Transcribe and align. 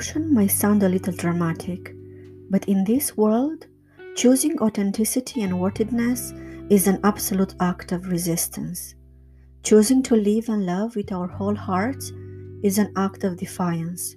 May 0.00 0.48
sound 0.48 0.82
a 0.82 0.88
little 0.88 1.12
dramatic, 1.12 1.94
but 2.48 2.64
in 2.64 2.84
this 2.84 3.18
world, 3.18 3.66
choosing 4.16 4.58
authenticity 4.58 5.42
and 5.42 5.60
worthiness 5.60 6.32
is 6.70 6.86
an 6.86 7.00
absolute 7.04 7.54
act 7.60 7.92
of 7.92 8.08
resistance. 8.08 8.94
Choosing 9.62 10.02
to 10.04 10.16
live 10.16 10.48
and 10.48 10.64
love 10.64 10.96
with 10.96 11.12
our 11.12 11.26
whole 11.26 11.54
hearts 11.54 12.12
is 12.62 12.78
an 12.78 12.90
act 12.96 13.24
of 13.24 13.36
defiance. 13.36 14.16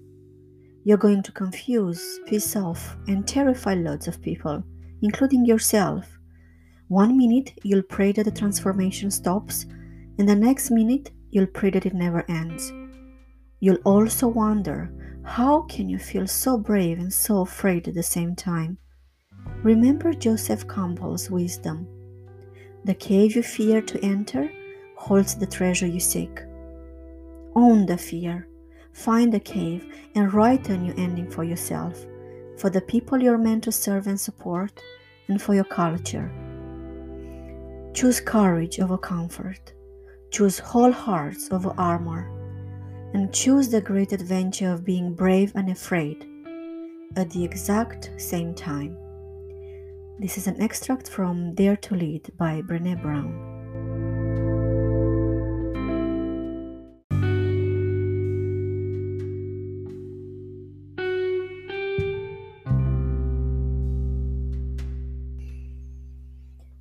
You're 0.86 0.98
going 0.98 1.22
to 1.22 1.34
confuse, 1.34 2.22
piss 2.28 2.56
off, 2.56 2.96
and 3.10 3.28
terrify 3.28 3.74
lots 3.74 4.08
of 4.08 4.22
people, 4.22 4.64
including 5.02 5.46
yourself. 5.46 6.08
One 6.88 7.18
minute 7.18 7.52
you'll 7.64 7.84
pray 7.84 8.14
that 8.14 8.24
the 8.24 8.32
transformation 8.32 9.12
stops, 9.12 9.66
and 10.18 10.30
the 10.30 10.36
next 10.36 10.72
minute 10.72 11.12
you'll 11.30 11.48
pray 11.48 11.72
that 11.72 11.86
it 11.86 11.94
never 11.94 12.24
ends. 12.30 12.72
You'll 13.60 13.84
also 13.84 14.30
wonder 14.30 14.90
how 15.24 15.62
can 15.64 15.88
you 15.88 15.98
feel 15.98 16.28
so 16.28 16.58
brave 16.58 17.00
and 17.00 17.12
so 17.12 17.42
afraid 17.42 17.88
at 17.88 17.94
the 17.94 18.04
same 18.04 18.36
time? 18.36 18.78
Remember 19.64 20.14
Joseph 20.14 20.68
Campbell's 20.68 21.30
wisdom. 21.30 21.88
The 22.84 22.94
cave 22.94 23.36
you 23.36 23.44
fear 23.44 23.82
to 23.82 24.04
enter 24.04 24.52
holds 24.98 25.36
the 25.36 25.48
treasure 25.48 25.88
you 25.88 26.00
seek. 26.00 26.42
Own 27.56 27.86
the 27.86 27.98
fear, 27.98 28.48
find 28.92 29.32
the 29.32 29.40
cave, 29.40 29.86
and 30.16 30.34
write 30.34 30.70
a 30.70 30.78
new 30.78 30.94
ending 30.98 31.30
for 31.30 31.44
yourself, 31.44 32.06
for 32.58 32.70
the 32.70 32.82
people 32.82 33.22
you're 33.22 33.38
meant 33.38 33.64
to 33.64 33.72
serve 33.72 34.08
and 34.08 34.20
support, 34.20 34.72
and 35.30 35.42
for 35.42 35.56
your 35.56 35.64
culture. 35.64 36.32
Choose 37.94 38.20
courage 38.20 38.80
over 38.80 38.98
comfort. 38.98 39.74
Choose 40.32 40.60
whole 40.60 40.92
hearts 40.92 41.50
over 41.52 41.74
armor 41.78 42.33
and 43.14 43.32
choose 43.32 43.70
the 43.70 43.80
great 43.80 44.12
adventure 44.12 44.72
of 44.72 44.84
being 44.84 45.14
brave 45.14 45.52
and 45.56 45.70
afraid 45.70 46.26
at 47.16 47.30
the 47.30 47.44
exact 47.44 48.10
same 48.18 48.56
time. 48.56 48.98
This 50.20 50.38
is 50.38 50.48
an 50.48 50.60
extract 50.60 51.10
from 51.10 51.54
Dare 51.54 51.78
to 51.78 51.96
Lead 51.96 52.32
by 52.38 52.62
Brene 52.64 53.00
Brown. 53.02 53.52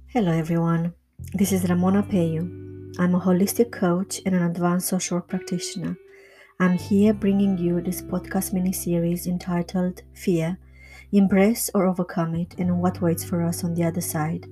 Hello 0.09 0.31
everyone, 0.31 0.95
this 1.33 1.53
is 1.53 1.69
Ramona 1.69 2.03
Peyu. 2.03 2.41
I'm 2.99 3.15
a 3.15 3.21
holistic 3.21 3.71
coach 3.71 4.21
and 4.27 4.35
an 4.35 4.43
advanced 4.43 4.89
social 4.89 5.21
practitioner. 5.21 5.97
I'm 6.63 6.79
here 6.79 7.13
bringing 7.13 7.59
you 7.59 7.81
this 7.81 8.01
podcast 8.01 8.53
mini 8.53 8.71
series 8.73 9.27
entitled 9.27 10.03
Fear 10.15 10.61
Embrace 11.11 11.69
or 11.75 11.89
Overcome 11.89 12.37
It 12.37 12.55
and 12.57 12.79
What 12.81 13.01
Waits 13.03 13.25
for 13.25 13.43
Us 13.43 13.65
on 13.65 13.75
the 13.75 13.83
Other 13.83 14.01
Side. 14.01 14.47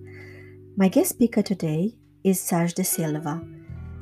My 0.76 0.88
guest 0.88 1.10
speaker 1.10 1.40
today 1.40 1.94
is 2.24 2.40
Saj 2.40 2.74
De 2.74 2.82
Silva. 2.82 3.46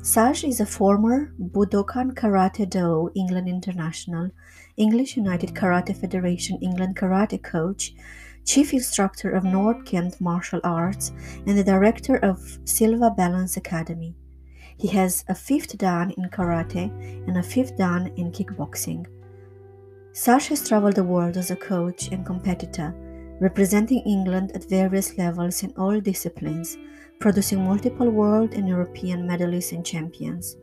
Saj 0.01 0.43
is 0.43 0.59
a 0.59 0.65
former 0.65 1.35
Budokan 1.39 2.15
Karate 2.15 2.67
Do 2.67 3.11
England 3.13 3.47
International, 3.47 4.31
English 4.75 5.15
United 5.15 5.53
Karate 5.53 5.95
Federation 5.95 6.57
England 6.63 6.95
karate 6.95 7.39
coach, 7.43 7.93
chief 8.43 8.73
instructor 8.73 9.29
of 9.29 9.43
North 9.43 9.85
Kent 9.85 10.19
Martial 10.19 10.61
Arts, 10.63 11.11
and 11.45 11.55
the 11.55 11.63
director 11.63 12.17
of 12.17 12.57
Silva 12.65 13.11
Balance 13.11 13.55
Academy. 13.55 14.15
He 14.79 14.87
has 14.89 15.25
a 15.27 15.35
fifth 15.35 15.77
dan 15.77 16.11
in 16.11 16.29
karate 16.29 16.89
and 17.27 17.37
a 17.37 17.43
fifth 17.43 17.75
dan 17.75 18.13
in 18.15 18.31
kickboxing. 18.31 19.05
Saj 20.13 20.47
has 20.47 20.65
traveled 20.65 20.95
the 20.95 21.03
world 21.03 21.35
as 21.35 21.51
a 21.51 21.55
coach 21.57 22.07
and 22.13 22.25
competitor, 22.25 22.95
representing 23.41 23.99
England 24.05 24.53
at 24.55 24.69
various 24.69 25.17
levels 25.17 25.63
in 25.63 25.73
all 25.77 25.99
disciplines, 25.99 26.77
producing 27.19 27.61
multiple 27.61 28.09
world 28.09 28.53
and 28.53 28.69
European 28.69 29.27
medalists 29.27 29.73
and 29.73 29.85
champions. 29.85 30.55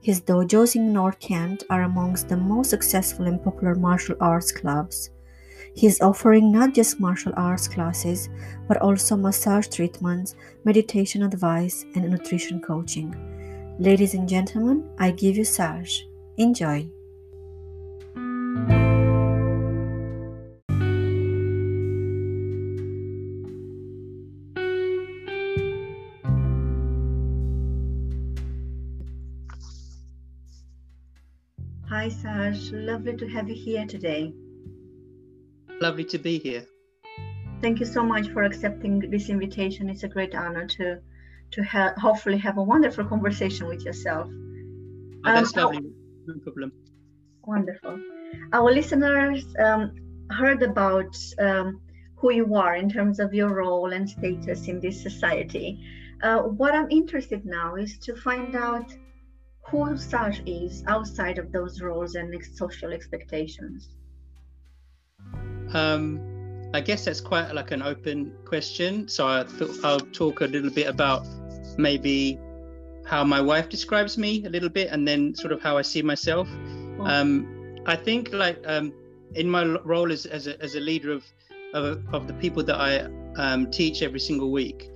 His 0.00 0.20
dojos 0.20 0.76
in 0.76 0.92
North 0.92 1.18
Kent 1.18 1.64
are 1.68 1.82
amongst 1.82 2.28
the 2.28 2.36
most 2.36 2.70
successful 2.70 3.26
and 3.26 3.42
popular 3.42 3.74
martial 3.74 4.14
arts 4.20 4.52
clubs. 4.52 5.10
He 5.74 5.88
is 5.88 6.00
offering 6.00 6.52
not 6.52 6.74
just 6.74 7.00
martial 7.00 7.32
arts 7.36 7.66
classes, 7.66 8.28
but 8.68 8.76
also 8.76 9.16
massage 9.16 9.66
treatments, 9.66 10.36
meditation 10.64 11.24
advice, 11.24 11.84
and 11.96 12.08
nutrition 12.08 12.60
coaching. 12.60 13.37
Ladies 13.80 14.14
and 14.14 14.28
gentlemen, 14.28 14.90
I 14.98 15.12
give 15.12 15.36
you 15.36 15.44
Saj. 15.44 16.04
Enjoy. 16.36 16.88
Hi, 31.88 32.08
Saj. 32.08 32.72
Lovely 32.72 33.16
to 33.16 33.28
have 33.28 33.48
you 33.48 33.54
here 33.54 33.86
today. 33.86 34.34
Lovely 35.80 36.04
to 36.06 36.18
be 36.18 36.40
here. 36.40 36.64
Thank 37.60 37.78
you 37.78 37.86
so 37.86 38.02
much 38.02 38.26
for 38.30 38.42
accepting 38.42 38.98
this 39.08 39.28
invitation. 39.28 39.88
It's 39.88 40.02
a 40.02 40.08
great 40.08 40.34
honor 40.34 40.66
to 40.66 40.98
to 41.52 41.62
ha- 41.62 41.94
hopefully 41.96 42.38
have 42.38 42.58
a 42.58 42.62
wonderful 42.62 43.04
conversation 43.04 43.66
with 43.66 43.84
yourself. 43.84 44.28
Oh, 44.28 45.34
that's 45.34 45.56
um, 45.56 45.64
lovely. 45.64 45.90
No 46.26 46.34
problem. 46.42 46.72
Wonderful. 47.44 47.98
Our 48.52 48.70
listeners 48.72 49.46
um, 49.58 49.94
heard 50.30 50.62
about 50.62 51.16
um, 51.38 51.80
who 52.16 52.32
you 52.32 52.54
are 52.54 52.76
in 52.76 52.90
terms 52.90 53.20
of 53.20 53.32
your 53.32 53.54
role 53.54 53.92
and 53.92 54.08
status 54.08 54.68
in 54.68 54.80
this 54.80 55.02
society. 55.02 55.80
Uh, 56.22 56.40
what 56.40 56.74
I'm 56.74 56.90
interested 56.90 57.46
now 57.46 57.76
is 57.76 57.96
to 57.98 58.16
find 58.16 58.54
out 58.56 58.92
who 59.62 59.96
Saj 59.96 60.42
is 60.46 60.82
outside 60.86 61.38
of 61.38 61.52
those 61.52 61.80
roles 61.80 62.14
and 62.14 62.34
social 62.54 62.92
expectations. 62.92 63.88
Um, 65.72 66.20
I 66.74 66.80
guess 66.80 67.04
that's 67.04 67.20
quite 67.20 67.52
like 67.52 67.70
an 67.70 67.82
open 67.82 68.32
question. 68.44 69.08
So 69.08 69.26
I 69.26 69.44
I'll 69.84 70.00
talk 70.00 70.40
a 70.40 70.46
little 70.46 70.70
bit 70.70 70.86
about 70.86 71.26
maybe 71.78 72.38
how 73.06 73.24
my 73.24 73.40
wife 73.40 73.68
describes 73.68 74.18
me 74.18 74.44
a 74.44 74.50
little 74.50 74.68
bit, 74.68 74.88
and 74.90 75.08
then 75.08 75.34
sort 75.34 75.52
of 75.52 75.62
how 75.62 75.78
I 75.78 75.82
see 75.82 76.02
myself. 76.02 76.48
Oh. 76.98 77.06
Um, 77.06 77.78
I 77.86 77.96
think 77.96 78.32
like 78.32 78.62
um, 78.66 78.92
in 79.34 79.48
my 79.48 79.64
role 79.64 80.12
as 80.12 80.26
as 80.26 80.46
a, 80.46 80.60
as 80.62 80.74
a 80.74 80.80
leader 80.80 81.12
of, 81.12 81.24
of 81.72 82.02
of 82.12 82.26
the 82.26 82.34
people 82.34 82.62
that 82.64 82.76
I 82.76 83.08
um, 83.36 83.70
teach 83.70 84.02
every 84.02 84.20
single 84.20 84.50
week, 84.50 84.90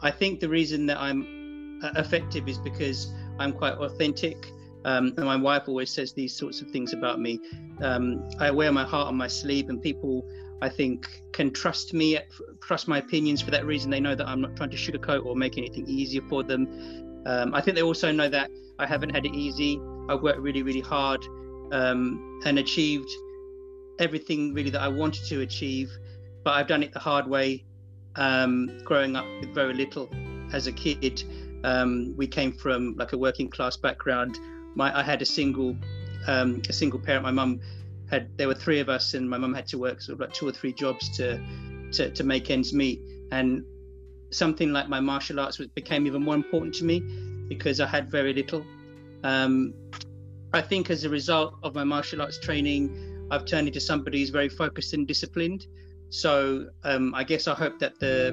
I 0.00 0.10
think 0.10 0.40
the 0.40 0.48
reason 0.48 0.86
that 0.86 0.98
I'm 0.98 1.80
uh, 1.84 1.92
effective 1.96 2.48
is 2.48 2.58
because 2.58 3.12
I'm 3.38 3.52
quite 3.52 3.74
authentic. 3.74 4.50
Um, 4.84 5.14
and 5.16 5.24
my 5.26 5.36
wife 5.36 5.68
always 5.68 5.90
says 5.90 6.12
these 6.12 6.34
sorts 6.36 6.60
of 6.60 6.68
things 6.72 6.92
about 6.92 7.20
me. 7.20 7.38
Um, 7.80 8.28
I 8.40 8.50
wear 8.50 8.72
my 8.72 8.82
heart 8.82 9.06
on 9.06 9.16
my 9.16 9.28
sleeve, 9.28 9.68
and 9.68 9.80
people 9.80 10.26
I 10.60 10.68
think 10.68 11.22
can 11.32 11.52
trust 11.52 11.94
me, 11.94 12.18
trust 12.66 12.88
my 12.88 12.98
opinions 12.98 13.42
for 13.42 13.50
that 13.50 13.66
reason. 13.66 13.90
They 13.90 14.00
know 14.00 14.14
that 14.14 14.26
I'm 14.26 14.40
not 14.40 14.56
trying 14.56 14.70
to 14.70 14.76
sugarcoat 14.76 15.24
or 15.26 15.36
make 15.36 15.58
anything 15.58 15.86
easier 15.88 16.22
for 16.28 16.42
them. 16.42 17.22
Um, 17.26 17.54
I 17.54 17.60
think 17.60 17.76
they 17.76 17.82
also 17.82 18.10
know 18.12 18.28
that 18.28 18.50
I 18.78 18.86
haven't 18.86 19.10
had 19.10 19.26
it 19.26 19.34
easy. 19.34 19.80
I 20.08 20.14
worked 20.14 20.40
really, 20.40 20.62
really 20.62 20.80
hard 20.80 21.24
um, 21.72 22.40
and 22.44 22.58
achieved 22.58 23.10
everything 23.98 24.54
really 24.54 24.70
that 24.70 24.80
I 24.80 24.88
wanted 24.88 25.24
to 25.26 25.40
achieve, 25.40 25.90
but 26.44 26.52
I've 26.52 26.66
done 26.66 26.82
it 26.82 26.92
the 26.92 26.98
hard 26.98 27.26
way. 27.26 27.64
Um, 28.16 28.78
growing 28.84 29.16
up 29.16 29.24
with 29.40 29.54
very 29.54 29.72
little 29.72 30.10
as 30.52 30.66
a 30.66 30.72
kid, 30.72 31.24
um, 31.64 32.14
we 32.16 32.26
came 32.26 32.52
from 32.52 32.94
like 32.96 33.12
a 33.12 33.18
working 33.18 33.48
class 33.48 33.76
background. 33.76 34.38
My 34.74 34.96
I 34.98 35.02
had 35.02 35.22
a 35.22 35.26
single 35.26 35.76
um, 36.26 36.60
a 36.68 36.72
single 36.72 37.00
parent. 37.00 37.22
My 37.22 37.30
mum 37.30 37.60
had 38.10 38.36
there 38.36 38.48
were 38.48 38.54
three 38.54 38.80
of 38.80 38.88
us, 38.88 39.14
and 39.14 39.28
my 39.28 39.38
mum 39.38 39.54
had 39.54 39.66
to 39.68 39.78
work 39.78 40.02
sort 40.02 40.14
of 40.14 40.20
like 40.20 40.34
two 40.34 40.46
or 40.46 40.52
three 40.52 40.72
jobs 40.74 41.08
to 41.16 41.40
to, 41.94 42.10
to 42.10 42.24
make 42.24 42.50
ends 42.50 42.72
meet. 42.72 43.00
And 43.30 43.64
something 44.30 44.72
like 44.72 44.88
my 44.88 45.00
martial 45.00 45.40
arts 45.40 45.58
became 45.74 46.06
even 46.06 46.22
more 46.22 46.34
important 46.34 46.74
to 46.76 46.84
me 46.84 47.00
because 47.48 47.80
I 47.80 47.86
had 47.86 48.10
very 48.10 48.32
little. 48.32 48.64
Um, 49.24 49.74
I 50.52 50.60
think 50.60 50.90
as 50.90 51.04
a 51.04 51.08
result 51.08 51.54
of 51.62 51.74
my 51.74 51.84
martial 51.84 52.20
arts 52.22 52.38
training, 52.38 53.28
I've 53.30 53.44
turned 53.44 53.68
into 53.68 53.80
somebody 53.80 54.20
who's 54.20 54.30
very 54.30 54.48
focused 54.48 54.92
and 54.92 55.06
disciplined. 55.06 55.66
So 56.10 56.66
um, 56.84 57.14
I 57.14 57.24
guess 57.24 57.48
I 57.48 57.54
hope 57.54 57.78
that 57.78 57.98
the 57.98 58.32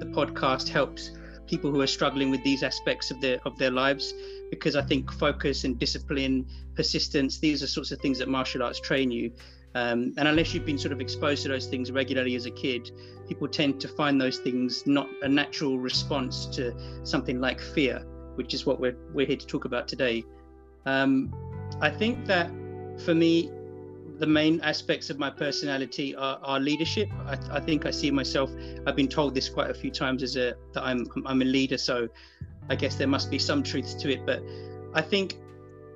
the 0.00 0.06
podcast 0.06 0.68
helps 0.68 1.12
people 1.46 1.70
who 1.70 1.80
are 1.80 1.86
struggling 1.86 2.30
with 2.30 2.42
these 2.42 2.62
aspects 2.62 3.10
of 3.10 3.20
their 3.20 3.38
of 3.44 3.56
their 3.58 3.70
lives 3.70 4.14
because 4.50 4.74
I 4.74 4.82
think 4.82 5.12
focus 5.12 5.64
and 5.64 5.78
discipline, 5.78 6.46
persistence, 6.74 7.38
these 7.38 7.62
are 7.62 7.68
sorts 7.68 7.92
of 7.92 8.00
things 8.00 8.18
that 8.18 8.28
martial 8.28 8.62
arts 8.62 8.80
train 8.80 9.10
you. 9.10 9.32
Um, 9.74 10.14
and 10.16 10.26
unless 10.26 10.52
you've 10.52 10.66
been 10.66 10.78
sort 10.78 10.92
of 10.92 11.00
exposed 11.00 11.42
to 11.44 11.48
those 11.48 11.66
things 11.66 11.92
regularly 11.92 12.34
as 12.34 12.46
a 12.46 12.50
kid, 12.50 12.90
people 13.28 13.46
tend 13.46 13.80
to 13.80 13.88
find 13.88 14.20
those 14.20 14.38
things 14.38 14.84
not 14.86 15.08
a 15.22 15.28
natural 15.28 15.78
response 15.78 16.46
to 16.46 16.74
something 17.04 17.40
like 17.40 17.60
fear, 17.60 18.04
which 18.34 18.52
is 18.52 18.66
what 18.66 18.80
we're, 18.80 18.96
we're 19.12 19.26
here 19.26 19.36
to 19.36 19.46
talk 19.46 19.64
about 19.64 19.86
today. 19.86 20.24
Um, 20.86 21.32
I 21.80 21.90
think 21.90 22.26
that 22.26 22.50
for 23.04 23.14
me, 23.14 23.50
the 24.18 24.26
main 24.26 24.60
aspects 24.60 25.08
of 25.08 25.18
my 25.18 25.30
personality 25.30 26.14
are, 26.14 26.38
are 26.42 26.60
leadership. 26.60 27.08
I, 27.26 27.38
I, 27.52 27.60
think 27.60 27.86
I 27.86 27.90
see 27.90 28.10
myself. 28.10 28.50
I've 28.86 28.96
been 28.96 29.08
told 29.08 29.34
this 29.34 29.48
quite 29.48 29.70
a 29.70 29.74
few 29.74 29.90
times 29.90 30.22
as 30.22 30.36
a 30.36 30.54
that 30.74 30.82
I'm 30.82 31.06
I'm 31.24 31.40
a 31.40 31.44
leader. 31.46 31.78
So 31.78 32.06
I 32.68 32.76
guess 32.76 32.96
there 32.96 33.08
must 33.08 33.30
be 33.30 33.38
some 33.38 33.62
truth 33.62 33.98
to 33.98 34.12
it. 34.12 34.26
But 34.26 34.42
I 34.92 35.00
think 35.00 35.38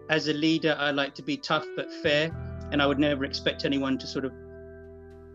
as 0.09 0.29
a 0.29 0.33
leader, 0.33 0.75
I 0.79 0.91
like 0.91 1.15
to 1.17 1.23
be 1.23 1.37
tough 1.37 1.67
but 1.77 1.93
fair, 1.93 2.31
and 2.75 2.83
I 2.83 2.87
would 2.87 2.99
never 2.99 3.25
expect 3.25 3.65
anyone 3.65 3.99
to 3.99 4.07
sort 4.09 4.25
of 4.25 4.33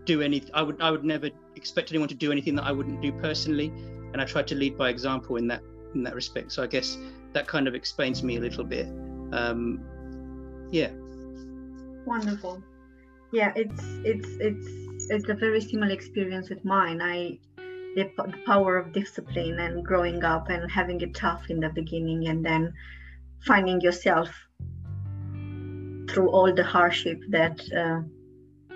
do 0.04 0.22
anything. 0.22 0.52
I 0.54 0.62
would 0.62 0.82
I 0.82 0.92
would 0.92 1.06
never 1.06 1.30
expect 1.56 1.90
anyone 1.90 2.10
to 2.10 2.14
do 2.26 2.34
anything 2.34 2.54
that 2.56 2.66
I 2.66 2.74
wouldn't 2.74 3.02
do 3.02 3.14
personally, 3.14 3.72
and 4.12 4.22
I 4.22 4.26
try 4.26 4.44
to 4.44 4.56
lead 4.56 4.78
by 4.78 4.90
example 4.90 5.38
in 5.38 5.48
that 5.48 5.62
in 5.96 6.04
that 6.04 6.16
respect. 6.16 6.52
So 6.52 6.62
I 6.62 6.68
guess 6.68 6.98
that 7.32 7.48
kind 7.48 7.66
of 7.70 7.76
explains 7.76 8.24
me 8.24 8.36
a 8.36 8.42
little 8.42 8.66
bit. 8.66 8.88
Um, 9.32 9.80
yeah. 10.70 10.90
Wonderful. 12.06 12.62
Yeah, 13.32 13.54
it's 13.56 13.84
it's 14.04 14.28
it's 14.42 14.68
it's 15.10 15.30
a 15.30 15.34
very 15.34 15.62
similar 15.62 15.94
experience 15.94 16.50
with 16.50 16.66
mine. 16.66 17.02
I 17.02 17.40
the, 17.96 18.12
the 18.18 18.40
power 18.46 18.76
of 18.78 18.92
discipline 18.92 19.60
and 19.60 19.86
growing 19.86 20.26
up 20.26 20.50
and 20.50 20.70
having 20.70 21.00
it 21.00 21.16
tough 21.16 21.50
in 21.50 21.62
the 21.62 21.70
beginning 21.70 22.28
and 22.28 22.46
then 22.46 22.74
finding 23.46 23.80
yourself 23.80 24.30
through 26.10 26.30
all 26.30 26.54
the 26.54 26.64
hardship 26.64 27.20
that 27.30 27.60
uh, 27.76 28.02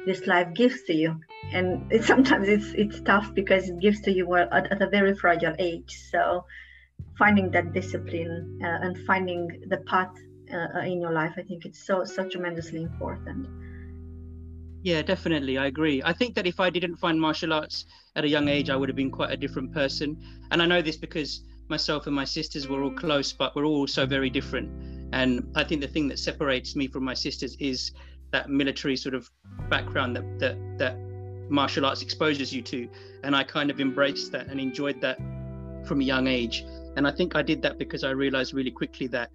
this 0.06 0.27
life 0.27 0.53
gives 0.53 0.83
to 0.83 0.94
you. 0.94 1.19
And 1.51 1.91
it, 1.91 2.03
sometimes 2.12 2.47
it's 2.47 2.74
it's 2.74 3.01
tough 3.01 3.33
because 3.33 3.69
it 3.69 3.80
gives 3.80 4.01
to 4.01 4.12
you 4.12 4.35
at, 4.35 4.51
at 4.51 4.81
a 4.81 4.89
very 4.89 5.15
fragile 5.15 5.56
age. 5.59 5.91
So 6.12 6.45
finding 7.18 7.51
that 7.51 7.74
discipline 7.74 8.59
uh, 8.63 8.85
and 8.85 8.97
finding 9.06 9.47
the 9.68 9.77
path 9.77 10.12
uh, 10.53 10.80
in 10.80 11.01
your 11.01 11.12
life 11.12 11.33
i 11.38 11.41
think 11.41 11.65
it's 11.65 11.85
so 11.85 12.03
so 12.03 12.27
tremendously 12.27 12.83
important. 12.83 13.47
Yeah 14.83 15.01
definitely 15.01 15.57
i 15.57 15.68
agree. 15.68 16.01
I 16.03 16.13
think 16.13 16.35
that 16.35 16.47
if 16.47 16.59
i 16.59 16.69
didn't 16.69 16.97
find 16.97 17.19
martial 17.19 17.53
arts 17.53 17.85
at 18.15 18.24
a 18.24 18.27
young 18.27 18.47
age 18.47 18.69
i 18.69 18.75
would 18.75 18.89
have 18.89 18.95
been 18.95 19.12
quite 19.12 19.31
a 19.31 19.38
different 19.38 19.74
person. 19.74 20.18
And 20.51 20.62
i 20.62 20.65
know 20.65 20.81
this 20.81 20.97
because 20.97 21.44
myself 21.69 22.07
and 22.07 22.15
my 22.15 22.25
sisters 22.25 22.68
were 22.68 22.83
all 22.83 22.91
close 22.91 23.31
but 23.31 23.56
we're 23.56 23.65
all 23.65 23.88
so 23.88 24.06
very 24.06 24.30
different 24.30 24.69
and 25.13 25.50
i 25.56 25.63
think 25.63 25.80
the 25.81 25.88
thing 25.88 26.07
that 26.07 26.19
separates 26.19 26.75
me 26.75 26.88
from 26.88 27.04
my 27.04 27.13
sisters 27.13 27.56
is 27.60 27.92
that 28.31 28.50
military 28.50 28.98
sort 28.98 29.15
of 29.15 29.30
background 29.69 30.15
that 30.15 30.27
that 30.39 30.57
that 30.77 30.98
martial 31.50 31.86
arts 31.86 32.01
exposes 32.01 32.54
you 32.54 32.62
to. 32.62 32.89
And 33.24 33.36
i 33.36 33.44
kind 33.44 33.69
of 33.69 33.80
embraced 33.80 34.31
that 34.31 34.48
and 34.48 34.60
enjoyed 34.60 35.00
that 35.01 35.18
from 35.86 36.01
a 36.01 36.04
young 36.04 36.27
age. 36.27 36.65
And 36.98 37.07
i 37.07 37.12
think 37.12 37.36
i 37.36 37.42
did 37.42 37.62
that 37.62 37.77
because 37.77 38.04
i 38.04 38.10
realized 38.10 38.54
really 38.54 38.71
quickly 38.71 39.07
that 39.07 39.30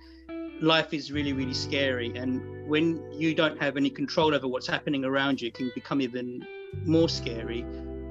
life 0.61 0.93
is 0.93 1.13
really 1.13 1.33
really 1.33 1.55
scary. 1.55 2.15
And 2.17 2.69
when 2.69 2.87
you 3.13 3.35
don't 3.35 3.59
have 3.63 3.77
any 3.77 3.91
control 3.91 4.35
over 4.35 4.49
what's 4.49 4.67
happening 4.67 5.05
around 5.05 5.41
you 5.41 5.49
it 5.49 5.55
can 5.55 5.71
become 5.75 6.01
even 6.01 6.47
more 6.85 7.09
scary. 7.09 7.65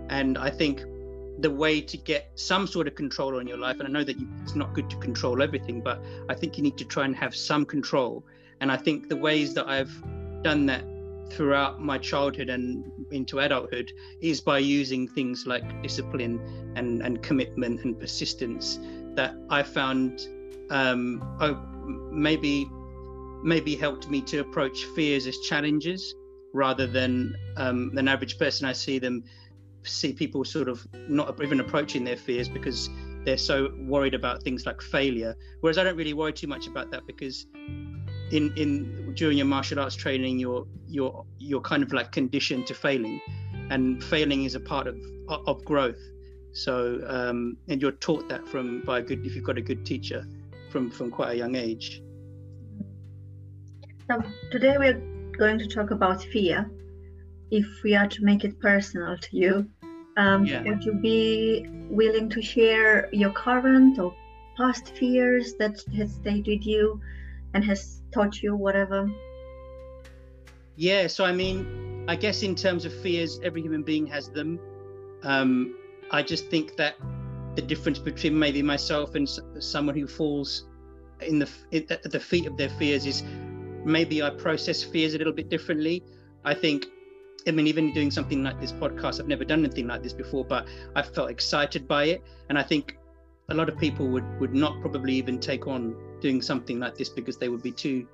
And 0.09 0.37
i 0.37 0.49
think 0.49 0.85
the 1.39 1.49
way 1.49 1.79
to 1.79 1.97
get 1.97 2.31
some 2.35 2.65
sort 2.65 2.87
of 2.87 2.95
control 2.95 3.37
on 3.37 3.47
your 3.47 3.57
life 3.57 3.79
and 3.79 3.87
i 3.87 3.91
know 3.91 4.03
that 4.03 4.19
you, 4.19 4.27
it's 4.41 4.55
not 4.55 4.73
good 4.73 4.89
to 4.89 4.97
control 4.97 5.41
everything 5.41 5.81
but 5.81 6.01
i 6.29 6.33
think 6.33 6.57
you 6.57 6.63
need 6.63 6.77
to 6.77 6.85
try 6.85 7.05
and 7.05 7.15
have 7.15 7.35
some 7.35 7.65
control 7.65 8.23
and 8.59 8.71
i 8.71 8.77
think 8.77 9.07
the 9.07 9.15
ways 9.15 9.53
that 9.53 9.67
i've 9.67 9.91
done 10.43 10.65
that 10.65 10.83
throughout 11.29 11.81
my 11.81 11.97
childhood 11.97 12.49
and 12.49 12.89
into 13.11 13.39
adulthood 13.39 13.91
is 14.21 14.41
by 14.41 14.57
using 14.57 15.07
things 15.07 15.45
like 15.45 15.81
discipline 15.81 16.39
and, 16.75 17.01
and 17.01 17.21
commitment 17.21 17.83
and 17.83 17.99
persistence 17.99 18.79
that 19.15 19.35
I 19.49 19.63
found 19.63 20.27
um, 20.69 21.21
oh, 21.41 21.55
maybe 22.11 22.69
maybe 23.43 23.75
helped 23.75 24.09
me 24.09 24.21
to 24.21 24.39
approach 24.39 24.85
fears 24.95 25.27
as 25.27 25.37
challenges 25.39 26.15
rather 26.53 26.87
than 26.87 27.35
um, 27.55 27.91
an 27.95 28.07
average 28.07 28.39
person. 28.39 28.67
I 28.67 28.73
see 28.73 28.99
them 28.99 29.23
see 29.87 30.13
people 30.13 30.43
sort 30.43 30.67
of 30.67 30.85
not 31.09 31.41
even 31.41 31.59
approaching 31.59 32.03
their 32.03 32.17
fears 32.17 32.49
because 32.49 32.89
they're 33.25 33.37
so 33.37 33.73
worried 33.79 34.13
about 34.13 34.43
things 34.43 34.65
like 34.65 34.81
failure. 34.81 35.35
Whereas 35.61 35.77
I 35.77 35.83
don't 35.83 35.97
really 35.97 36.13
worry 36.13 36.33
too 36.33 36.47
much 36.47 36.67
about 36.67 36.91
that 36.91 37.05
because 37.07 37.45
in 38.31 38.53
in 38.55 39.13
during 39.15 39.37
your 39.37 39.47
martial 39.47 39.79
arts 39.79 39.95
training 39.95 40.37
you're 40.37 40.65
you're 40.87 41.25
you're 41.37 41.61
kind 41.61 41.81
of 41.83 41.93
like 41.93 42.11
conditioned 42.11 42.67
to 42.67 42.73
failing 42.73 43.21
and 43.69 44.03
failing 44.03 44.43
is 44.43 44.55
a 44.55 44.59
part 44.59 44.87
of 44.87 44.97
of 45.29 45.63
growth. 45.65 45.99
So 46.53 47.01
um, 47.07 47.57
and 47.67 47.81
you're 47.81 47.91
taught 47.91 48.29
that 48.29 48.47
from 48.47 48.81
by 48.81 48.99
a 48.99 49.01
good 49.01 49.25
if 49.25 49.35
you've 49.35 49.43
got 49.43 49.57
a 49.57 49.61
good 49.61 49.85
teacher 49.85 50.25
from 50.69 50.89
from 50.89 51.11
quite 51.11 51.31
a 51.31 51.37
young 51.37 51.55
age. 51.55 52.01
So 54.09 54.23
today 54.51 54.77
we're 54.77 55.01
going 55.37 55.59
to 55.59 55.67
talk 55.67 55.91
about 55.91 56.23
fear. 56.23 56.69
If 57.51 57.65
we 57.83 57.95
are 57.95 58.07
to 58.07 58.23
make 58.23 58.43
it 58.43 58.59
personal 58.59 59.17
to 59.17 59.37
you 59.37 59.69
um, 60.17 60.45
yeah. 60.45 60.63
would 60.63 60.83
you 60.83 60.93
be 60.93 61.65
willing 61.89 62.29
to 62.29 62.41
share 62.41 63.09
your 63.13 63.31
current 63.31 63.99
or 63.99 64.13
past 64.57 64.89
fears 64.89 65.53
that 65.55 65.81
has 65.95 66.13
stayed 66.15 66.47
with 66.47 66.65
you 66.65 66.99
and 67.53 67.63
has 67.63 68.01
taught 68.11 68.41
you 68.41 68.55
whatever? 68.55 69.09
Yeah, 70.75 71.07
so 71.07 71.23
I 71.23 71.31
mean, 71.31 72.05
I 72.07 72.15
guess 72.15 72.43
in 72.43 72.55
terms 72.55 72.85
of 72.85 72.93
fears, 73.01 73.39
every 73.43 73.61
human 73.61 73.83
being 73.83 74.05
has 74.07 74.29
them. 74.29 74.59
Um, 75.23 75.75
I 76.11 76.23
just 76.23 76.49
think 76.49 76.75
that 76.77 76.95
the 77.55 77.61
difference 77.61 77.99
between 77.99 78.37
maybe 78.37 78.61
myself 78.61 79.15
and 79.15 79.27
someone 79.59 79.95
who 79.95 80.07
falls 80.07 80.65
in 81.21 81.39
the 81.39 81.49
at 81.73 82.11
the 82.11 82.19
feet 82.19 82.45
of 82.45 82.57
their 82.57 82.69
fears 82.69 83.05
is 83.05 83.23
maybe 83.83 84.21
I 84.21 84.29
process 84.29 84.83
fears 84.83 85.15
a 85.15 85.17
little 85.17 85.33
bit 85.33 85.49
differently. 85.49 86.03
I 86.45 86.53
think, 86.53 86.85
I 87.47 87.51
mean, 87.51 87.67
even 87.67 87.93
doing 87.93 88.11
something 88.11 88.43
like 88.43 88.59
this 88.59 88.71
podcast, 88.71 89.19
I've 89.19 89.27
never 89.27 89.45
done 89.45 89.63
anything 89.63 89.87
like 89.87 90.03
this 90.03 90.13
before, 90.13 90.45
but 90.45 90.67
I 90.95 91.01
felt 91.01 91.29
excited 91.29 91.87
by 91.87 92.05
it, 92.05 92.23
and 92.49 92.57
I 92.57 92.63
think 92.63 92.97
a 93.49 93.53
lot 93.53 93.69
of 93.69 93.77
people 93.77 94.07
would 94.07 94.39
would 94.39 94.53
not 94.53 94.79
probably 94.81 95.13
even 95.13 95.39
take 95.39 95.67
on 95.67 95.95
doing 96.19 96.41
something 96.41 96.79
like 96.79 96.95
this 96.95 97.09
because 97.09 97.37
they 97.37 97.49
would 97.49 97.63
be 97.63 97.71
too 97.71 98.07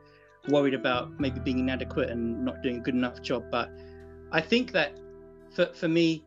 worried 0.50 0.74
about 0.74 1.20
maybe 1.20 1.40
being 1.40 1.60
inadequate 1.60 2.10
and 2.10 2.44
not 2.44 2.62
doing 2.62 2.78
a 2.78 2.80
good 2.80 2.96
enough 2.96 3.22
job. 3.22 3.46
But 3.50 3.72
I 4.32 4.42
think 4.42 4.72
that 4.74 4.98
for, 5.56 5.68
for 5.74 5.88
me, 5.88 6.26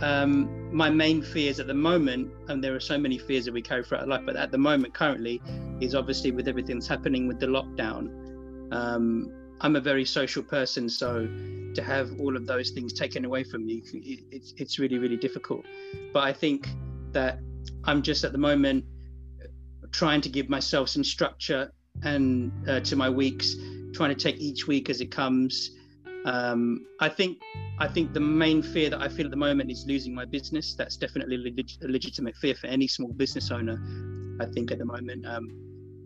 um, 0.00 0.74
my 0.74 0.90
main 0.90 1.22
fears 1.22 1.60
at 1.60 1.66
the 1.66 1.74
moment, 1.74 2.32
and 2.48 2.62
there 2.62 2.74
are 2.74 2.80
so 2.80 2.98
many 2.98 3.18
fears 3.18 3.44
that 3.44 3.54
we 3.54 3.62
carry 3.62 3.84
throughout 3.84 4.08
life, 4.08 4.22
but 4.26 4.36
at 4.36 4.50
the 4.50 4.58
moment, 4.58 4.92
currently, 4.92 5.40
is 5.80 5.94
obviously 5.94 6.32
with 6.32 6.48
everything 6.48 6.76
that's 6.76 6.88
happening 6.88 7.28
with 7.28 7.38
the 7.38 7.46
lockdown. 7.46 8.72
Um, 8.72 9.32
I'm 9.60 9.76
a 9.76 9.80
very 9.80 10.04
social 10.04 10.42
person, 10.42 10.88
so 10.88 11.26
to 11.74 11.82
have 11.82 12.10
all 12.20 12.36
of 12.36 12.46
those 12.46 12.70
things 12.70 12.92
taken 12.92 13.24
away 13.24 13.44
from 13.44 13.66
me, 13.66 13.82
it's 14.30 14.54
it's 14.56 14.78
really 14.78 14.98
really 14.98 15.16
difficult. 15.16 15.64
But 16.12 16.24
I 16.24 16.32
think 16.32 16.68
that 17.12 17.38
I'm 17.84 18.02
just 18.02 18.24
at 18.24 18.32
the 18.32 18.38
moment 18.38 18.84
trying 19.92 20.20
to 20.20 20.28
give 20.28 20.48
myself 20.48 20.88
some 20.88 21.04
structure 21.04 21.72
and 22.02 22.50
uh, 22.68 22.80
to 22.80 22.96
my 22.96 23.08
weeks, 23.08 23.54
trying 23.94 24.10
to 24.10 24.16
take 24.16 24.38
each 24.38 24.66
week 24.66 24.90
as 24.90 25.00
it 25.00 25.10
comes. 25.10 25.70
Um, 26.24 26.86
I 27.00 27.08
think 27.08 27.38
I 27.78 27.86
think 27.86 28.12
the 28.12 28.20
main 28.20 28.62
fear 28.62 28.90
that 28.90 29.00
I 29.00 29.08
feel 29.08 29.26
at 29.26 29.30
the 29.30 29.36
moment 29.36 29.70
is 29.70 29.84
losing 29.86 30.14
my 30.14 30.24
business. 30.24 30.74
That's 30.74 30.96
definitely 30.96 31.36
a, 31.36 31.38
leg- 31.38 31.70
a 31.82 31.88
legitimate 31.88 32.36
fear 32.36 32.54
for 32.54 32.66
any 32.66 32.88
small 32.88 33.12
business 33.12 33.50
owner. 33.50 33.78
I 34.40 34.46
think 34.46 34.72
at 34.72 34.78
the 34.78 34.84
moment, 34.84 35.26
um, 35.26 35.48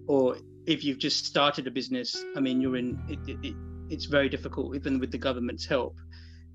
or 0.07 0.37
if 0.69 0.85
you've 0.85 0.99
just 0.99 1.25
started 1.25 1.67
a 1.67 1.71
business, 1.71 2.23
I 2.37 2.41
mean, 2.41 2.61
you're 2.61 2.77
in. 2.77 3.01
It, 3.09 3.19
it, 3.27 3.39
it, 3.43 3.55
it's 3.89 4.05
very 4.05 4.29
difficult, 4.29 4.77
even 4.77 4.99
with 4.99 5.11
the 5.11 5.19
government's 5.19 5.65
help. 5.65 5.97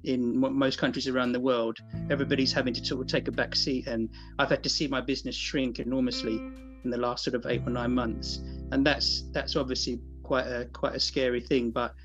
In 0.03 0.37
most 0.37 0.77
countries 0.77 1.07
around 1.07 1.31
the 1.31 1.39
world, 1.39 1.79
everybody's 2.11 2.53
having 2.53 2.73
to 2.75 2.85
sort 2.85 3.01
of 3.01 3.07
take 3.07 3.27
a 3.27 3.31
back 3.31 3.55
seat, 3.55 3.87
and 3.87 4.09
I've 4.37 4.49
had 4.49 4.61
to 4.63 4.69
see 4.69 4.87
my 4.87 5.01
business 5.01 5.35
shrink 5.35 5.79
enormously 5.79 6.35
in 6.35 6.89
the 6.91 6.97
last 6.97 7.23
sort 7.23 7.35
of 7.35 7.45
eight 7.47 7.61
or 7.65 7.71
nine 7.71 7.93
months, 7.95 8.39
and 8.71 8.85
that's 8.85 9.23
that's 9.31 9.55
obviously 9.55 9.99
quite 10.21 10.45
a 10.45 10.65
quite 10.73 10.93
a 10.93 10.99
scary 10.99 11.41
thing. 11.41 11.71
But 11.71 11.95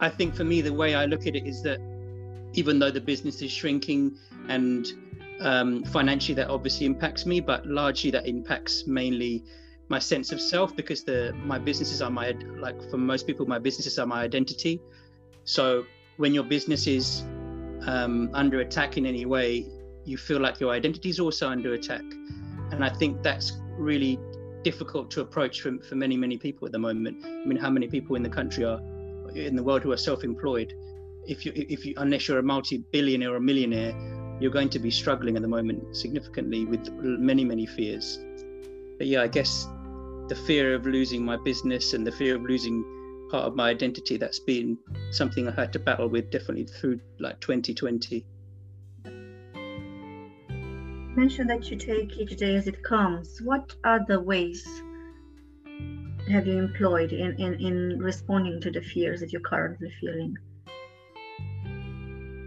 I 0.00 0.08
think 0.08 0.34
for 0.34 0.44
me, 0.44 0.62
the 0.62 0.72
way 0.72 0.94
I 0.94 1.04
look 1.04 1.26
at 1.26 1.36
it 1.36 1.46
is 1.46 1.62
that 1.64 1.80
even 2.54 2.78
though 2.78 2.90
the 2.90 3.02
business 3.02 3.42
is 3.42 3.52
shrinking 3.52 4.16
and 4.48 4.86
um, 5.40 5.84
financially 5.84 6.34
that 6.36 6.48
obviously 6.48 6.86
impacts 6.86 7.26
me, 7.26 7.40
but 7.40 7.66
largely 7.66 8.10
that 8.12 8.26
impacts 8.26 8.86
mainly 8.86 9.44
my 9.88 9.98
sense 9.98 10.32
of 10.32 10.40
self 10.40 10.76
because 10.76 11.02
the 11.02 11.32
my 11.44 11.58
businesses 11.58 12.02
are 12.02 12.10
my 12.10 12.34
like 12.58 12.78
for 12.90 12.98
most 12.98 13.26
people 13.26 13.46
my 13.46 13.58
businesses 13.58 13.98
are 13.98 14.06
my 14.06 14.22
identity. 14.22 14.80
So 15.44 15.84
when 16.18 16.34
your 16.34 16.44
business 16.44 16.86
is 16.86 17.22
um, 17.86 18.30
under 18.34 18.60
attack 18.60 18.98
in 18.98 19.06
any 19.06 19.24
way, 19.24 19.66
you 20.04 20.18
feel 20.18 20.40
like 20.40 20.60
your 20.60 20.70
identity 20.70 21.08
is 21.08 21.20
also 21.20 21.48
under 21.48 21.72
attack, 21.74 22.02
and 22.70 22.84
I 22.84 22.90
think 22.90 23.22
that's 23.22 23.52
really 23.78 24.18
difficult 24.62 25.10
to 25.12 25.20
approach 25.20 25.62
for, 25.62 25.78
for 25.78 25.94
many 25.94 26.16
many 26.16 26.36
people 26.36 26.66
at 26.66 26.72
the 26.72 26.78
moment. 26.78 27.24
I 27.24 27.46
mean 27.46 27.56
how 27.56 27.70
many 27.70 27.88
people 27.88 28.16
in 28.16 28.22
the 28.22 28.28
country 28.28 28.64
are 28.64 28.80
in 29.34 29.56
the 29.56 29.62
world 29.62 29.82
who 29.82 29.92
are 29.92 29.96
self-employed? 29.96 30.74
If 31.26 31.46
you 31.46 31.52
if 31.54 31.86
you 31.86 31.94
unless 31.96 32.28
you're 32.28 32.40
a 32.40 32.42
multi-billionaire 32.42 33.32
or 33.32 33.36
a 33.36 33.40
millionaire 33.40 33.94
you're 34.40 34.52
going 34.52 34.68
to 34.68 34.78
be 34.78 34.90
struggling 34.90 35.34
at 35.34 35.42
the 35.42 35.48
moment 35.48 35.96
significantly 35.96 36.66
with 36.66 36.92
many 36.92 37.44
many 37.44 37.64
fears. 37.64 38.18
But 38.98 39.06
yeah 39.06 39.22
i 39.22 39.28
guess 39.28 39.68
the 40.28 40.36
fear 40.36 40.74
of 40.74 40.84
losing 40.86 41.24
my 41.24 41.36
business 41.36 41.94
and 41.94 42.06
the 42.06 42.12
fear 42.12 42.36
of 42.36 42.42
losing 42.42 42.84
part 43.30 43.44
of 43.44 43.56
my 43.56 43.70
identity. 43.70 44.16
That's 44.16 44.40
been 44.40 44.78
something 45.10 45.48
I 45.48 45.52
had 45.52 45.72
to 45.72 45.78
battle 45.78 46.08
with 46.08 46.30
definitely 46.30 46.66
through 46.66 47.00
like 47.18 47.40
2020. 47.40 48.24
Mention 51.16 51.46
that 51.48 51.70
you 51.70 51.76
take 51.76 52.16
each 52.16 52.36
day 52.36 52.54
as 52.56 52.66
it 52.66 52.82
comes. 52.82 53.40
What 53.42 53.74
other 53.84 54.20
ways 54.20 54.64
have 56.30 56.46
you 56.46 56.58
employed 56.58 57.12
in, 57.12 57.34
in, 57.40 57.54
in 57.54 57.98
responding 57.98 58.60
to 58.60 58.70
the 58.70 58.82
fears 58.82 59.20
that 59.20 59.32
you're 59.32 59.42
currently 59.42 59.90
feeling? 60.00 60.36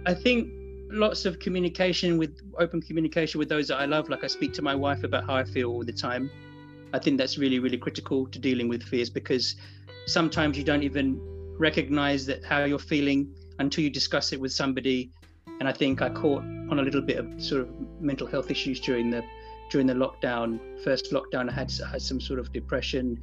I 0.05 0.13
think 0.13 0.50
lots 0.91 1.25
of 1.25 1.39
communication 1.39 2.17
with 2.17 2.38
open 2.59 2.81
communication 2.81 3.39
with 3.39 3.50
those 3.50 3.67
that 3.69 3.77
I 3.77 3.85
love. 3.85 4.09
Like 4.09 4.23
I 4.23 4.27
speak 4.27 4.53
to 4.53 4.61
my 4.61 4.75
wife 4.75 5.03
about 5.03 5.25
how 5.25 5.35
I 5.35 5.43
feel 5.43 5.69
all 5.69 5.83
the 5.83 5.93
time. 5.93 6.29
I 6.93 7.00
think 7.00 7.17
that's 7.17 7.38
really, 7.38 7.60
really 7.60 7.77
critical 7.77 8.27
to 8.27 8.39
dealing 8.39 8.67
with 8.67 8.83
fears 8.83 9.10
because 9.10 9.55
sometimes 10.07 10.57
you 10.57 10.63
don't 10.63 10.83
even 10.83 11.19
recognize 11.57 12.25
that 12.25 12.43
how 12.43 12.63
you're 12.65 12.79
feeling 12.79 13.33
until 13.60 13.83
you 13.83 13.89
discuss 13.89 14.33
it 14.33 14.39
with 14.39 14.51
somebody. 14.51 15.12
And 15.60 15.67
I 15.67 15.74
think 15.74 16.01
I 16.01 16.10
caught 16.10 16.41
on 16.41 16.79
a 16.79 16.81
little 16.81 17.01
bit 17.01 17.17
of 17.17 17.41
sort 17.41 17.62
of 17.62 17.69
mental 18.00 18.27
health 18.27 18.51
issues 18.51 18.79
during 18.79 19.10
the 19.10 19.24
during 19.69 19.88
the 19.88 19.93
lockdown. 19.93 20.60
First 20.83 21.12
lockdown, 21.12 21.50
I 21.50 21.53
had 21.53 21.71
I 21.86 21.91
had 21.91 22.01
some 22.01 22.19
sort 22.19 22.39
of 22.39 22.51
depression 22.51 23.19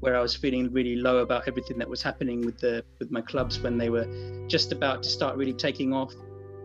where 0.00 0.16
I 0.16 0.20
was 0.20 0.34
feeling 0.34 0.72
really 0.72 0.96
low 0.96 1.18
about 1.18 1.46
everything 1.46 1.78
that 1.78 1.88
was 1.88 2.02
happening 2.02 2.44
with 2.44 2.58
the 2.58 2.84
with 2.98 3.10
my 3.12 3.20
clubs 3.20 3.60
when 3.60 3.78
they 3.78 3.88
were 3.88 4.06
just 4.48 4.72
about 4.72 5.02
to 5.04 5.08
start 5.08 5.36
really 5.36 5.52
taking 5.52 5.92
off 5.92 6.12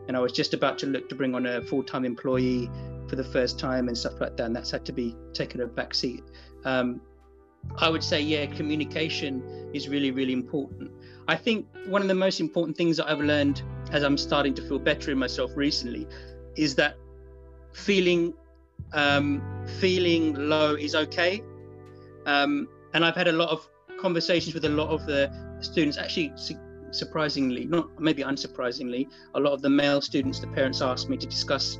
and 0.08 0.16
I 0.16 0.20
was 0.20 0.32
just 0.32 0.54
about 0.54 0.80
to 0.80 0.88
look 0.88 1.10
to 1.10 1.16
bring 1.16 1.36
on 1.36 1.46
a 1.46 1.62
full-time 1.62 2.06
employee 2.06 2.70
for 3.10 3.16
the 3.16 3.24
first 3.24 3.60
time 3.60 3.88
and 3.88 3.98
stuff 3.98 4.20
like 4.20 4.38
that. 4.38 4.46
And 4.46 4.56
that's 4.56 4.72
had 4.72 4.86
to 4.86 4.92
be 4.92 5.16
taken 5.34 5.62
a 5.62 5.68
back 5.68 5.94
seat. 5.94 6.24
Um, 6.66 7.02
I 7.78 7.90
would 7.90 8.04
say, 8.04 8.22
yeah, 8.22 8.46
communication 8.46 9.72
is 9.74 9.90
really, 9.90 10.12
really 10.12 10.34
important. 10.34 10.92
I 11.28 11.36
think 11.36 11.68
one 11.88 12.02
of 12.02 12.08
the 12.08 12.16
most 12.16 12.40
important 12.40 12.78
things 12.78 12.98
that 12.98 13.10
I've 13.10 13.20
learned 13.20 13.62
as 13.92 14.04
I'm 14.04 14.18
starting 14.18 14.54
to 14.56 14.62
feel 14.62 14.80
better 14.80 15.12
in 15.12 15.18
myself 15.18 15.52
recently 15.56 16.08
is 16.56 16.76
that 16.76 16.96
feeling 17.74 18.34
um, 18.94 19.42
feeling 19.80 20.34
low 20.36 20.76
is 20.76 20.96
okay. 20.96 21.44
Um, 22.26 22.70
and 22.94 23.04
I've 23.04 23.16
had 23.16 23.28
a 23.28 23.32
lot 23.32 23.50
of 23.50 23.68
conversations 24.00 24.54
with 24.54 24.66
a 24.66 24.70
lot 24.70 24.90
of 24.90 25.06
the 25.06 25.32
students, 25.62 25.98
actually 25.98 26.34
surprisingly, 26.92 27.66
not 27.66 28.00
maybe 28.00 28.24
unsurprisingly, 28.24 29.08
a 29.36 29.40
lot 29.40 29.54
of 29.54 29.62
the 29.62 29.70
male 29.70 30.02
students, 30.02 30.40
the 30.40 30.48
parents 30.48 30.82
asked 30.82 31.10
me 31.10 31.18
to 31.18 31.28
discuss, 31.28 31.78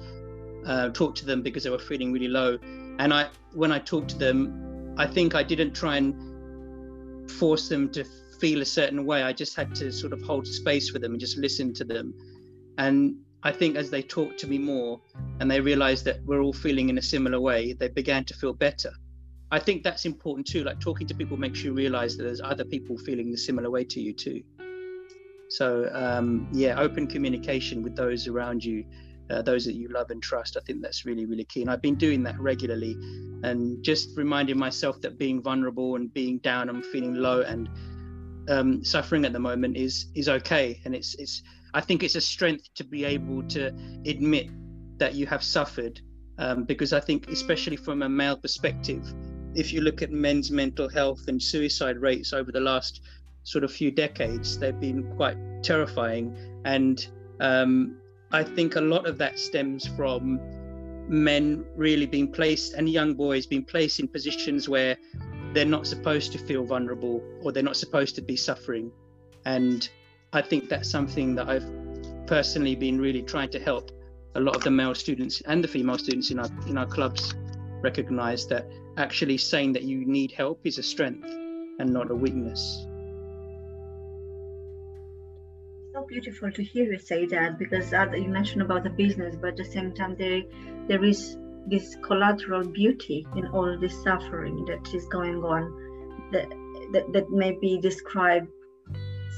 uh, 0.67 0.89
talk 0.89 1.15
to 1.15 1.25
them 1.25 1.41
because 1.41 1.63
they 1.63 1.69
were 1.69 1.79
feeling 1.79 2.12
really 2.12 2.27
low. 2.27 2.57
And 3.00 3.13
I, 3.13 3.29
when 3.53 3.71
I 3.71 3.79
talked 3.79 4.09
to 4.09 4.17
them, 4.17 4.95
I 4.97 5.07
think 5.07 5.33
I 5.33 5.43
didn't 5.43 5.74
try 5.74 5.97
and 5.97 7.31
force 7.31 7.69
them 7.69 7.89
to 7.91 8.03
feel 8.39 8.62
a 8.62 8.65
certain 8.65 9.05
way. 9.05 9.24
I 9.24 9.33
just 9.33 9.55
had 9.55 9.74
to 9.75 9.91
sort 9.91 10.13
of 10.13 10.21
hold 10.21 10.45
space 10.45 10.89
for 10.89 11.00
them 11.00 11.12
and 11.12 11.19
just 11.19 11.38
listen 11.38 11.74
to 11.75 11.83
them. 11.83 12.13
And 12.77 13.15
I 13.43 13.51
think 13.51 13.75
as 13.75 13.89
they 13.89 14.01
talked 14.01 14.39
to 14.39 14.47
me 14.47 14.57
more 14.57 15.00
and 15.39 15.50
they 15.50 15.62
realized 15.62 16.05
that 16.05 16.24
we're 16.25 16.41
all 16.41 16.53
feeling 16.53 16.89
in 16.89 16.97
a 16.97 17.01
similar 17.01 17.39
way, 17.39 17.74
they 17.74 17.88
began 17.88 18.25
to 18.25 18.33
feel 18.33 18.53
better. 18.53 18.91
I 19.51 19.59
think 19.59 19.83
that's 19.83 20.05
important 20.05 20.45
too. 20.45 20.63
Like 20.63 20.79
talking 20.79 21.07
to 21.07 21.15
people 21.15 21.38
makes 21.38 21.63
you 21.63 21.74
realize 21.74 22.17
that 22.17 22.24
there's 22.24 22.41
other 22.41 22.65
people 22.65 22.97
feeling 22.97 23.31
the 23.31 23.38
similar 23.38 23.69
way 23.69 23.86
to 23.86 24.01
you 24.01 24.13
too. 24.13 24.43
So 25.50 25.89
um, 25.93 26.50
yeah, 26.51 26.77
open 26.79 27.07
communication 27.07 27.81
with 27.81 27.95
those 27.95 28.27
around 28.27 28.63
you, 28.65 28.83
uh, 29.29 29.41
those 29.41 29.65
that 29.65 29.75
you 29.75 29.88
love 29.89 30.10
and 30.12 30.22
trust. 30.22 30.57
I 30.57 30.62
think 30.62 30.81
that's 30.81 31.05
really 31.05 31.25
really 31.25 31.46
key, 31.46 31.62
and 31.62 31.69
I've 31.69 31.81
been 31.81 31.96
doing 31.96 32.24
that 32.24 32.39
regularly, 32.39 32.93
and 33.43 33.84
just 33.84 34.17
reminding 34.17 34.57
myself 34.57 35.01
that 35.01 35.17
being 35.17 35.41
vulnerable 35.41 35.96
and 35.96 36.13
being 36.13 36.39
down 36.39 36.69
and 36.69 36.86
feeling 36.86 37.15
low 37.15 37.41
and 37.41 37.69
um, 38.50 38.84
suffering 38.84 39.25
at 39.25 39.34
the 39.34 39.39
moment 39.39 39.77
is 39.77 40.07
is 40.15 40.29
okay, 40.29 40.79
and 40.86 40.96
it's 40.96 41.15
it's. 41.15 41.43
I 41.74 41.81
think 41.81 42.01
it's 42.01 42.15
a 42.15 42.22
strength 42.22 42.69
to 42.75 42.84
be 42.84 43.03
able 43.03 43.43
to 43.50 43.67
admit 44.05 44.50
that 44.98 45.13
you 45.13 45.27
have 45.27 45.43
suffered, 45.43 46.00
um, 46.38 46.63
because 46.63 46.93
I 46.93 47.00
think 47.00 47.27
especially 47.29 47.75
from 47.75 48.01
a 48.01 48.10
male 48.10 48.38
perspective, 48.38 49.03
if 49.53 49.74
you 49.74 49.81
look 49.81 50.01
at 50.01 50.12
men's 50.12 50.50
mental 50.50 50.88
health 50.88 51.27
and 51.27 51.41
suicide 51.41 51.98
rates 51.98 52.34
over 52.34 52.51
the 52.51 52.60
last 52.60 53.01
sort 53.43 53.63
of 53.63 53.72
few 53.72 53.91
decades, 53.91 54.60
they've 54.60 54.79
been 54.79 55.03
quite 55.15 55.38
terrifying. 55.63 56.36
And 56.65 57.05
um, 57.39 58.00
I 58.31 58.43
think 58.43 58.75
a 58.75 58.81
lot 58.81 59.07
of 59.07 59.17
that 59.19 59.39
stems 59.39 59.88
from 59.88 60.39
men 61.07 61.65
really 61.75 62.05
being 62.05 62.29
placed 62.31 62.74
and 62.74 62.89
young 62.89 63.13
boys 63.13 63.46
being 63.46 63.63
placed 63.63 64.00
in 64.00 64.07
positions 64.07 64.67
where 64.67 64.98
they're 65.53 65.65
not 65.65 65.88
supposed 65.88 66.34
to 66.34 66.38
feel 66.38 66.65
vulnerable 66.65 67.24
or 67.41 67.51
they're 67.51 67.63
not 67.63 67.77
supposed 67.77 68.15
to 68.15 68.22
be 68.22 68.36
suffering. 68.36 68.91
And 69.46 69.88
I 70.34 70.41
think 70.41 70.67
that's 70.67 70.89
something 70.89 71.36
that 71.36 71.48
I've 71.48 72.27
personally 72.27 72.75
been 72.75 73.00
really 73.00 73.22
trying 73.22 73.50
to 73.51 73.60
help 73.60 73.91
a 74.36 74.39
lot 74.39 74.55
of 74.55 74.63
the 74.63 74.72
male 74.72 74.93
students 74.93 75.41
and 75.41 75.63
the 75.63 75.67
female 75.67 75.98
students 75.98 76.29
in 76.29 76.39
our 76.39 76.50
in 76.67 76.77
our 76.77 76.86
clubs 76.86 77.34
recognize 77.81 78.46
that 78.48 78.67
actually 78.98 79.38
saying 79.38 79.74
that 79.74 79.84
you 79.84 80.05
need 80.05 80.31
help 80.31 80.60
is 80.65 80.77
a 80.77 80.84
strength 80.84 81.27
and 81.79 81.91
not 81.91 82.12
a 82.12 82.15
weakness. 82.15 82.86
Beautiful 86.06 86.51
to 86.51 86.63
hear 86.63 86.92
you 86.92 87.00
say 87.00 87.25
that 87.27 87.58
because 87.58 87.92
you 87.92 88.27
mentioned 88.27 88.62
about 88.62 88.84
the 88.84 88.89
business, 88.89 89.36
but 89.36 89.50
at 89.50 89.58
the 89.58 89.66
same 89.66 89.94
time 89.94 90.16
there 90.18 90.44
there 90.88 91.04
is 91.04 91.38
this 91.68 91.96
collateral 92.01 92.63
beauty 92.63 93.27
in 93.36 93.48
all 93.48 93.77
this 93.77 94.01
suffering 94.04 94.66
that 94.66 94.94
is 94.94 95.06
going 95.08 95.44
on 95.44 96.30
that 96.32 96.50
that, 96.94 97.12
that 97.13 97.30
may 97.30 97.51
be 97.51 97.80
described 97.80 98.48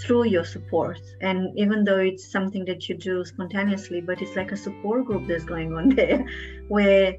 through 0.01 0.25
your 0.25 0.46
support. 0.46 1.00
And 1.22 1.58
even 1.58 1.84
though 1.84 1.98
it's 1.98 2.32
something 2.32 2.63
that 2.66 2.88
you 2.88 2.96
do 2.96 3.25
spontaneously 3.25 4.01
but 4.01 4.22
it's 4.22 4.36
like 4.36 4.51
a 4.51 4.58
support 4.58 5.06
group 5.06 5.28
that's 5.28 5.46
going 5.46 5.74
on 5.74 5.89
there 5.96 6.25
where 6.68 7.18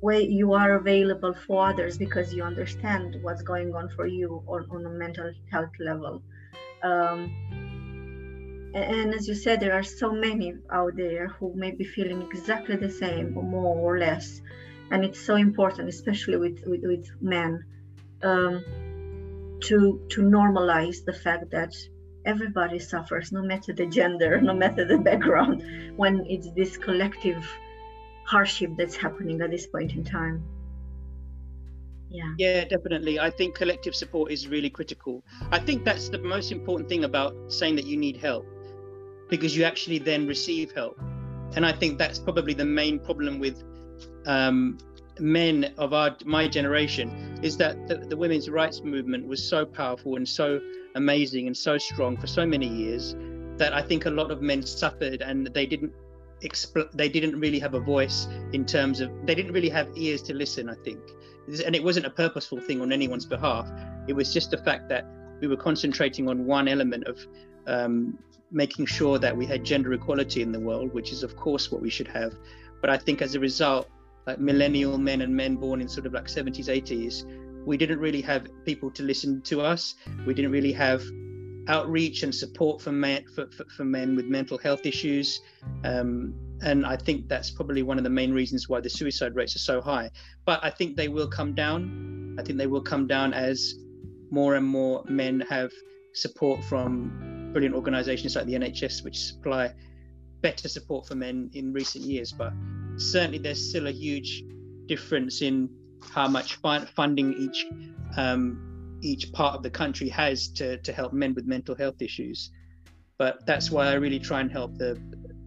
where 0.00 0.20
you 0.20 0.52
are 0.52 0.74
available 0.74 1.32
for 1.32 1.66
others 1.70 1.96
because 1.96 2.34
you 2.34 2.42
understand 2.42 3.16
what's 3.22 3.40
going 3.42 3.74
on 3.74 3.88
for 3.96 4.06
you 4.06 4.42
on, 4.46 4.66
on 4.70 4.84
a 4.84 4.90
mental 4.90 5.32
health 5.50 5.72
level. 5.80 6.22
Um, 6.82 7.32
and 8.74 9.14
as 9.14 9.28
you 9.28 9.34
said 9.34 9.60
there 9.60 9.72
are 9.72 9.84
so 9.84 10.12
many 10.12 10.54
out 10.72 10.96
there 10.96 11.28
who 11.28 11.54
may 11.54 11.70
be 11.70 11.84
feeling 11.84 12.22
exactly 12.22 12.76
the 12.76 12.90
same 12.90 13.36
or 13.36 13.42
more 13.42 13.76
or 13.76 13.98
less. 13.98 14.40
And 14.90 15.04
it's 15.04 15.20
so 15.20 15.36
important 15.36 15.88
especially 15.88 16.36
with 16.36 16.60
with, 16.66 16.82
with 16.82 17.08
men 17.20 17.64
um, 18.22 18.64
to 19.62 20.00
to 20.10 20.22
normalize 20.22 21.04
the 21.04 21.12
fact 21.12 21.50
that 21.52 21.72
everybody 22.26 22.78
suffers 22.78 23.30
no 23.32 23.42
matter 23.42 23.72
the 23.72 23.86
gender 23.86 24.40
no 24.50 24.54
matter 24.54 24.84
the 24.84 24.98
background 24.98 25.62
when 25.96 26.24
it's 26.28 26.50
this 26.52 26.76
collective 26.76 27.46
hardship 28.26 28.70
that's 28.76 28.96
happening 28.96 29.40
at 29.40 29.50
this 29.50 29.66
point 29.66 29.92
in 29.92 30.02
time. 30.02 30.42
Yeah. 32.10 32.34
Yeah 32.38 32.64
definitely. 32.64 33.20
I 33.20 33.30
think 33.30 33.54
collective 33.54 33.94
support 33.94 34.32
is 34.32 34.48
really 34.48 34.70
critical. 34.70 35.22
I 35.52 35.58
think 35.60 35.84
that's 35.84 36.08
the 36.08 36.18
most 36.18 36.50
important 36.50 36.88
thing 36.88 37.04
about 37.04 37.34
saying 37.48 37.76
that 37.76 37.86
you 37.86 37.96
need 37.96 38.16
help 38.16 38.46
because 39.36 39.56
you 39.56 39.64
actually 39.64 39.98
then 39.98 40.26
receive 40.26 40.72
help. 40.72 40.96
And 41.56 41.66
I 41.66 41.72
think 41.72 41.98
that's 41.98 42.18
probably 42.18 42.54
the 42.54 42.64
main 42.64 42.98
problem 43.00 43.40
with 43.40 43.62
um, 44.26 44.78
men 45.18 45.74
of 45.76 45.92
our 45.92 46.16
my 46.24 46.46
generation 46.48 47.38
is 47.42 47.56
that 47.56 47.88
the, 47.88 47.96
the, 47.96 48.16
women's 48.16 48.48
rights 48.48 48.82
movement 48.82 49.26
was 49.26 49.42
so 49.42 49.64
powerful 49.64 50.16
and 50.16 50.28
so 50.28 50.60
amazing 50.94 51.46
and 51.46 51.56
so 51.56 51.78
strong 51.78 52.16
for 52.16 52.26
so 52.26 52.46
many 52.46 52.66
years 52.66 53.14
that 53.56 53.72
I 53.72 53.82
think 53.82 54.06
a 54.06 54.10
lot 54.10 54.30
of 54.30 54.40
men 54.40 54.62
suffered 54.62 55.20
and 55.20 55.46
they 55.48 55.66
didn't 55.66 55.92
expl- 56.42 56.90
they 56.92 57.08
didn't 57.08 57.38
really 57.38 57.60
have 57.60 57.74
a 57.74 57.80
voice 57.80 58.26
in 58.52 58.64
terms 58.64 59.00
of 59.00 59.10
they 59.24 59.34
didn't 59.34 59.52
really 59.52 59.68
have 59.68 59.88
ears 59.96 60.22
to 60.22 60.34
listen 60.34 60.68
I 60.68 60.74
think 60.84 61.00
and 61.64 61.76
it 61.76 61.84
wasn't 61.84 62.06
a 62.06 62.10
purposeful 62.10 62.60
thing 62.60 62.80
on 62.80 62.92
anyone's 62.92 63.26
behalf 63.26 63.68
it 64.08 64.14
was 64.14 64.32
just 64.32 64.50
the 64.50 64.58
fact 64.58 64.88
that 64.88 65.04
we 65.40 65.46
were 65.46 65.56
concentrating 65.56 66.28
on 66.28 66.46
one 66.46 66.66
element 66.66 67.04
of 67.06 67.18
um, 67.66 68.18
making 68.54 68.86
sure 68.86 69.18
that 69.18 69.36
we 69.36 69.44
had 69.44 69.64
gender 69.64 69.92
equality 69.92 70.40
in 70.40 70.52
the 70.52 70.60
world, 70.60 70.94
which 70.94 71.12
is 71.12 71.22
of 71.22 71.36
course 71.36 71.70
what 71.70 71.82
we 71.82 71.90
should 71.90 72.08
have. 72.08 72.32
But 72.80 72.88
I 72.88 72.96
think 72.96 73.20
as 73.20 73.34
a 73.34 73.40
result, 73.40 73.90
like 74.26 74.38
millennial 74.38 74.96
men 74.96 75.20
and 75.20 75.34
men 75.34 75.56
born 75.56 75.80
in 75.80 75.88
sort 75.88 76.06
of 76.06 76.14
like 76.14 76.26
70s, 76.26 76.68
80s, 76.68 77.24
we 77.66 77.76
didn't 77.76 77.98
really 77.98 78.22
have 78.22 78.46
people 78.64 78.90
to 78.92 79.02
listen 79.02 79.42
to 79.42 79.60
us. 79.60 79.96
We 80.26 80.34
didn't 80.34 80.52
really 80.52 80.72
have 80.72 81.02
outreach 81.66 82.22
and 82.22 82.34
support 82.34 82.80
for 82.80 82.92
men 82.92 83.24
for, 83.34 83.50
for, 83.50 83.64
for 83.76 83.84
men 83.84 84.14
with 84.14 84.26
mental 84.26 84.58
health 84.58 84.86
issues. 84.86 85.40
Um, 85.82 86.34
and 86.62 86.86
I 86.86 86.96
think 86.96 87.28
that's 87.28 87.50
probably 87.50 87.82
one 87.82 87.98
of 87.98 88.04
the 88.04 88.10
main 88.10 88.32
reasons 88.32 88.68
why 88.68 88.80
the 88.80 88.90
suicide 88.90 89.34
rates 89.34 89.56
are 89.56 89.60
so 89.60 89.80
high. 89.80 90.10
But 90.44 90.60
I 90.62 90.70
think 90.70 90.96
they 90.96 91.08
will 91.08 91.28
come 91.28 91.54
down. 91.54 92.36
I 92.38 92.42
think 92.42 92.58
they 92.58 92.66
will 92.66 92.82
come 92.82 93.06
down 93.06 93.34
as 93.34 93.74
more 94.30 94.54
and 94.54 94.66
more 94.66 95.04
men 95.08 95.40
have 95.48 95.72
support 96.12 96.62
from 96.64 97.33
brilliant 97.54 97.74
organisations 97.74 98.36
like 98.36 98.44
the 98.44 98.52
NHS, 98.54 99.02
which 99.04 99.18
supply 99.18 99.72
better 100.42 100.68
support 100.68 101.06
for 101.06 101.14
men 101.14 101.50
in 101.54 101.72
recent 101.72 102.04
years. 102.04 102.32
But 102.32 102.52
certainly, 102.96 103.38
there's 103.38 103.70
still 103.70 103.86
a 103.86 103.92
huge 103.92 104.44
difference 104.86 105.40
in 105.40 105.70
how 106.12 106.28
much 106.28 106.58
funding 106.94 107.32
each 107.32 107.66
um, 108.18 108.98
each 109.02 109.32
part 109.32 109.54
of 109.54 109.62
the 109.62 109.70
country 109.70 110.08
has 110.10 110.48
to 110.48 110.76
to 110.78 110.92
help 110.92 111.12
men 111.14 111.32
with 111.34 111.46
mental 111.46 111.74
health 111.74 112.02
issues. 112.02 112.50
But 113.16 113.46
that's 113.46 113.70
why 113.70 113.86
I 113.86 113.94
really 113.94 114.18
try 114.18 114.40
and 114.40 114.50
help 114.50 114.76
the 114.76 115.00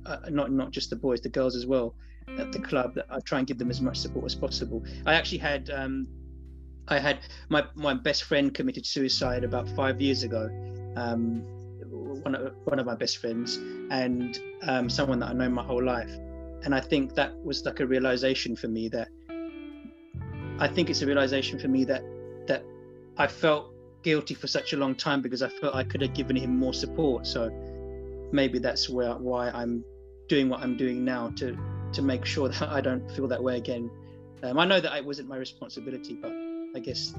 uh, 0.08 0.30
not 0.30 0.52
not 0.52 0.72
just 0.72 0.90
the 0.90 0.96
boys, 0.96 1.22
the 1.22 1.30
girls 1.30 1.56
as 1.56 1.66
well 1.68 1.94
at 2.40 2.52
the 2.52 2.60
club. 2.60 2.98
I 3.10 3.20
try 3.20 3.40
and 3.40 3.48
give 3.48 3.58
them 3.58 3.70
as 3.70 3.82
much 3.82 3.98
support 3.98 4.26
as 4.26 4.36
possible. 4.36 4.84
I 5.06 5.14
actually 5.14 5.40
had 5.40 5.70
um, 5.70 6.08
I 6.88 7.00
had 7.00 7.20
my 7.50 7.66
my 7.76 7.94
best 7.94 8.24
friend 8.24 8.54
committed 8.54 8.86
suicide 8.86 9.44
about 9.44 9.70
five 9.70 10.02
years 10.02 10.24
ago. 10.24 10.50
Um, 10.96 11.44
one 11.86 12.36
of 12.36 12.54
one 12.66 12.80
of 12.80 12.86
my 12.86 12.96
best 12.96 13.18
friends 13.18 13.58
and 13.90 14.40
um, 14.64 14.90
someone 14.90 15.20
that 15.20 15.30
I 15.30 15.34
know 15.34 15.50
my 15.50 15.64
whole 15.64 15.84
life, 15.84 16.12
and 16.64 16.74
I 16.74 16.80
think 16.80 17.16
that 17.16 17.34
was 17.44 17.66
like 17.66 17.80
a 17.80 17.86
realization 17.86 18.56
for 18.56 18.68
me 18.68 18.90
that 18.90 19.10
I 20.60 20.68
think 20.68 20.90
it's 20.90 21.02
a 21.02 21.06
realization 21.06 21.60
for 21.60 21.68
me 21.68 21.86
that 21.86 22.04
that 22.48 22.64
I 23.18 23.28
felt 23.28 23.74
guilty 24.04 24.34
for 24.34 24.48
such 24.48 24.74
a 24.74 24.78
long 24.78 24.96
time 24.96 25.22
because 25.22 25.42
I 25.42 25.50
felt 25.50 25.76
I 25.76 25.84
could 25.84 26.02
have 26.02 26.14
given 26.14 26.36
him 26.36 26.58
more 26.58 26.74
support. 26.74 27.28
So 27.28 27.52
maybe 28.32 28.60
that's 28.60 28.90
where 28.90 29.14
why 29.16 29.50
I'm 29.50 29.84
doing 30.28 30.50
what 30.50 30.62
I'm 30.62 30.78
doing 30.78 31.06
now 31.06 31.30
to 31.38 31.58
to 31.94 32.02
make 32.02 32.26
sure 32.26 32.50
that 32.56 32.70
I 32.70 32.82
don't 32.82 33.10
feel 33.12 33.28
that 33.28 33.44
way 33.44 33.58
again. 33.58 33.90
Um, 34.44 34.60
I 34.60 34.66
know 34.66 34.80
that 34.80 34.96
it 34.96 35.06
wasn't 35.06 35.30
my 35.30 35.38
responsibility, 35.38 36.14
but 36.14 36.32
I 36.76 36.80
guess 36.80 37.14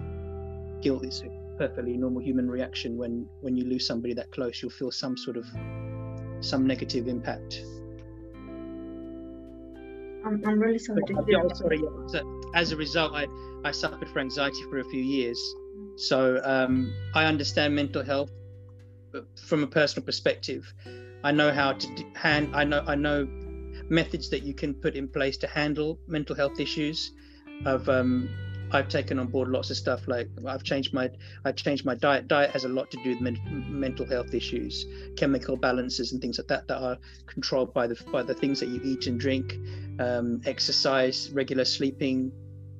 guilt 0.81 1.05
is 1.05 1.21
perfectly 1.59 1.97
normal 1.97 2.23
human 2.23 2.49
reaction 2.51 2.97
when 2.97 3.27
when 3.41 3.57
you 3.57 3.65
lose 3.65 3.87
somebody 3.87 4.15
that 4.15 4.31
close. 4.31 4.63
You'll 4.63 4.71
feel 4.71 4.91
some 4.91 5.17
sort 5.17 5.37
of 5.37 5.47
some 6.41 6.67
negative 6.67 7.09
impact. 7.09 7.63
I'm, 10.25 10.43
I'm 10.47 10.61
really 10.61 10.79
sorry 10.79 11.03
to 11.07 11.15
hear. 11.27 11.43
Yeah, 11.43 11.55
sorry, 11.55 11.81
yeah. 12.13 12.23
as 12.55 12.73
a 12.73 12.77
result, 12.77 13.13
I 13.15 13.27
I 13.65 13.71
suffered 13.73 14.09
from 14.09 14.21
anxiety 14.21 14.63
for 14.71 14.79
a 14.79 14.85
few 14.85 15.03
years. 15.03 15.41
So 15.97 16.41
um, 16.45 16.93
I 17.15 17.25
understand 17.25 17.75
mental 17.75 18.05
health 18.05 18.31
from 19.47 19.63
a 19.63 19.67
personal 19.67 20.05
perspective. 20.05 20.73
I 21.25 21.33
know 21.33 21.53
how 21.53 21.73
to 21.73 21.89
hand. 22.15 22.55
I 22.55 22.65
know 22.65 22.85
I 22.87 22.95
know 22.95 23.27
methods 23.91 24.29
that 24.31 24.43
you 24.43 24.55
can 24.55 24.75
put 24.75 24.95
in 24.95 25.09
place 25.09 25.37
to 25.39 25.47
handle 25.47 25.99
mental 26.07 26.37
health 26.37 26.61
issues. 26.61 27.13
I've 27.67 27.89
um, 27.89 28.29
I've 28.71 28.89
taken 28.89 29.19
on 29.19 29.29
board 29.29 29.49
lots 29.49 29.71
of 29.71 29.77
stuff 29.77 30.07
like 30.09 30.29
I've 30.47 30.63
changed 30.63 30.93
my 30.93 31.11
I've 31.45 31.57
changed 31.57 31.85
my 31.85 31.95
diet. 31.95 32.29
Diet 32.29 32.51
has 32.51 32.65
a 32.65 32.69
lot 32.69 32.91
to 32.91 32.97
do 33.03 33.11
with 33.11 33.21
men, 33.21 33.39
mental 33.69 34.07
health 34.07 34.35
issues, 34.35 34.87
chemical 35.17 35.57
balances 35.57 36.13
and 36.13 36.21
things 36.21 36.39
like 36.39 36.49
that 36.49 36.69
that 36.69 36.79
are 36.79 36.99
controlled 37.27 37.73
by 37.73 37.87
the 37.87 37.97
by 38.13 38.23
the 38.23 38.35
things 38.35 38.61
that 38.61 38.69
you 38.69 38.81
eat 38.85 39.07
and 39.07 39.19
drink, 39.19 39.57
um, 39.99 40.41
exercise, 40.45 41.31
regular 41.33 41.65
sleeping, 41.65 42.31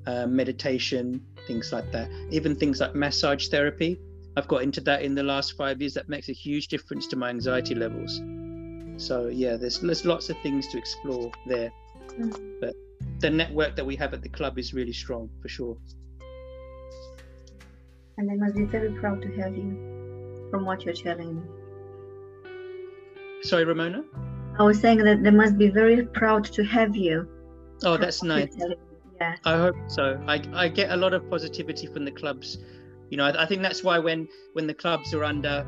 uh, 0.05 0.27
meditation, 0.27 1.25
things 1.47 1.73
like 1.73 1.91
that. 1.91 2.09
Even 2.29 2.55
things 2.55 2.79
like 2.79 2.93
massage 2.93 3.47
therapy. 3.47 3.99
I've 4.37 4.47
got 4.47 4.61
into 4.61 4.81
that 4.81 5.01
in 5.01 5.15
the 5.15 5.23
last 5.23 5.57
five 5.57 5.81
years. 5.81 5.95
That 5.95 6.07
makes 6.07 6.29
a 6.29 6.33
huge 6.33 6.67
difference 6.67 7.07
to 7.07 7.15
my 7.15 7.29
anxiety 7.29 7.75
levels. 7.75 8.21
So 8.97 9.27
yeah, 9.27 9.55
there's 9.55 9.79
there's 9.79 10.05
lots 10.05 10.29
of 10.29 10.37
things 10.43 10.67
to 10.67 10.77
explore 10.77 11.31
there, 11.47 11.71
mm. 12.09 12.59
but 12.61 12.75
the 13.19 13.29
network 13.29 13.75
that 13.75 13.85
we 13.85 13.95
have 13.97 14.13
at 14.13 14.21
the 14.21 14.29
club 14.29 14.57
is 14.57 14.73
really 14.73 14.93
strong 14.93 15.29
for 15.41 15.49
sure. 15.49 15.77
And 18.17 18.29
they 18.29 18.35
must 18.35 18.55
be 18.55 18.65
very 18.65 18.91
proud 18.99 19.21
to 19.21 19.29
have 19.41 19.55
you, 19.55 20.47
from 20.51 20.65
what 20.65 20.83
you're 20.85 20.93
telling 20.93 21.35
me. 21.35 21.41
Sorry, 23.43 23.63
Ramona. 23.65 24.03
I 24.59 24.63
was 24.63 24.79
saying 24.79 24.97
that 25.05 25.23
they 25.23 25.31
must 25.31 25.57
be 25.57 25.69
very 25.69 26.05
proud 26.05 26.43
to 26.45 26.63
have 26.63 26.95
you. 26.95 27.27
Oh, 27.83 27.95
that's 27.95 28.23
nice. 28.23 28.57
Yeah. 29.21 29.35
I 29.45 29.57
hope 29.57 29.75
so. 29.87 30.21
I 30.27 30.41
I 30.53 30.67
get 30.67 30.91
a 30.91 30.97
lot 30.97 31.13
of 31.13 31.29
positivity 31.29 31.87
from 31.87 32.03
the 32.03 32.11
clubs. 32.11 32.57
You 33.09 33.17
know, 33.17 33.25
I, 33.25 33.43
I 33.43 33.45
think 33.45 33.61
that's 33.61 33.83
why 33.83 33.99
when 33.99 34.27
when 34.53 34.67
the 34.67 34.73
clubs 34.73 35.13
are 35.13 35.23
under, 35.23 35.65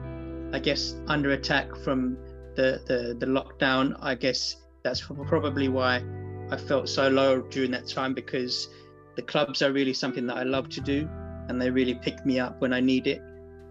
I 0.54 0.60
guess, 0.60 0.96
under 1.08 1.32
attack 1.32 1.74
from 1.78 2.18
the, 2.56 2.82
the, 2.86 3.16
the 3.18 3.26
lockdown, 3.26 3.96
I 4.02 4.16
guess 4.16 4.58
that's 4.84 5.02
probably 5.02 5.70
why 5.70 6.04
I 6.52 6.58
felt 6.58 6.90
so 6.90 7.08
low 7.08 7.42
during 7.42 7.72
that 7.72 7.88
time 7.88 8.14
because 8.14 8.68
the 9.16 9.22
clubs 9.22 9.62
are 9.62 9.72
really 9.72 9.94
something 9.94 10.28
that 10.28 10.38
I 10.38 10.44
love 10.44 10.70
to 10.70 10.82
do 10.82 11.08
and 11.48 11.62
they 11.62 11.70
really 11.70 11.96
pick 11.96 12.26
me 12.26 12.40
up 12.40 12.62
when 12.62 12.74
I 12.74 12.80
need 12.80 13.08
it. 13.08 13.22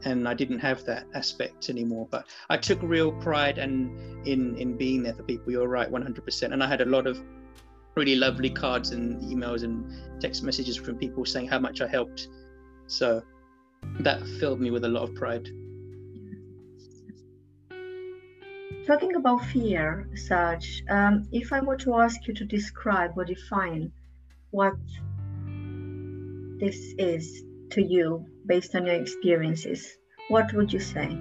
And 0.05 0.27
I 0.27 0.33
didn't 0.33 0.61
have 0.61 0.83
that 0.85 1.05
aspect 1.15 1.69
anymore. 1.69 2.09
But 2.11 2.27
I 2.49 2.57
took 2.57 2.83
real 2.83 3.13
pride 3.13 3.59
and 3.59 4.27
in 4.27 4.57
in 4.57 4.79
being 4.79 5.03
there 5.03 5.13
for 5.13 5.25
people. 5.25 5.53
You're 5.53 5.69
right, 5.69 5.91
100%. 5.91 6.53
And 6.53 6.63
I 6.63 6.67
had 6.67 6.81
a 6.81 6.87
lot 6.87 7.07
of 7.07 7.23
really 7.97 8.17
lovely 8.17 8.49
cards 8.49 8.93
and 8.93 9.21
emails 9.23 9.63
and 9.63 10.21
text 10.21 10.43
messages 10.43 10.77
from 10.77 10.97
people 10.97 11.27
saying 11.27 11.49
how 11.49 11.59
much 11.59 11.83
I 11.83 11.87
helped. 11.87 12.29
So 12.87 13.23
that 14.01 14.27
filled 14.39 14.61
me 14.61 14.71
with 14.71 14.85
a 14.85 14.89
lot 14.89 15.03
of 15.03 15.15
pride. 15.15 15.51
Talking 18.91 19.15
about 19.15 19.45
fear, 19.45 20.09
Saj, 20.17 20.83
um, 20.91 21.29
if 21.31 21.53
I 21.53 21.61
were 21.61 21.77
to 21.77 21.95
ask 21.95 22.27
you 22.27 22.35
to 22.35 22.45
describe 22.45 23.13
or 23.17 23.25
define 23.25 23.93
what 24.51 24.75
this 26.59 26.93
is 26.99 27.45
to 27.71 27.83
you 27.83 28.27
based 28.47 28.75
on 28.75 28.87
your 28.87 28.97
experiences, 28.97 29.97
what 30.27 30.53
would 30.55 30.73
you 30.73 30.81
say? 30.81 31.17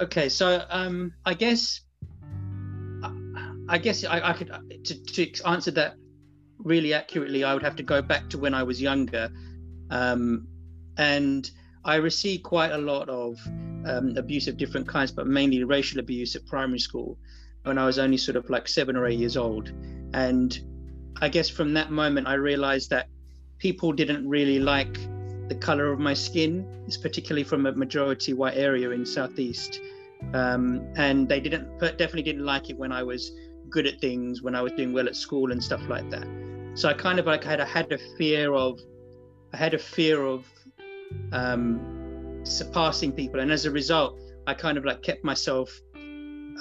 Okay, 0.00 0.30
so 0.30 0.64
um, 0.70 1.12
I 1.26 1.34
guess 1.34 1.82
I 3.68 3.76
guess 3.76 4.04
I, 4.04 4.30
I 4.30 4.32
could 4.32 4.50
to, 4.84 5.26
to 5.26 5.46
answer 5.46 5.70
that 5.72 5.96
really 6.56 6.94
accurately. 6.94 7.44
I 7.44 7.52
would 7.52 7.62
have 7.62 7.76
to 7.76 7.82
go 7.82 8.00
back 8.00 8.30
to 8.30 8.38
when 8.38 8.54
I 8.54 8.62
was 8.62 8.80
younger, 8.80 9.28
um, 9.90 10.48
and 10.96 11.50
I 11.84 11.96
received 11.96 12.44
quite 12.44 12.72
a 12.72 12.78
lot 12.78 13.10
of 13.10 13.36
um, 13.86 14.16
abuse 14.16 14.48
of 14.48 14.56
different 14.56 14.88
kinds, 14.88 15.12
but 15.12 15.26
mainly 15.26 15.62
racial 15.64 16.00
abuse 16.00 16.36
at 16.36 16.46
primary 16.46 16.78
school 16.78 17.18
when 17.64 17.78
I 17.78 17.86
was 17.86 17.98
only 17.98 18.16
sort 18.16 18.36
of 18.36 18.48
like 18.50 18.68
seven 18.68 18.96
or 18.96 19.06
eight 19.06 19.18
years 19.18 19.36
old. 19.36 19.72
And 20.12 20.58
I 21.20 21.28
guess 21.28 21.48
from 21.48 21.74
that 21.74 21.90
moment, 21.90 22.26
I 22.26 22.34
realized 22.34 22.90
that 22.90 23.08
people 23.58 23.92
didn't 23.92 24.28
really 24.28 24.58
like 24.58 24.98
the 25.48 25.54
color 25.54 25.92
of 25.92 25.98
my 25.98 26.14
skin, 26.14 26.66
it's 26.86 26.96
particularly 26.96 27.44
from 27.44 27.66
a 27.66 27.72
majority 27.72 28.32
white 28.32 28.56
area 28.56 28.90
in 28.90 29.04
Southeast. 29.04 29.80
Um, 30.32 30.86
and 30.96 31.28
they 31.28 31.40
didn't 31.40 31.78
definitely 31.80 32.22
didn't 32.22 32.44
like 32.44 32.70
it 32.70 32.78
when 32.78 32.92
I 32.92 33.02
was 33.02 33.32
good 33.68 33.86
at 33.86 34.00
things, 34.00 34.42
when 34.42 34.54
I 34.54 34.62
was 34.62 34.72
doing 34.72 34.92
well 34.92 35.06
at 35.06 35.16
school 35.16 35.52
and 35.52 35.62
stuff 35.62 35.82
like 35.88 36.08
that. 36.10 36.26
So 36.74 36.88
I 36.88 36.94
kind 36.94 37.18
of 37.18 37.26
like 37.26 37.44
had 37.44 37.60
a 37.60 37.64
had 37.64 37.92
a 37.92 37.98
fear 38.16 38.52
of 38.52 38.80
I 39.52 39.56
had 39.56 39.74
a 39.74 39.78
fear 39.78 40.22
of 40.22 40.46
um, 41.32 42.03
surpassing 42.44 43.12
people. 43.12 43.40
And 43.40 43.50
as 43.50 43.64
a 43.64 43.70
result 43.70 44.18
i 44.46 44.54
kind 44.54 44.76
of 44.78 44.84
like 44.84 45.02
kept 45.02 45.24
myself 45.24 45.80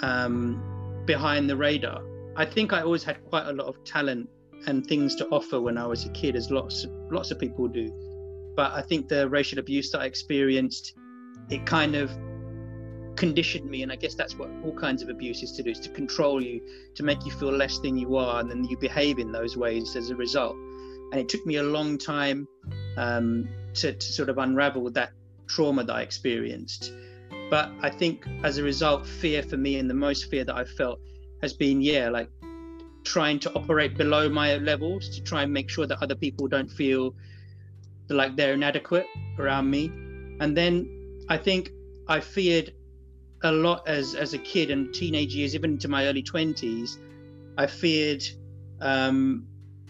um, 0.01 1.03
behind 1.05 1.49
the 1.49 1.55
radar. 1.55 2.01
I 2.35 2.45
think 2.45 2.73
i 2.73 2.81
always 2.81 3.03
had 3.03 3.23
quite 3.25 3.47
a 3.47 3.53
lot 3.53 3.67
of 3.67 3.83
talent 3.83 4.29
and 4.65 4.85
things 4.85 5.15
to 5.15 5.27
offer 5.27 5.59
when 5.59 5.77
i 5.77 5.85
was 5.85 6.05
a 6.05 6.09
kid 6.09 6.35
as 6.35 6.49
lots 6.49 6.85
lots 7.11 7.31
of 7.31 7.39
people 7.39 7.67
do. 7.67 7.91
But 8.55 8.71
i 8.73 8.81
think 8.81 9.07
the 9.07 9.29
racial 9.29 9.59
abuse 9.59 9.91
that 9.91 10.01
i 10.01 10.05
experienced 10.05 10.93
it 11.49 11.65
kind 11.65 11.95
of 11.95 12.11
conditioned 13.15 13.69
me 13.69 13.83
and 13.83 13.91
i 13.91 13.95
guess 13.95 14.15
that's 14.15 14.35
what 14.35 14.49
all 14.63 14.73
kinds 14.73 15.03
of 15.03 15.09
abuse 15.09 15.43
is 15.43 15.51
to 15.51 15.61
do 15.61 15.69
is 15.69 15.79
to 15.79 15.89
control 15.89 16.41
you 16.41 16.59
to 16.95 17.03
make 17.03 17.23
you 17.25 17.31
feel 17.31 17.51
less 17.51 17.77
than 17.79 17.95
you 17.95 18.15
are 18.15 18.39
and 18.39 18.49
then 18.49 18.63
you 18.63 18.77
behave 18.77 19.19
in 19.19 19.31
those 19.31 19.55
ways 19.55 19.95
as 19.95 20.09
a 20.09 20.15
result. 20.15 20.55
And 21.11 21.21
it 21.21 21.29
took 21.29 21.45
me 21.45 21.57
a 21.57 21.63
long 21.63 21.99
time 21.99 22.47
um, 22.97 23.47
to, 23.75 23.93
to 23.93 24.13
sort 24.13 24.29
of 24.29 24.39
unravel 24.39 24.89
that 24.91 25.11
trauma 25.47 25.83
that 25.83 25.93
I 25.93 26.01
experienced. 26.01 26.91
But 27.49 27.71
I 27.81 27.89
think 27.89 28.27
as 28.43 28.57
a 28.57 28.63
result, 28.63 29.05
fear 29.05 29.43
for 29.43 29.57
me 29.57 29.77
and 29.77 29.89
the 29.89 29.93
most 29.93 30.29
fear 30.29 30.43
that 30.43 30.55
I've 30.55 30.71
felt 30.71 30.99
has 31.41 31.53
been, 31.53 31.81
yeah, 31.81 32.09
like 32.09 32.29
trying 33.03 33.39
to 33.39 33.53
operate 33.53 33.97
below 33.97 34.29
my 34.29 34.57
levels 34.57 35.09
to 35.09 35.21
try 35.21 35.43
and 35.43 35.51
make 35.51 35.69
sure 35.69 35.85
that 35.85 36.01
other 36.01 36.15
people 36.15 36.47
don't 36.47 36.71
feel 36.71 37.13
like 38.09 38.35
they're 38.35 38.53
inadequate 38.53 39.05
around 39.39 39.69
me. 39.69 39.91
And 40.39 40.55
then 40.55 41.25
I 41.29 41.37
think 41.37 41.71
I 42.07 42.19
feared 42.19 42.73
a 43.43 43.51
lot 43.51 43.87
as 43.87 44.15
as 44.15 44.33
a 44.33 44.37
kid 44.37 44.71
and 44.71 44.93
teenage 44.93 45.35
years, 45.35 45.53
even 45.53 45.71
into 45.71 45.87
my 45.87 46.07
early 46.07 46.23
twenties. 46.23 46.97
I 47.57 47.67
feared 47.67 48.23
um, 48.81 49.45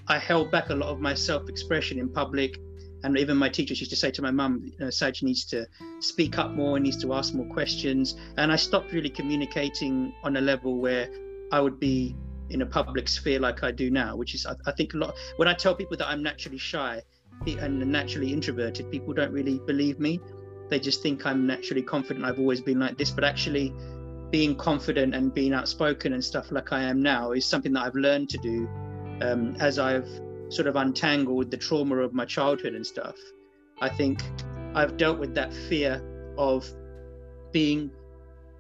I 0.08 0.18
held 0.18 0.52
back 0.52 0.70
a 0.70 0.76
lot 0.76 0.90
of 0.90 1.00
my 1.00 1.14
self-expression 1.14 2.00
in 2.00 2.10
public 2.10 2.60
and 3.04 3.18
even 3.18 3.38
my 3.38 3.50
teachers 3.50 3.80
used 3.80 3.92
to 3.92 3.98
say 3.98 4.12
to 4.12 4.22
my 4.22 4.32
mum, 4.32 4.72
know, 4.80 4.90
Saj 4.90 5.24
needs 5.24 5.46
to 5.46 5.68
speak 6.00 6.38
up 6.38 6.52
more, 6.52 6.80
needs 6.80 6.98
to 7.04 7.14
ask 7.14 7.34
more 7.34 7.48
questions. 7.48 8.16
And 8.38 8.52
I 8.52 8.56
stopped 8.56 8.94
really 8.94 9.10
communicating 9.10 10.14
on 10.24 10.38
a 10.38 10.42
level 10.42 10.78
where 10.78 11.10
I 11.52 11.60
would 11.60 11.80
be 11.80 12.16
in 12.50 12.62
a 12.62 12.66
public 12.66 13.08
sphere 13.08 13.40
like 13.40 13.64
I 13.64 13.72
do 13.72 13.92
now, 13.92 14.16
which 14.16 14.34
is, 14.36 14.46
I, 14.46 14.56
I 14.66 14.72
think, 14.72 14.94
a 14.94 14.98
lot. 14.98 15.16
When 15.36 15.48
I 15.48 15.54
tell 15.54 15.76
people 15.76 15.98
that 15.98 16.08
I'm 16.08 16.24
naturally 16.24 16.58
shy 16.58 17.02
and 17.46 17.80
naturally 17.92 18.32
introverted, 18.32 18.90
people 18.90 19.14
don't 19.14 19.32
really 19.32 19.60
believe 19.60 20.00
me. 20.00 20.22
They 20.70 20.80
just 20.80 21.02
think 21.02 21.26
I'm 21.26 21.46
naturally 21.46 21.82
confident. 21.82 22.26
I've 22.26 22.40
always 22.40 22.62
been 22.62 22.80
like 22.80 22.98
this, 22.98 23.12
but 23.12 23.24
actually, 23.24 23.74
being 24.32 24.56
confident 24.56 25.14
and 25.14 25.32
being 25.32 25.54
outspoken 25.54 26.14
and 26.14 26.24
stuff 26.24 26.52
like 26.52 26.72
I 26.72 26.84
am 26.84 27.04
now 27.04 27.34
is 27.34 27.46
something 27.46 27.74
that 27.74 27.84
I've 27.84 27.96
learned 27.96 28.30
to 28.30 28.38
do 28.40 28.68
um, 29.22 29.56
as 29.60 29.78
I've 29.78 30.10
sort 30.54 30.68
of 30.68 30.76
untangled 30.76 31.52
the 31.52 31.58
trauma 31.58 31.98
of 31.98 32.14
my 32.14 32.26
childhood 32.26 32.74
and 32.76 32.86
stuff. 32.86 33.16
I 33.82 33.90
think 33.90 34.22
I've 34.76 34.98
dealt 34.98 35.20
with 35.20 35.34
that 35.36 35.54
fear 35.54 36.02
of 36.38 36.70
being 37.52 37.92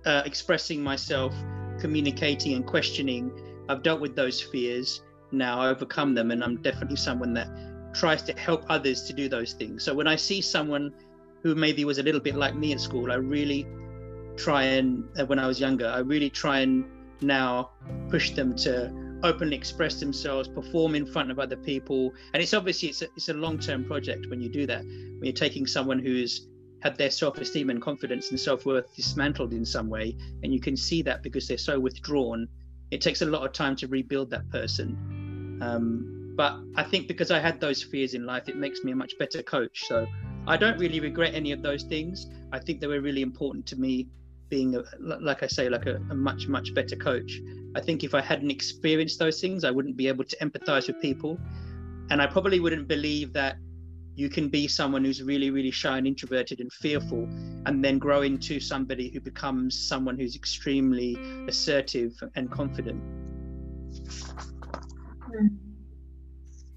uh, 0.05 0.23
expressing 0.25 0.83
myself, 0.83 1.33
communicating 1.79 2.53
and 2.53 2.65
questioning. 2.65 3.31
I've 3.69 3.83
dealt 3.83 4.01
with 4.01 4.15
those 4.15 4.41
fears 4.41 5.01
now, 5.31 5.59
I 5.59 5.69
overcome 5.69 6.13
them, 6.13 6.31
and 6.31 6.43
I'm 6.43 6.61
definitely 6.61 6.95
someone 6.97 7.33
that 7.33 7.49
tries 7.93 8.21
to 8.23 8.33
help 8.33 8.65
others 8.69 9.03
to 9.03 9.13
do 9.13 9.27
those 9.27 9.53
things. 9.53 9.83
So 9.83 9.93
when 9.93 10.07
I 10.07 10.15
see 10.15 10.41
someone 10.41 10.93
who 11.41 11.55
maybe 11.55 11.85
was 11.85 11.97
a 11.97 12.03
little 12.03 12.21
bit 12.21 12.35
like 12.35 12.55
me 12.55 12.73
at 12.73 12.79
school, 12.79 13.11
I 13.11 13.15
really 13.15 13.67
try 14.37 14.63
and, 14.63 15.03
uh, 15.17 15.25
when 15.25 15.39
I 15.39 15.47
was 15.47 15.59
younger, 15.59 15.87
I 15.87 15.99
really 15.99 16.29
try 16.29 16.59
and 16.59 16.85
now 17.21 17.71
push 18.09 18.31
them 18.31 18.55
to 18.57 18.91
openly 19.23 19.55
express 19.55 19.99
themselves, 19.99 20.47
perform 20.47 20.95
in 20.95 21.05
front 21.05 21.31
of 21.31 21.39
other 21.39 21.55
people. 21.55 22.13
And 22.33 22.43
it's 22.43 22.53
obviously 22.53 22.89
it's 22.89 23.01
a, 23.01 23.05
it's 23.15 23.29
a 23.29 23.33
long-term 23.33 23.85
project 23.85 24.29
when 24.29 24.41
you 24.41 24.49
do 24.49 24.67
that. 24.67 24.83
When 24.83 25.23
you're 25.23 25.33
taking 25.33 25.65
someone 25.65 25.99
who's 25.99 26.47
had 26.81 26.97
their 26.97 27.09
self-esteem 27.09 27.69
and 27.69 27.81
confidence 27.81 28.29
and 28.31 28.39
self-worth 28.39 28.93
dismantled 28.95 29.53
in 29.53 29.65
some 29.65 29.89
way, 29.89 30.17
and 30.43 30.53
you 30.53 30.59
can 30.59 30.75
see 30.75 31.01
that 31.03 31.23
because 31.23 31.47
they're 31.47 31.57
so 31.57 31.79
withdrawn, 31.79 32.47
it 32.91 32.99
takes 32.99 33.21
a 33.21 33.25
lot 33.25 33.45
of 33.45 33.53
time 33.53 33.75
to 33.77 33.87
rebuild 33.87 34.29
that 34.29 34.49
person. 34.49 35.59
Um, 35.61 36.33
but 36.35 36.59
I 36.75 36.83
think 36.83 37.07
because 37.07 37.31
I 37.31 37.39
had 37.39 37.61
those 37.61 37.81
fears 37.81 38.15
in 38.15 38.25
life, 38.25 38.49
it 38.49 38.57
makes 38.57 38.83
me 38.83 38.91
a 38.91 38.95
much 38.95 39.17
better 39.17 39.41
coach. 39.41 39.85
So 39.87 40.05
I 40.45 40.57
don't 40.57 40.77
really 40.77 40.99
regret 40.99 41.33
any 41.33 41.53
of 41.53 41.61
those 41.61 41.83
things. 41.83 42.27
I 42.51 42.59
think 42.59 42.81
they 42.81 42.87
were 42.87 42.99
really 42.99 43.21
important 43.21 43.65
to 43.67 43.77
me 43.77 44.07
being, 44.55 44.75
a, 44.75 44.83
like 45.29 45.41
I 45.41 45.47
say, 45.47 45.67
like 45.67 45.87
a, 45.87 45.95
a 46.15 46.17
much, 46.29 46.47
much 46.47 46.67
better 46.75 46.95
coach. 46.95 47.41
I 47.75 47.81
think 47.81 48.03
if 48.03 48.13
I 48.13 48.21
hadn't 48.21 48.51
experienced 48.51 49.17
those 49.17 49.41
things, 49.41 49.63
I 49.63 49.71
wouldn't 49.71 49.97
be 49.97 50.07
able 50.07 50.25
to 50.25 50.37
empathize 50.45 50.85
with 50.89 51.01
people. 51.01 51.39
And 52.11 52.21
I 52.21 52.27
probably 52.27 52.59
wouldn't 52.59 52.87
believe 52.87 53.33
that 53.33 53.55
you 54.15 54.29
can 54.29 54.49
be 54.49 54.67
someone 54.67 55.03
who's 55.03 55.23
really, 55.23 55.49
really 55.49 55.71
shy 55.71 55.97
and 55.97 56.05
introverted 56.05 56.59
and 56.59 56.71
fearful, 56.71 57.23
and 57.65 57.83
then 57.83 57.97
grow 57.97 58.21
into 58.21 58.59
somebody 58.59 59.09
who 59.09 59.19
becomes 59.19 59.71
someone 59.91 60.19
who's 60.19 60.35
extremely 60.35 61.17
assertive 61.47 62.11
and 62.35 62.51
confident. 62.51 63.01
Hmm. 65.31 65.47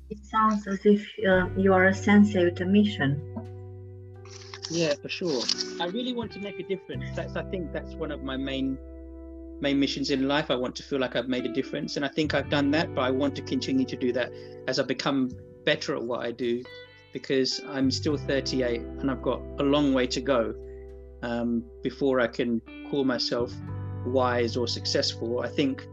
It 0.08 0.24
sounds 0.24 0.66
as 0.66 0.80
if 0.86 1.02
uh, 1.28 1.48
you 1.58 1.74
are 1.74 1.86
a 1.86 1.94
sensei 1.94 2.42
with 2.46 2.58
a 2.62 2.64
mission. 2.64 3.10
Yeah, 4.70 4.94
for 4.94 5.08
sure. 5.08 5.42
I 5.80 5.86
really 5.86 6.12
want 6.12 6.32
to 6.32 6.40
make 6.40 6.58
a 6.58 6.62
difference. 6.62 7.04
That's 7.14 7.36
I 7.36 7.44
think 7.44 7.72
that's 7.72 7.94
one 7.94 8.10
of 8.10 8.22
my 8.22 8.36
main 8.36 8.78
main 9.60 9.78
missions 9.78 10.10
in 10.10 10.28
life. 10.28 10.50
I 10.50 10.54
want 10.56 10.76
to 10.76 10.82
feel 10.82 10.98
like 10.98 11.16
I've 11.16 11.28
made 11.28 11.46
a 11.46 11.52
difference, 11.52 11.96
and 11.96 12.04
I 12.04 12.08
think 12.08 12.34
I've 12.34 12.50
done 12.50 12.70
that. 12.72 12.94
But 12.94 13.02
I 13.02 13.10
want 13.10 13.36
to 13.36 13.42
continue 13.42 13.86
to 13.86 13.96
do 13.96 14.12
that 14.12 14.32
as 14.66 14.78
I 14.78 14.82
become 14.82 15.30
better 15.64 15.94
at 15.94 16.02
what 16.02 16.20
I 16.20 16.32
do, 16.32 16.62
because 17.12 17.60
I'm 17.68 17.90
still 17.90 18.16
38 18.16 18.80
and 18.80 19.10
I've 19.10 19.22
got 19.22 19.40
a 19.58 19.62
long 19.62 19.94
way 19.94 20.06
to 20.06 20.20
go 20.20 20.54
um, 21.22 21.64
before 21.82 22.20
I 22.20 22.26
can 22.26 22.60
call 22.90 23.04
myself 23.04 23.52
wise 24.06 24.56
or 24.56 24.68
successful. 24.68 25.40
I 25.40 25.48
think 25.48 25.86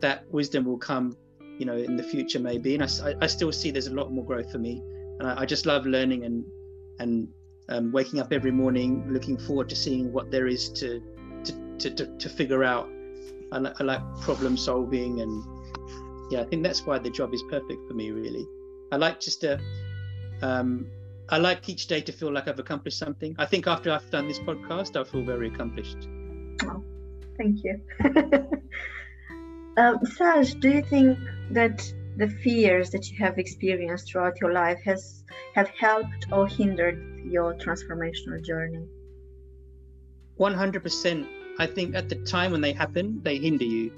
that 0.00 0.24
wisdom 0.30 0.64
will 0.64 0.78
come, 0.78 1.16
you 1.58 1.66
know, 1.66 1.76
in 1.76 1.96
the 1.96 2.02
future 2.02 2.38
maybe, 2.38 2.74
and 2.74 2.82
I, 2.82 3.14
I 3.20 3.26
still 3.26 3.52
see 3.52 3.70
there's 3.70 3.88
a 3.88 3.94
lot 3.94 4.12
more 4.12 4.24
growth 4.24 4.50
for 4.52 4.58
me, 4.58 4.82
and 5.18 5.28
I, 5.28 5.42
I 5.42 5.46
just 5.46 5.66
love 5.66 5.86
learning 5.86 6.24
and 6.24 6.44
and 6.98 7.28
um, 7.70 7.92
waking 7.92 8.20
up 8.20 8.32
every 8.32 8.50
morning, 8.50 9.04
looking 9.08 9.38
forward 9.38 9.68
to 9.68 9.76
seeing 9.76 10.12
what 10.12 10.30
there 10.30 10.46
is 10.46 10.68
to 10.70 11.02
to, 11.44 11.52
to, 11.78 11.90
to, 11.90 12.18
to 12.18 12.28
figure 12.28 12.64
out. 12.64 12.88
I, 13.52 13.58
I 13.80 13.82
like 13.82 14.00
problem 14.20 14.56
solving, 14.56 15.20
and 15.20 15.44
yeah, 16.30 16.40
I 16.40 16.44
think 16.44 16.62
that's 16.62 16.84
why 16.84 16.98
the 16.98 17.10
job 17.10 17.32
is 17.32 17.42
perfect 17.48 17.86
for 17.88 17.94
me. 17.94 18.10
Really, 18.10 18.46
I 18.92 18.96
like 18.96 19.20
just 19.20 19.40
to. 19.42 19.60
Um, 20.42 20.86
I 21.28 21.38
like 21.38 21.68
each 21.68 21.86
day 21.86 22.00
to 22.00 22.12
feel 22.12 22.32
like 22.32 22.48
I've 22.48 22.58
accomplished 22.58 22.98
something. 22.98 23.36
I 23.38 23.46
think 23.46 23.68
after 23.68 23.92
I've 23.92 24.10
done 24.10 24.26
this 24.26 24.40
podcast, 24.40 25.00
I 25.00 25.04
feel 25.04 25.22
very 25.22 25.46
accomplished. 25.46 26.08
Oh, 26.64 26.82
thank 27.38 27.62
you. 27.62 27.80
um, 29.76 30.04
Saj, 30.04 30.54
do 30.54 30.68
you 30.70 30.82
think 30.82 31.16
that 31.52 31.92
the 32.16 32.28
fears 32.28 32.90
that 32.90 33.10
you 33.10 33.18
have 33.18 33.38
experienced 33.38 34.10
throughout 34.10 34.40
your 34.40 34.52
life 34.52 34.80
has 34.84 35.22
have 35.54 35.68
helped 35.68 36.26
or 36.32 36.48
hindered 36.48 37.09
your 37.24 37.54
transformational 37.54 38.44
journey? 38.44 38.86
100%. 40.38 41.26
I 41.58 41.66
think 41.66 41.94
at 41.94 42.08
the 42.08 42.14
time 42.16 42.52
when 42.52 42.60
they 42.60 42.72
happen, 42.72 43.20
they 43.22 43.38
hinder 43.38 43.64
you. 43.64 43.92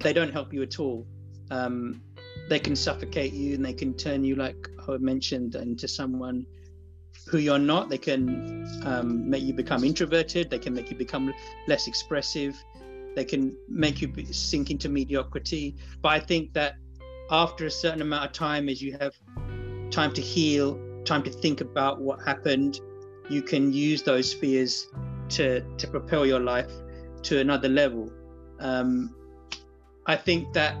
They 0.00 0.12
don't 0.12 0.32
help 0.32 0.52
you 0.52 0.62
at 0.62 0.78
all. 0.78 1.06
Um, 1.50 2.00
they 2.48 2.58
can 2.58 2.76
suffocate 2.76 3.32
you 3.32 3.54
and 3.54 3.64
they 3.64 3.72
can 3.72 3.94
turn 3.94 4.24
you, 4.24 4.36
like 4.36 4.68
I 4.88 4.96
mentioned, 4.98 5.54
into 5.56 5.88
someone 5.88 6.46
who 7.26 7.38
you're 7.38 7.58
not. 7.58 7.88
They 7.88 7.98
can 7.98 8.66
um, 8.84 9.28
make 9.28 9.42
you 9.42 9.52
become 9.52 9.84
introverted. 9.84 10.50
They 10.50 10.58
can 10.58 10.72
make 10.74 10.90
you 10.90 10.96
become 10.96 11.34
less 11.66 11.88
expressive. 11.88 12.56
They 13.16 13.24
can 13.24 13.56
make 13.68 14.00
you 14.00 14.12
sink 14.30 14.70
into 14.70 14.88
mediocrity. 14.88 15.76
But 16.00 16.10
I 16.10 16.20
think 16.20 16.52
that 16.54 16.76
after 17.30 17.66
a 17.66 17.70
certain 17.70 18.00
amount 18.00 18.26
of 18.26 18.32
time, 18.32 18.68
as 18.68 18.80
you 18.80 18.96
have 19.00 19.14
time 19.90 20.12
to 20.14 20.20
heal, 20.20 20.78
time 21.08 21.22
to 21.22 21.30
think 21.30 21.60
about 21.60 22.00
what 22.00 22.18
happened, 22.24 22.80
you 23.28 23.42
can 23.42 23.72
use 23.72 24.02
those 24.02 24.32
fears 24.32 24.88
to 25.30 25.60
to 25.76 25.86
propel 25.86 26.24
your 26.26 26.40
life 26.40 26.70
to 27.22 27.40
another 27.40 27.68
level. 27.68 28.12
Um, 28.60 29.14
I 30.06 30.16
think 30.16 30.52
that 30.54 30.76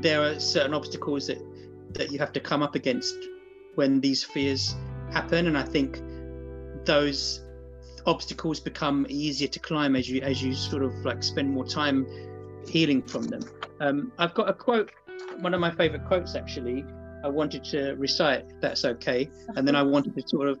there 0.00 0.22
are 0.22 0.38
certain 0.38 0.74
obstacles 0.74 1.26
that 1.28 1.38
that 1.94 2.12
you 2.12 2.18
have 2.18 2.32
to 2.32 2.40
come 2.40 2.62
up 2.62 2.74
against 2.74 3.16
when 3.74 4.00
these 4.00 4.22
fears 4.22 4.74
happen, 5.12 5.46
and 5.46 5.56
I 5.56 5.62
think 5.62 6.00
those 6.84 7.42
obstacles 8.06 8.60
become 8.60 9.06
easier 9.08 9.48
to 9.48 9.58
climb 9.58 9.96
as 9.96 10.08
you 10.08 10.20
as 10.20 10.42
you 10.42 10.54
sort 10.54 10.82
of 10.82 10.94
like 11.04 11.22
spend 11.22 11.50
more 11.50 11.66
time 11.66 12.06
healing 12.68 13.02
from 13.02 13.24
them. 13.24 13.42
Um, 13.80 14.12
I've 14.18 14.34
got 14.34 14.48
a 14.48 14.52
quote, 14.52 14.90
one 15.40 15.54
of 15.54 15.60
my 15.60 15.70
favorite 15.70 16.04
quotes 16.06 16.34
actually, 16.34 16.84
I 17.24 17.28
wanted 17.28 17.64
to 17.64 17.94
recite, 17.94 18.44
if 18.50 18.60
that's 18.60 18.84
okay. 18.84 19.30
And 19.56 19.66
then 19.66 19.74
I 19.74 19.82
wanted 19.82 20.14
to 20.14 20.28
sort 20.28 20.48
of 20.48 20.58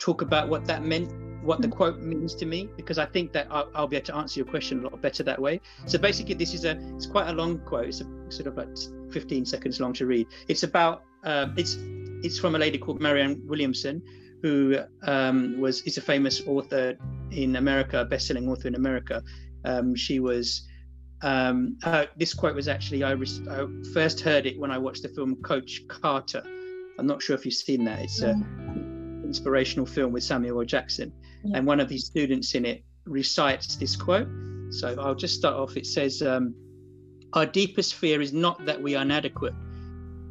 talk 0.00 0.22
about 0.22 0.48
what 0.48 0.64
that 0.64 0.82
meant, 0.82 1.12
what 1.44 1.62
the 1.62 1.68
mm. 1.68 1.76
quote 1.76 2.00
means 2.00 2.34
to 2.34 2.46
me, 2.46 2.68
because 2.76 2.98
I 2.98 3.06
think 3.06 3.32
that 3.32 3.46
I'll, 3.48 3.70
I'll, 3.74 3.86
be 3.86 3.96
able 3.96 4.06
to 4.06 4.16
answer 4.16 4.40
your 4.40 4.46
question 4.46 4.80
a 4.80 4.88
lot 4.88 5.00
better 5.00 5.22
that 5.22 5.40
way. 5.40 5.60
So 5.86 5.98
basically, 5.98 6.34
this 6.34 6.52
is 6.52 6.64
a 6.64 6.72
it's 6.96 7.06
quite 7.06 7.28
a 7.28 7.32
long 7.32 7.58
quote. 7.60 7.86
It's 7.86 8.00
a, 8.00 8.06
sort 8.28 8.48
of 8.48 8.56
like 8.56 8.68
15 9.12 9.46
seconds 9.46 9.78
long 9.78 9.92
to 9.94 10.06
read. 10.06 10.26
It's 10.48 10.64
about 10.64 11.04
um, 11.22 11.54
it's 11.56 11.76
it's 12.24 12.40
from 12.40 12.56
a 12.56 12.58
lady 12.58 12.78
called 12.78 13.00
Marianne 13.00 13.40
Williamson, 13.46 14.02
who 14.42 14.78
um, 15.04 15.60
was 15.60 15.82
is 15.82 15.96
a 15.96 16.02
famous 16.02 16.42
author 16.46 16.96
in 17.30 17.54
America, 17.54 18.04
best-selling 18.04 18.48
author 18.48 18.66
in 18.66 18.74
America. 18.74 19.22
Um, 19.64 19.94
she 19.94 20.18
was 20.18 20.62
um, 21.22 21.76
uh, 21.82 22.06
this 22.16 22.32
quote 22.32 22.54
was 22.54 22.68
actually 22.68 23.02
I, 23.02 23.12
re- 23.12 23.46
I, 23.50 23.66
first 23.92 24.20
heard 24.20 24.46
it 24.46 24.58
when 24.58 24.70
I 24.70 24.78
watched 24.78 25.02
the 25.02 25.08
film 25.08 25.36
Coach 25.36 25.82
Carter. 25.88 26.42
I'm 26.98 27.06
not 27.06 27.22
sure 27.22 27.36
if 27.36 27.44
you've 27.44 27.54
seen 27.54 27.84
that. 27.84 28.00
It's 28.00 28.20
an 28.20 29.22
inspirational 29.24 29.86
film 29.86 30.12
with 30.12 30.22
Samuel 30.22 30.60
L. 30.60 30.64
Jackson, 30.64 31.12
yeah. 31.44 31.58
and 31.58 31.66
one 31.66 31.80
of 31.80 31.88
these 31.88 32.06
students 32.06 32.54
in 32.54 32.64
it 32.64 32.84
recites 33.04 33.76
this 33.76 33.96
quote. 33.96 34.28
So 34.70 34.96
I'll 34.98 35.14
just 35.14 35.34
start 35.34 35.56
off. 35.56 35.76
It 35.76 35.86
says, 35.86 36.22
um, 36.22 36.54
"Our 37.32 37.46
deepest 37.46 37.94
fear 37.94 38.20
is 38.20 38.32
not 38.32 38.64
that 38.66 38.80
we 38.80 38.96
are 38.96 39.02
inadequate. 39.02 39.54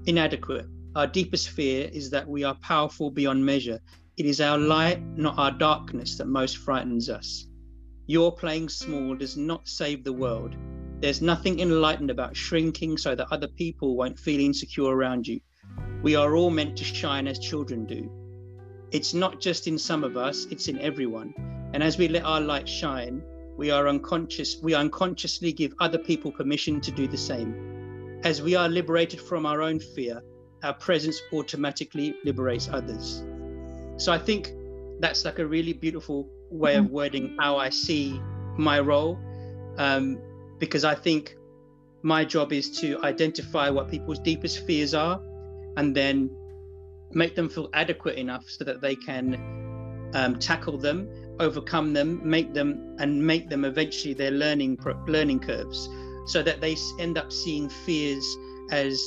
Inadequate. 0.05 0.65
Our 0.95 1.07
deepest 1.07 1.49
fear 1.49 1.89
is 1.91 2.09
that 2.09 2.27
we 2.27 2.43
are 2.43 2.55
powerful 2.61 3.11
beyond 3.11 3.45
measure. 3.45 3.79
It 4.17 4.25
is 4.25 4.41
our 4.41 4.57
light, 4.57 5.01
not 5.15 5.37
our 5.37 5.51
darkness, 5.51 6.17
that 6.17 6.27
most 6.27 6.57
frightens 6.57 7.09
us." 7.09 7.45
Your 8.07 8.31
playing 8.35 8.69
small 8.69 9.13
does 9.13 9.37
not 9.37 9.67
save 9.67 10.03
the 10.03 10.13
world. 10.13 10.55
There's 10.99 11.21
nothing 11.21 11.61
enlightened 11.61 12.11
about 12.11 12.35
shrinking 12.35 12.97
so 12.97 13.15
that 13.15 13.27
other 13.31 13.47
people 13.47 13.95
won't 13.95 14.19
feel 14.19 14.41
insecure 14.41 14.89
around 14.89 15.27
you. 15.27 15.39
We 16.03 16.15
are 16.15 16.35
all 16.35 16.49
meant 16.49 16.77
to 16.77 16.83
shine 16.83 17.27
as 17.27 17.39
children 17.39 17.85
do. 17.85 18.11
It's 18.91 19.13
not 19.13 19.39
just 19.39 19.67
in 19.67 19.77
some 19.77 20.03
of 20.03 20.17
us, 20.17 20.45
it's 20.51 20.67
in 20.67 20.79
everyone. 20.79 21.33
And 21.73 21.81
as 21.81 21.97
we 21.97 22.07
let 22.09 22.25
our 22.25 22.41
light 22.41 22.67
shine, 22.67 23.21
we 23.55 23.71
are 23.71 23.87
unconscious, 23.87 24.57
we 24.61 24.73
unconsciously 24.73 25.53
give 25.53 25.73
other 25.79 25.97
people 25.97 26.31
permission 26.31 26.81
to 26.81 26.91
do 26.91 27.07
the 27.07 27.17
same. 27.17 28.19
As 28.23 28.41
we 28.41 28.55
are 28.55 28.67
liberated 28.67 29.21
from 29.21 29.45
our 29.45 29.61
own 29.61 29.79
fear, 29.79 30.21
our 30.63 30.73
presence 30.73 31.21
automatically 31.31 32.15
liberates 32.25 32.67
others. 32.67 33.23
So 33.97 34.11
I 34.11 34.17
think 34.17 34.51
that's 34.99 35.23
like 35.23 35.39
a 35.39 35.45
really 35.45 35.73
beautiful 35.73 36.29
way 36.49 36.75
of 36.75 36.85
mm-hmm. 36.85 36.93
wording 36.93 37.37
how 37.39 37.57
I 37.57 37.69
see 37.69 38.19
my 38.57 38.79
role. 38.79 39.17
Um, 39.77 40.19
because 40.59 40.83
I 40.83 40.95
think 40.95 41.35
my 42.03 42.23
job 42.23 42.53
is 42.53 42.79
to 42.81 43.01
identify 43.03 43.69
what 43.69 43.89
people's 43.89 44.19
deepest 44.19 44.65
fears 44.65 44.93
are 44.93 45.21
and 45.77 45.95
then 45.95 46.29
make 47.11 47.35
them 47.35 47.49
feel 47.49 47.69
adequate 47.73 48.17
enough 48.17 48.45
so 48.47 48.63
that 48.63 48.81
they 48.81 48.95
can 48.95 49.35
um, 50.13 50.37
tackle 50.39 50.77
them, 50.77 51.09
overcome 51.39 51.93
them, 51.93 52.21
make 52.23 52.53
them 52.53 52.95
and 52.99 53.25
make 53.25 53.49
them 53.49 53.65
eventually 53.65 54.13
their 54.13 54.31
learning 54.31 54.77
learning 55.07 55.39
curves, 55.39 55.89
so 56.25 56.43
that 56.43 56.61
they 56.61 56.75
end 56.99 57.17
up 57.17 57.31
seeing 57.31 57.69
fears 57.69 58.37
as 58.71 59.01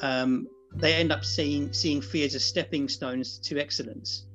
um, 0.00 0.46
they 0.76 0.94
end 0.94 1.12
up 1.12 1.24
seeing 1.24 1.72
seeing 1.72 2.00
fears 2.00 2.34
as 2.34 2.44
stepping 2.44 2.88
stones 2.88 3.38
to 3.38 3.58
excellence. 3.58 4.26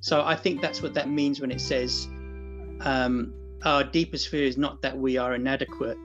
So 0.00 0.24
I 0.24 0.36
think 0.36 0.60
that's 0.60 0.82
what 0.82 0.94
that 0.94 1.08
means 1.08 1.40
when 1.40 1.50
it 1.50 1.60
says 1.60 2.06
um, 2.80 3.34
our 3.64 3.84
deepest 3.84 4.28
fear 4.28 4.44
is 4.44 4.56
not 4.56 4.82
that 4.82 4.96
we 4.96 5.16
are 5.16 5.34
inadequate. 5.34 5.98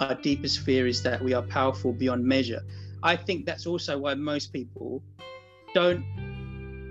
Our 0.00 0.14
deepest 0.14 0.60
fear 0.60 0.86
is 0.86 1.02
that 1.02 1.22
we 1.22 1.32
are 1.34 1.42
powerful 1.42 1.92
beyond 1.92 2.24
measure. 2.24 2.62
I 3.02 3.16
think 3.16 3.46
that's 3.46 3.66
also 3.66 3.98
why 3.98 4.14
most 4.14 4.52
people 4.52 5.02
don't 5.74 6.04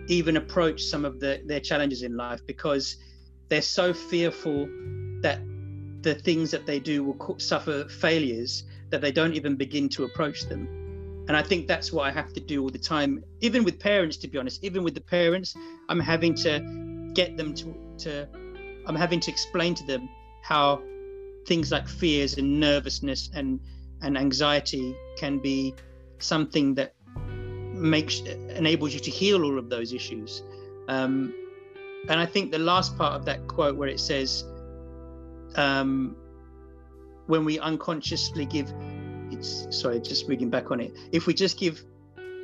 even 0.08 0.38
approach 0.38 0.84
some 0.84 1.06
of 1.06 1.20
the, 1.20 1.42
their 1.46 1.60
challenges 1.60 2.02
in 2.04 2.16
life 2.16 2.42
because 2.48 2.98
they're 3.50 3.62
so 3.62 3.94
fearful 3.94 4.68
that 5.22 5.40
the 6.02 6.16
things 6.16 6.52
that 6.52 6.66
they 6.66 6.80
do 6.80 7.04
will 7.04 7.40
suffer 7.40 7.88
failures 7.90 8.64
that 8.90 9.02
they 9.02 9.12
don't 9.12 9.34
even 9.34 9.56
begin 9.56 9.90
to 9.90 10.06
approach 10.06 10.44
them. 10.44 10.68
And 11.28 11.36
I 11.36 11.44
think 11.44 11.68
that's 11.68 11.92
what 11.92 12.08
I 12.08 12.12
have 12.12 12.32
to 12.34 12.40
do 12.40 12.64
all 12.64 12.70
the 12.70 12.78
time, 12.78 13.24
even 13.42 13.66
with 13.66 13.80
parents, 13.80 14.16
to 14.18 14.28
be 14.28 14.38
honest, 14.38 14.64
even 14.64 14.84
with 14.84 14.96
the 14.96 15.02
parents, 15.02 15.56
I'm 15.90 16.00
having 16.00 16.34
to 16.36 17.12
get 17.14 17.36
them 17.36 17.54
to, 17.56 17.76
to 18.00 18.30
I'm 18.88 18.96
having 18.96 19.20
to 19.20 19.32
explain 19.32 19.76
to 19.76 19.84
them 19.86 20.10
how 20.42 20.82
things 21.46 21.72
like 21.72 21.88
fears 21.88 22.38
and 22.38 22.60
nervousness 22.60 23.30
and, 23.34 23.60
and 24.02 24.18
anxiety 24.18 24.96
can 25.18 25.40
be 25.40 25.76
something 26.20 26.74
that 26.76 26.94
makes 27.74 28.22
enables 28.22 28.94
you 28.94 29.00
to 29.00 29.12
heal 29.12 29.44
all 29.44 29.60
of 29.60 29.70
those 29.70 29.94
issues. 29.94 30.42
Um, 30.88 31.34
and 32.10 32.20
I 32.20 32.26
think 32.26 32.52
the 32.52 32.60
last 32.60 32.98
part 32.98 33.14
of 33.14 33.26
that 33.26 33.48
quote 33.48 33.76
where 33.76 33.90
it 33.90 34.00
says, 34.00 34.46
um, 35.56 36.16
when 37.28 37.44
we 37.44 37.60
unconsciously 37.60 38.46
give, 38.46 38.74
it's 39.32 39.68
sorry, 39.78 40.00
just 40.00 40.28
reading 40.28 40.50
back 40.50 40.72
on 40.72 40.80
it. 40.80 40.94
If 41.12 41.28
we 41.28 41.34
just 41.34 41.60
give 41.60 41.84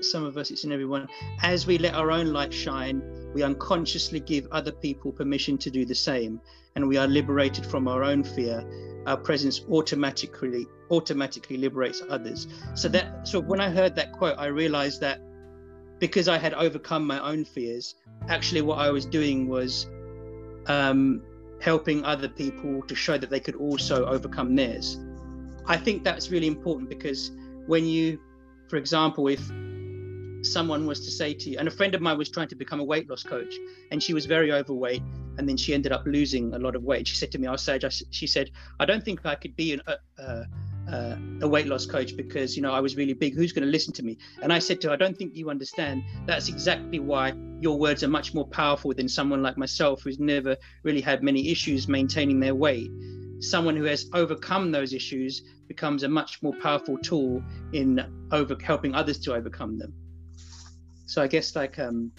some 0.01 0.25
of 0.25 0.37
us, 0.37 0.51
it's 0.51 0.65
in 0.65 0.71
everyone, 0.71 1.07
as 1.41 1.65
we 1.65 1.77
let 1.77 1.93
our 1.95 2.11
own 2.11 2.33
light 2.33 2.53
shine, 2.53 3.01
we 3.33 3.43
unconsciously 3.43 4.19
give 4.19 4.47
other 4.51 4.71
people 4.71 5.11
permission 5.11 5.57
to 5.59 5.69
do 5.69 5.85
the 5.85 5.95
same, 5.95 6.39
and 6.75 6.87
we 6.87 6.97
are 6.97 7.07
liberated 7.07 7.65
from 7.65 7.87
our 7.87 8.03
own 8.03 8.23
fear. 8.23 8.63
Our 9.05 9.17
presence 9.17 9.61
automatically 9.69 10.65
automatically 10.91 11.57
liberates 11.57 12.01
others. 12.09 12.47
So 12.75 12.87
that 12.89 13.27
so 13.27 13.39
when 13.39 13.59
I 13.59 13.69
heard 13.69 13.95
that 13.95 14.11
quote, 14.13 14.37
I 14.37 14.47
realized 14.47 15.01
that 15.01 15.19
because 15.99 16.27
I 16.27 16.37
had 16.37 16.53
overcome 16.53 17.05
my 17.05 17.19
own 17.19 17.45
fears, 17.45 17.95
actually 18.27 18.61
what 18.61 18.79
I 18.79 18.89
was 18.91 19.05
doing 19.05 19.47
was 19.47 19.87
um, 20.67 21.21
helping 21.61 22.03
other 22.03 22.27
people 22.27 22.81
to 22.83 22.95
show 22.95 23.17
that 23.17 23.29
they 23.29 23.39
could 23.39 23.55
also 23.55 24.05
overcome 24.05 24.55
theirs. 24.55 24.99
I 25.65 25.77
think 25.77 26.03
that's 26.03 26.29
really 26.29 26.47
important 26.47 26.89
because 26.89 27.31
when 27.67 27.85
you, 27.85 28.19
for 28.69 28.75
example, 28.75 29.27
if 29.27 29.49
someone 30.45 30.85
was 30.85 30.99
to 31.01 31.11
say 31.11 31.33
to 31.33 31.49
you, 31.49 31.57
and 31.57 31.67
a 31.67 31.71
friend 31.71 31.95
of 31.95 32.01
mine 32.01 32.17
was 32.17 32.29
trying 32.29 32.49
to 32.49 32.55
become 32.55 32.79
a 32.79 32.83
weight 32.83 33.09
loss 33.09 33.23
coach, 33.23 33.55
and 33.91 34.01
she 34.01 34.13
was 34.13 34.25
very 34.25 34.51
overweight, 34.51 35.01
and 35.37 35.47
then 35.47 35.57
she 35.57 35.73
ended 35.73 35.91
up 35.91 36.03
losing 36.05 36.53
a 36.53 36.59
lot 36.59 36.75
of 36.75 36.83
weight. 36.83 37.07
She 37.07 37.15
said 37.15 37.31
to 37.31 37.39
me, 37.39 37.47
"I 37.47 37.55
said, 37.55 37.83
she 38.11 38.27
said, 38.27 38.51
I 38.79 38.85
don't 38.85 39.03
think 39.03 39.25
I 39.25 39.35
could 39.35 39.55
be 39.55 39.73
an, 39.73 39.81
uh, 39.87 40.43
uh, 40.87 41.15
a 41.41 41.47
weight 41.47 41.67
loss 41.67 41.85
coach 41.85 42.15
because 42.15 42.55
you 42.55 42.61
know 42.61 42.71
I 42.71 42.79
was 42.79 42.95
really 42.95 43.13
big. 43.13 43.35
Who's 43.35 43.53
going 43.53 43.65
to 43.65 43.71
listen 43.71 43.93
to 43.93 44.03
me? 44.03 44.17
And 44.41 44.51
I 44.51 44.59
said 44.59 44.81
to 44.81 44.89
her, 44.89 44.93
I 44.93 44.97
don't 44.97 45.17
think 45.17 45.35
you 45.35 45.49
understand. 45.49 46.03
That's 46.25 46.49
exactly 46.49 46.99
why 46.99 47.33
your 47.59 47.79
words 47.79 48.03
are 48.03 48.09
much 48.09 48.33
more 48.33 48.47
powerful 48.47 48.93
than 48.93 49.07
someone 49.07 49.41
like 49.41 49.57
myself 49.57 50.01
who's 50.01 50.19
never 50.19 50.57
really 50.83 51.01
had 51.01 51.23
many 51.23 51.49
issues 51.49 51.87
maintaining 51.87 52.39
their 52.39 52.55
weight. 52.55 52.91
Someone 53.39 53.75
who 53.75 53.83
has 53.85 54.09
overcome 54.13 54.71
those 54.71 54.93
issues 54.93 55.43
becomes 55.67 56.03
a 56.03 56.07
much 56.07 56.41
more 56.43 56.53
powerful 56.61 56.97
tool 56.97 57.43
in 57.73 57.99
over 58.31 58.55
helping 58.61 58.93
others 58.93 59.19
to 59.19 59.33
overcome 59.33 59.77
them. 59.77 59.93
So 61.05 61.21
I 61.21 61.27
guess 61.27 61.55
like 61.55 61.79
um, 61.79 62.11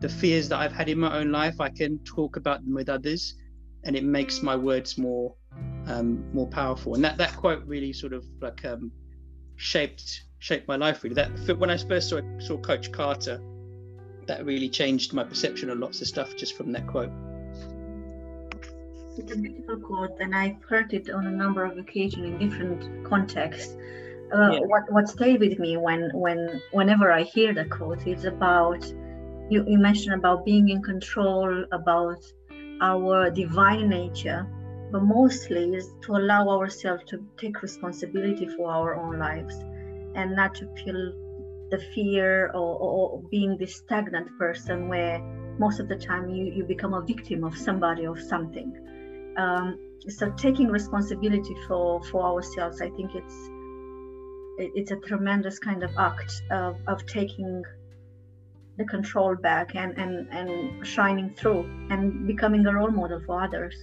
the 0.00 0.08
fears 0.08 0.48
that 0.48 0.58
I've 0.58 0.72
had 0.72 0.88
in 0.88 0.98
my 0.98 1.16
own 1.18 1.32
life, 1.32 1.60
I 1.60 1.68
can 1.68 1.98
talk 2.00 2.36
about 2.36 2.64
them 2.64 2.74
with 2.74 2.88
others, 2.88 3.34
and 3.84 3.96
it 3.96 4.04
makes 4.04 4.42
my 4.42 4.56
words 4.56 4.98
more 4.98 5.34
um, 5.86 6.24
more 6.32 6.46
powerful. 6.46 6.94
And 6.94 7.04
that 7.04 7.16
that 7.18 7.34
quote 7.36 7.64
really 7.66 7.92
sort 7.92 8.12
of 8.12 8.24
like 8.40 8.64
um, 8.64 8.92
shaped 9.56 10.22
shaped 10.38 10.68
my 10.68 10.76
life 10.76 11.02
really. 11.02 11.14
That 11.14 11.30
when 11.58 11.70
I 11.70 11.76
first 11.76 12.10
saw 12.10 12.20
saw 12.38 12.58
Coach 12.58 12.92
Carter, 12.92 13.40
that 14.26 14.44
really 14.44 14.68
changed 14.68 15.12
my 15.12 15.24
perception 15.24 15.70
of 15.70 15.78
lots 15.78 16.00
of 16.00 16.06
stuff 16.06 16.36
just 16.36 16.56
from 16.56 16.72
that 16.72 16.86
quote. 16.86 17.10
It's 19.16 19.32
a 19.32 19.36
beautiful 19.36 19.78
quote, 19.78 20.16
and 20.20 20.34
I've 20.34 20.62
heard 20.62 20.92
it 20.94 21.10
on 21.10 21.26
a 21.26 21.30
number 21.30 21.64
of 21.64 21.76
occasions 21.76 22.24
in 22.24 22.38
different 22.38 23.04
contexts. 23.04 23.74
Uh, 24.32 24.50
yeah. 24.52 24.60
What 24.60 24.90
what 24.92 25.08
stayed 25.08 25.40
with 25.40 25.58
me 25.58 25.76
when 25.76 26.10
when 26.12 26.60
whenever 26.72 27.10
I 27.10 27.22
hear 27.22 27.54
the 27.54 27.64
quote 27.64 28.06
is 28.06 28.24
about 28.24 28.86
you, 29.50 29.64
you 29.66 29.78
mentioned 29.78 30.14
about 30.14 30.44
being 30.44 30.68
in 30.68 30.82
control, 30.82 31.64
about 31.72 32.20
our 32.80 33.30
divine 33.30 33.88
nature, 33.88 34.46
but 34.92 35.02
mostly 35.02 35.74
is 35.74 35.94
to 36.02 36.16
allow 36.16 36.48
ourselves 36.48 37.04
to 37.06 37.24
take 37.38 37.62
responsibility 37.62 38.46
for 38.48 38.70
our 38.70 38.94
own 38.96 39.18
lives 39.18 39.54
and 40.14 40.36
not 40.36 40.54
to 40.56 40.66
feel 40.84 41.12
the 41.70 41.78
fear 41.94 42.50
or, 42.54 42.78
or, 42.78 43.22
being 43.30 43.56
this 43.58 43.76
stagnant 43.76 44.26
person 44.38 44.88
where 44.88 45.20
most 45.58 45.80
of 45.80 45.88
the 45.88 45.96
time 45.96 46.30
you, 46.30 46.46
you 46.46 46.64
become 46.64 46.94
a 46.94 47.02
victim 47.02 47.44
of 47.44 47.56
somebody 47.56 48.06
or 48.06 48.18
something 48.18 48.72
um, 49.36 49.78
so 50.08 50.30
taking 50.30 50.68
responsibility 50.68 51.54
for 51.66 52.02
for 52.04 52.22
ourselves 52.22 52.80
i 52.80 52.88
think 52.90 53.14
it's 53.14 53.50
it's 54.58 54.90
a 54.90 54.96
tremendous 54.96 55.58
kind 55.58 55.82
of 55.82 55.90
act 55.96 56.42
of, 56.50 56.76
of 56.86 57.04
taking 57.06 57.62
the 58.76 58.84
control 58.84 59.34
back 59.36 59.74
and, 59.74 59.96
and 59.98 60.28
and 60.30 60.86
shining 60.86 61.30
through 61.30 61.64
and 61.90 62.26
becoming 62.26 62.66
a 62.66 62.72
role 62.72 62.90
model 62.90 63.20
for 63.26 63.42
others 63.42 63.74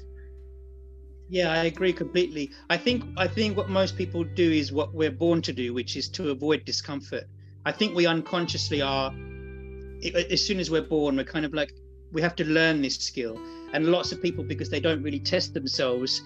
yeah, 1.28 1.52
I 1.52 1.66
agree 1.66 1.92
completely. 1.92 2.52
I 2.70 2.78
think 2.78 3.04
I 3.18 3.28
think 3.28 3.58
what 3.58 3.70
most 3.70 3.98
people 3.98 4.24
do 4.24 4.52
is 4.52 4.72
what 4.72 4.94
we're 4.94 5.12
born 5.12 5.42
to 5.44 5.54
do, 5.54 5.74
which 5.74 5.96
is 5.96 6.08
to 6.10 6.30
avoid 6.30 6.66
discomfort. 6.66 7.24
I 7.66 7.72
think 7.72 7.96
we 7.96 8.06
unconsciously 8.06 8.82
are 8.82 9.12
as 10.30 10.46
soon 10.46 10.60
as 10.60 10.70
we're 10.70 10.84
born, 10.84 11.16
we're 11.16 11.24
kind 11.24 11.46
of 11.46 11.54
like 11.54 11.74
we 12.12 12.22
have 12.22 12.36
to 12.36 12.46
learn 12.46 12.82
this 12.82 12.98
skill. 12.98 13.40
And 13.74 13.88
lots 13.88 14.12
of 14.12 14.22
people 14.22 14.44
because 14.44 14.70
they 14.70 14.80
don't 14.80 15.02
really 15.02 15.20
test 15.20 15.54
themselves 15.54 16.22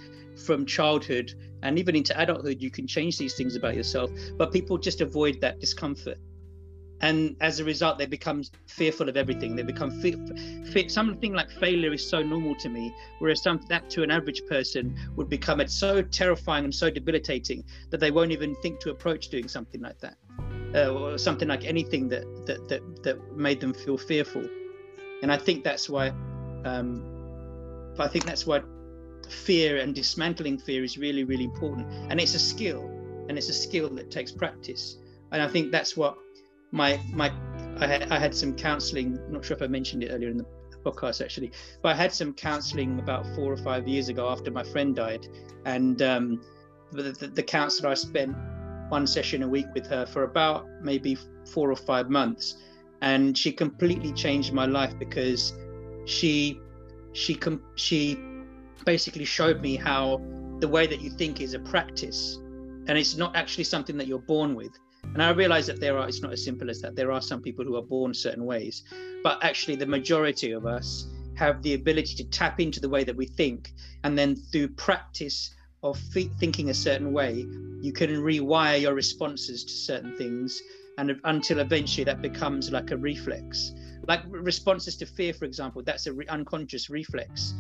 from 0.45 0.65
childhood 0.65 1.33
and 1.61 1.77
even 1.77 1.95
into 1.95 2.19
adulthood, 2.19 2.61
you 2.61 2.71
can 2.71 2.87
change 2.87 3.17
these 3.17 3.35
things 3.35 3.55
about 3.55 3.75
yourself, 3.75 4.11
but 4.37 4.51
people 4.51 4.77
just 4.77 5.01
avoid 5.01 5.41
that 5.41 5.59
discomfort. 5.59 6.17
And 7.01 7.37
as 7.39 7.59
a 7.59 7.63
result 7.63 7.97
they 7.97 8.05
become 8.05 8.43
fearful 8.67 9.07
of 9.07 9.15
everything. 9.15 9.55
They 9.55 9.63
become 9.63 9.89
fe- 10.01 10.17
fe- 10.71 10.89
something 10.89 11.33
like 11.33 11.49
failure 11.49 11.93
is 11.93 12.07
so 12.07 12.21
normal 12.21 12.55
to 12.55 12.69
me 12.69 12.93
whereas 13.19 13.41
that 13.41 13.89
to 13.91 14.03
an 14.03 14.11
average 14.11 14.41
person 14.47 14.97
would 15.15 15.29
become 15.29 15.61
it's 15.61 15.73
so 15.73 16.01
terrifying 16.01 16.65
and 16.65 16.75
so 16.75 16.89
debilitating 16.89 17.63
that 17.89 17.99
they 17.99 18.11
won't 18.11 18.31
even 18.31 18.53
think 18.55 18.79
to 18.81 18.91
approach 18.91 19.29
doing 19.29 19.47
something 19.47 19.81
like 19.81 19.97
that 19.99 20.17
uh, 20.75 20.93
or 20.93 21.17
something 21.17 21.47
like 21.47 21.65
anything 21.65 22.09
that, 22.09 22.25
that 22.45 22.67
that 22.67 23.03
that 23.03 23.37
made 23.37 23.59
them 23.59 23.73
feel 23.73 23.97
fearful. 23.97 24.45
And 25.21 25.31
i 25.31 25.37
think 25.37 25.63
that's 25.63 25.89
why 25.89 26.09
um, 26.65 27.03
i 27.97 28.07
think 28.07 28.25
that's 28.25 28.45
why 28.45 28.61
fear 29.29 29.77
and 29.77 29.93
dismantling 29.95 30.57
fear 30.57 30.83
is 30.83 30.97
really 30.97 31.23
really 31.23 31.45
important. 31.45 31.87
And 32.09 32.19
it's 32.19 32.35
a 32.35 32.39
skill 32.39 32.83
and 33.27 33.37
it's 33.37 33.49
a 33.49 33.53
skill 33.53 33.89
that 33.89 34.11
takes 34.11 34.31
practice. 34.31 34.97
And 35.31 35.41
i 35.41 35.47
think 35.47 35.71
that's 35.71 35.95
what 35.95 36.17
my 36.71 36.99
my 37.13 37.31
I 37.77 37.87
had, 37.87 38.11
I 38.11 38.19
had 38.19 38.35
some 38.35 38.55
counseling 38.55 39.17
not 39.29 39.45
sure 39.45 39.55
if 39.55 39.63
i 39.63 39.67
mentioned 39.67 40.03
it 40.03 40.09
earlier 40.11 40.29
in 40.29 40.37
the 40.37 40.45
podcast 40.83 41.23
actually 41.23 41.51
but 41.81 41.89
i 41.89 41.95
had 41.95 42.13
some 42.13 42.33
counseling 42.33 42.99
about 42.99 43.25
four 43.35 43.51
or 43.51 43.57
five 43.57 43.87
years 43.87 44.09
ago 44.09 44.29
after 44.29 44.51
my 44.51 44.63
friend 44.63 44.95
died. 44.95 45.27
And 45.65 46.01
um, 46.01 46.41
the, 46.91 47.11
the, 47.11 47.27
the 47.27 47.43
counselor 47.43 47.89
i 47.89 47.93
spent 47.93 48.35
one 48.89 49.05
session 49.05 49.43
a 49.43 49.47
week 49.47 49.67
with 49.73 49.87
her 49.87 50.05
for 50.05 50.23
about 50.23 50.67
maybe 50.81 51.17
four 51.45 51.71
or 51.71 51.75
five 51.75 52.09
months. 52.09 52.57
And 53.01 53.37
she 53.37 53.51
completely 53.51 54.11
changed 54.11 54.51
my 54.51 54.65
life 54.65 54.97
because 54.99 55.53
she 56.05 56.59
she 57.13 57.35
com- 57.35 57.63
she 57.75 58.19
basically 58.85 59.25
showed 59.25 59.61
me 59.61 59.75
how 59.75 60.21
the 60.59 60.67
way 60.67 60.87
that 60.87 61.01
you 61.01 61.09
think 61.09 61.41
is 61.41 61.53
a 61.53 61.59
practice 61.59 62.37
and 62.87 62.97
it's 62.97 63.15
not 63.15 63.35
actually 63.35 63.63
something 63.63 63.97
that 63.97 64.07
you're 64.07 64.19
born 64.19 64.55
with 64.55 64.71
and 65.13 65.23
I 65.23 65.31
realize 65.31 65.67
that 65.67 65.79
there 65.79 65.97
are, 65.97 66.07
it's 66.07 66.21
not 66.21 66.33
as 66.33 66.43
simple 66.43 66.69
as 66.69 66.81
that. 66.81 66.95
There 66.95 67.11
are 67.11 67.21
some 67.21 67.41
people 67.41 67.65
who 67.65 67.75
are 67.75 67.81
born 67.81 68.13
certain 68.13 68.45
ways, 68.45 68.83
but 69.23 69.43
actually, 69.43 69.75
the 69.75 69.85
majority 69.85 70.51
of 70.51 70.65
us 70.65 71.07
have 71.35 71.61
the 71.63 71.73
ability 71.73 72.15
to 72.15 72.23
tap 72.25 72.59
into 72.59 72.79
the 72.79 72.89
way 72.89 73.03
that 73.03 73.15
we 73.15 73.25
think. 73.25 73.73
And 74.03 74.17
then 74.17 74.35
through 74.35 74.69
practice 74.69 75.55
of 75.83 75.97
thinking 75.97 76.69
a 76.69 76.73
certain 76.73 77.13
way, 77.13 77.45
you 77.81 77.93
can 77.93 78.09
rewire 78.11 78.81
your 78.81 78.93
responses 78.93 79.63
to 79.63 79.71
certain 79.71 80.15
things. 80.17 80.61
And 80.97 81.19
until 81.23 81.59
eventually 81.59 82.03
that 82.03 82.21
becomes 82.21 82.71
like 82.71 82.91
a 82.91 82.97
reflex. 82.97 83.71
Like 84.07 84.21
responses 84.27 84.97
to 84.97 85.05
fear, 85.05 85.33
for 85.33 85.45
example, 85.45 85.81
that's 85.81 86.07
an 86.07 86.17
re- 86.17 86.27
unconscious 86.27 86.89
reflex. 86.89 87.53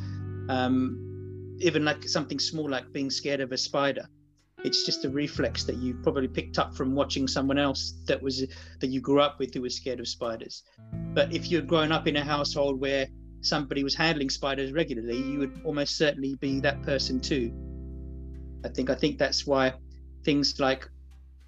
Um, 0.49 1.57
even 1.59 1.85
like 1.85 2.07
something 2.07 2.39
small 2.39 2.69
like 2.69 2.91
being 2.91 3.09
scared 3.09 3.41
of 3.41 3.51
a 3.51 3.57
spider 3.57 4.07
it's 4.63 4.85
just 4.85 5.05
a 5.05 5.09
reflex 5.09 5.63
that 5.63 5.77
you 5.77 5.93
probably 6.03 6.27
picked 6.27 6.57
up 6.57 6.75
from 6.75 6.95
watching 6.95 7.27
someone 7.27 7.57
else 7.57 7.93
that 8.07 8.21
was 8.21 8.45
that 8.81 8.87
you 8.87 8.99
grew 8.99 9.21
up 9.21 9.39
with 9.39 9.53
who 9.53 9.61
was 9.61 9.75
scared 9.75 9.99
of 9.99 10.07
spiders 10.07 10.63
but 11.13 11.33
if 11.33 11.51
you're 11.51 11.61
growing 11.61 11.91
up 11.91 12.07
in 12.07 12.15
a 12.15 12.23
household 12.23 12.79
where 12.79 13.07
somebody 13.41 13.83
was 13.83 13.95
handling 13.95 14.29
spiders 14.29 14.71
regularly, 14.71 15.17
you 15.17 15.39
would 15.39 15.61
almost 15.63 15.97
certainly 15.97 16.35
be 16.35 16.59
that 16.61 16.81
person 16.83 17.19
too. 17.19 17.51
I 18.65 18.69
think 18.69 18.89
I 18.89 18.95
think 18.95 19.17
that's 19.17 19.47
why 19.47 19.73
things 20.25 20.59
like 20.59 20.87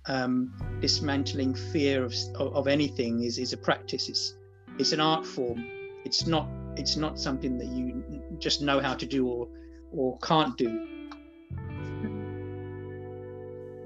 um, 0.07 0.53
dismantling 0.79 1.53
fear 1.53 2.03
of, 2.03 2.13
of 2.35 2.67
anything 2.67 3.23
is 3.23 3.37
is 3.37 3.53
a 3.53 3.57
practice. 3.57 4.09
It's 4.09 4.35
it's 4.79 4.93
an 4.93 5.01
art 5.01 5.25
form. 5.25 5.65
It's 6.05 6.25
not 6.25 6.47
it's 6.77 6.95
not 6.95 7.19
something 7.19 7.57
that 7.57 7.67
you 7.67 8.20
just 8.41 8.61
know 8.61 8.79
how 8.79 8.93
to 8.93 9.05
do 9.05 9.27
or 9.27 9.47
or 9.91 10.17
can't 10.19 10.57
do. 10.57 10.87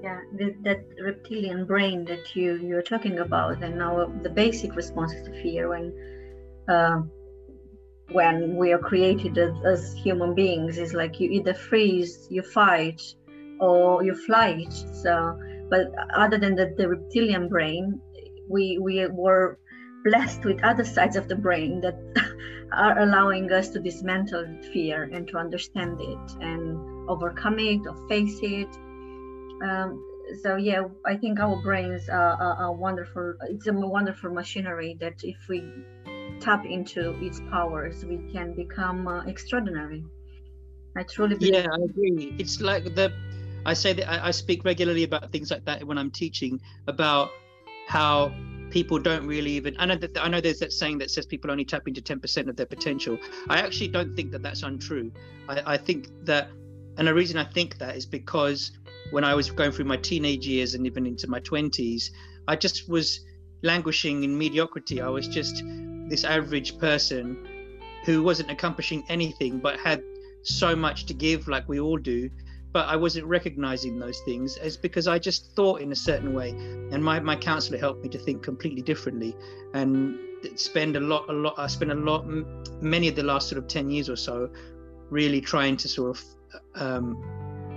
Yeah, 0.02 0.20
that 0.62 0.84
reptilian 1.02 1.66
brain 1.66 2.04
that 2.04 2.34
you 2.36 2.56
you're 2.56 2.82
talking 2.82 3.18
about, 3.18 3.62
and 3.62 3.78
now 3.78 4.12
the 4.22 4.30
basic 4.30 4.76
responses 4.76 5.26
to 5.26 5.42
fear 5.42 5.68
when 5.68 5.92
uh, 6.68 7.02
when 8.12 8.56
we 8.56 8.72
are 8.72 8.78
created 8.78 9.36
as, 9.38 9.52
as 9.64 9.94
human 9.94 10.34
beings 10.34 10.78
is 10.78 10.94
like 10.94 11.18
you 11.18 11.28
either 11.30 11.54
freeze, 11.54 12.28
you 12.30 12.42
fight, 12.42 13.02
or 13.58 14.04
you 14.04 14.14
flight. 14.14 14.72
So, 15.02 15.38
but 15.68 15.92
other 16.14 16.38
than 16.38 16.54
the, 16.54 16.72
the 16.76 16.88
reptilian 16.88 17.48
brain, 17.48 18.00
we 18.48 18.78
we 18.78 19.06
were 19.08 19.58
blessed 20.04 20.44
with 20.44 20.62
other 20.62 20.84
sides 20.84 21.16
of 21.16 21.26
the 21.26 21.34
brain 21.34 21.80
that 21.80 21.96
are 22.72 22.98
allowing 23.00 23.50
us 23.52 23.68
to 23.70 23.80
dismantle 23.80 24.46
fear 24.72 25.04
and 25.12 25.28
to 25.28 25.38
understand 25.38 26.00
it 26.00 26.32
and 26.40 26.78
overcome 27.08 27.58
it 27.58 27.80
or 27.86 27.96
face 28.08 28.38
it. 28.42 28.68
Um, 29.64 30.02
so 30.42 30.56
yeah, 30.56 30.82
I 31.04 31.16
think 31.16 31.38
our 31.38 31.60
brains 31.62 32.08
are, 32.08 32.72
wonderful. 32.72 33.34
It's 33.48 33.66
a 33.66 33.72
wonderful 33.72 34.30
machinery 34.30 34.96
that 35.00 35.14
if 35.22 35.36
we 35.48 35.62
tap 36.40 36.66
into 36.66 37.12
its 37.24 37.40
powers, 37.50 38.04
we 38.04 38.18
can 38.32 38.54
become 38.54 39.06
uh, 39.06 39.24
extraordinary. 39.24 40.04
I 40.96 41.04
truly 41.04 41.36
believe. 41.36 41.54
Yeah, 41.54 41.68
I 41.70 41.84
agree. 41.84 42.34
It's 42.38 42.60
like 42.60 42.94
the 42.94 43.12
I 43.66 43.74
say 43.74 43.92
that 43.94 44.08
I, 44.08 44.28
I 44.28 44.30
speak 44.30 44.64
regularly 44.64 45.02
about 45.02 45.32
things 45.32 45.50
like 45.50 45.64
that 45.64 45.84
when 45.84 45.98
I'm 45.98 46.10
teaching 46.10 46.60
about 46.86 47.30
how 47.88 48.32
people 48.70 48.98
don't 48.98 49.26
really 49.26 49.52
even 49.52 49.76
I 49.78 49.86
know 49.86 49.96
that 49.96 50.18
I 50.22 50.28
know 50.28 50.40
there's 50.40 50.58
that 50.58 50.72
saying 50.72 50.98
that 50.98 51.10
says 51.10 51.26
people 51.26 51.50
only 51.50 51.64
tap 51.64 51.86
into 51.86 52.00
10% 52.00 52.48
of 52.48 52.56
their 52.56 52.66
potential. 52.66 53.18
I 53.48 53.58
actually 53.58 53.88
don't 53.88 54.14
think 54.16 54.32
that 54.32 54.42
that's 54.42 54.62
untrue. 54.62 55.12
I, 55.48 55.74
I 55.74 55.76
think 55.76 56.08
that 56.24 56.48
and 56.98 57.06
the 57.08 57.14
reason 57.14 57.36
I 57.36 57.44
think 57.44 57.78
that 57.78 57.96
is 57.96 58.06
because 58.06 58.72
when 59.10 59.24
I 59.24 59.34
was 59.34 59.50
going 59.50 59.70
through 59.70 59.84
my 59.84 59.96
teenage 59.96 60.46
years 60.46 60.74
and 60.74 60.86
even 60.86 61.06
into 61.06 61.28
my 61.28 61.40
20s, 61.40 62.10
I 62.48 62.56
just 62.56 62.88
was 62.88 63.20
languishing 63.62 64.24
in 64.24 64.36
mediocrity. 64.36 65.00
I 65.00 65.08
was 65.08 65.28
just 65.28 65.62
this 66.08 66.24
average 66.24 66.78
person 66.78 67.36
who 68.04 68.22
wasn't 68.22 68.50
accomplishing 68.50 69.04
anything 69.08 69.58
but 69.58 69.78
had 69.78 70.02
so 70.42 70.76
much 70.76 71.06
to 71.06 71.14
give 71.14 71.48
like 71.48 71.68
we 71.68 71.80
all 71.80 71.98
do 71.98 72.30
but 72.76 72.88
I 72.88 72.96
wasn't 72.96 73.24
recognizing 73.24 73.98
those 73.98 74.20
things 74.26 74.58
as 74.58 74.76
because 74.76 75.08
I 75.08 75.18
just 75.18 75.56
thought 75.56 75.80
in 75.80 75.92
a 75.92 75.96
certain 75.96 76.34
way. 76.34 76.50
And 76.50 77.02
my, 77.02 77.18
my 77.20 77.34
counselor 77.34 77.78
helped 77.78 78.02
me 78.02 78.10
to 78.10 78.18
think 78.18 78.42
completely 78.42 78.82
differently 78.82 79.34
and 79.72 80.18
spend 80.56 80.94
a 80.94 81.00
lot, 81.00 81.24
a 81.30 81.32
lot, 81.32 81.54
I 81.56 81.68
spent 81.68 81.90
a 81.90 81.94
lot, 81.94 82.26
many 82.82 83.08
of 83.08 83.16
the 83.16 83.22
last 83.22 83.48
sort 83.48 83.62
of 83.62 83.66
10 83.66 83.88
years 83.88 84.10
or 84.10 84.16
so 84.16 84.50
really 85.08 85.40
trying 85.40 85.78
to 85.78 85.88
sort 85.88 86.18
of, 86.18 86.24
um, 86.74 87.16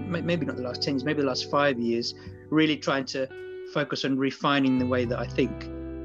maybe 0.06 0.46
not 0.46 0.58
the 0.58 0.64
last 0.64 0.84
10 0.84 0.96
years, 0.96 1.06
maybe 1.06 1.22
the 1.22 1.28
last 1.30 1.50
five 1.50 1.80
years, 1.80 2.14
really 2.50 2.76
trying 2.76 3.06
to 3.06 3.26
focus 3.74 4.04
on 4.04 4.18
refining 4.18 4.80
the 4.80 4.86
way 4.86 5.06
that 5.06 5.18
I 5.18 5.28
think. 5.28 5.64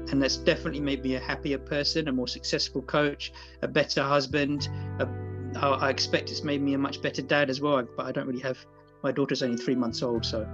And 0.09 0.21
that's 0.21 0.37
definitely 0.37 0.79
made 0.79 1.03
me 1.03 1.15
a 1.15 1.19
happier 1.19 1.57
person, 1.57 2.07
a 2.07 2.13
more 2.13 2.29
successful 2.29 2.81
coach, 2.81 3.33
a 3.61 3.67
better 3.67 4.03
husband. 4.03 4.69
A, 4.99 5.09
I 5.57 5.89
expect 5.89 6.31
it's 6.31 6.45
made 6.45 6.61
me 6.61 6.75
a 6.75 6.77
much 6.77 7.01
better 7.01 7.21
dad 7.21 7.49
as 7.49 7.59
well, 7.59 7.85
but 7.97 8.05
I 8.05 8.13
don't 8.13 8.25
really 8.25 8.39
have 8.39 8.65
my 9.05 9.11
daughter's 9.11 9.43
only 9.43 9.55
three 9.55 9.75
months 9.75 10.01
old, 10.01 10.25
so 10.25 10.47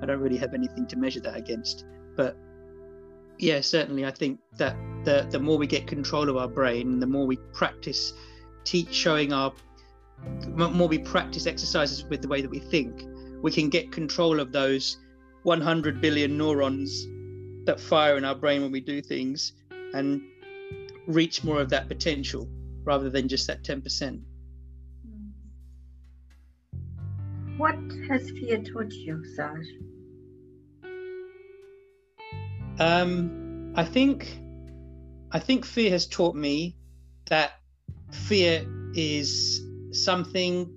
I 0.00 0.06
don't 0.06 0.20
really 0.20 0.36
have 0.36 0.54
anything 0.54 0.86
to 0.86 0.96
measure 0.96 1.18
that 1.20 1.36
against. 1.36 1.84
But 2.16 2.36
yeah, 3.38 3.60
certainly, 3.60 4.06
I 4.06 4.12
think 4.12 4.38
that 4.56 4.76
the 5.04 5.26
the 5.28 5.40
more 5.40 5.58
we 5.58 5.66
get 5.66 5.88
control 5.88 6.28
of 6.28 6.36
our 6.36 6.46
brain, 6.46 7.00
the 7.00 7.08
more 7.08 7.26
we 7.26 7.38
practice, 7.52 8.12
teach, 8.62 8.94
showing 8.94 9.32
our, 9.32 9.52
more 10.46 10.86
we 10.86 10.98
practice 10.98 11.46
exercises 11.46 12.04
with 12.04 12.22
the 12.22 12.28
way 12.28 12.40
that 12.40 12.50
we 12.50 12.60
think, 12.60 13.04
we 13.42 13.50
can 13.50 13.68
get 13.68 13.90
control 13.90 14.38
of 14.38 14.52
those 14.52 14.98
100 15.42 16.00
billion 16.00 16.38
neurons 16.38 17.04
that 17.66 17.80
fire 17.80 18.16
in 18.16 18.24
our 18.24 18.36
brain 18.36 18.62
when 18.62 18.70
we 18.70 18.80
do 18.80 19.02
things, 19.02 19.54
and 19.92 20.22
reach 21.08 21.42
more 21.42 21.60
of 21.60 21.68
that 21.70 21.88
potential 21.88 22.48
rather 22.84 23.10
than 23.10 23.26
just 23.26 23.48
that 23.48 23.64
10%. 23.64 24.22
What 27.58 27.74
has 28.08 28.30
fear 28.30 28.62
taught 28.62 28.92
you, 28.92 29.24
Saj? 29.34 29.66
Um, 32.78 33.72
I 33.74 33.84
think, 33.84 34.38
I 35.32 35.40
think 35.40 35.64
fear 35.64 35.90
has 35.90 36.06
taught 36.06 36.36
me 36.36 36.76
that 37.26 37.54
fear 38.12 38.64
is 38.94 39.60
something, 39.90 40.72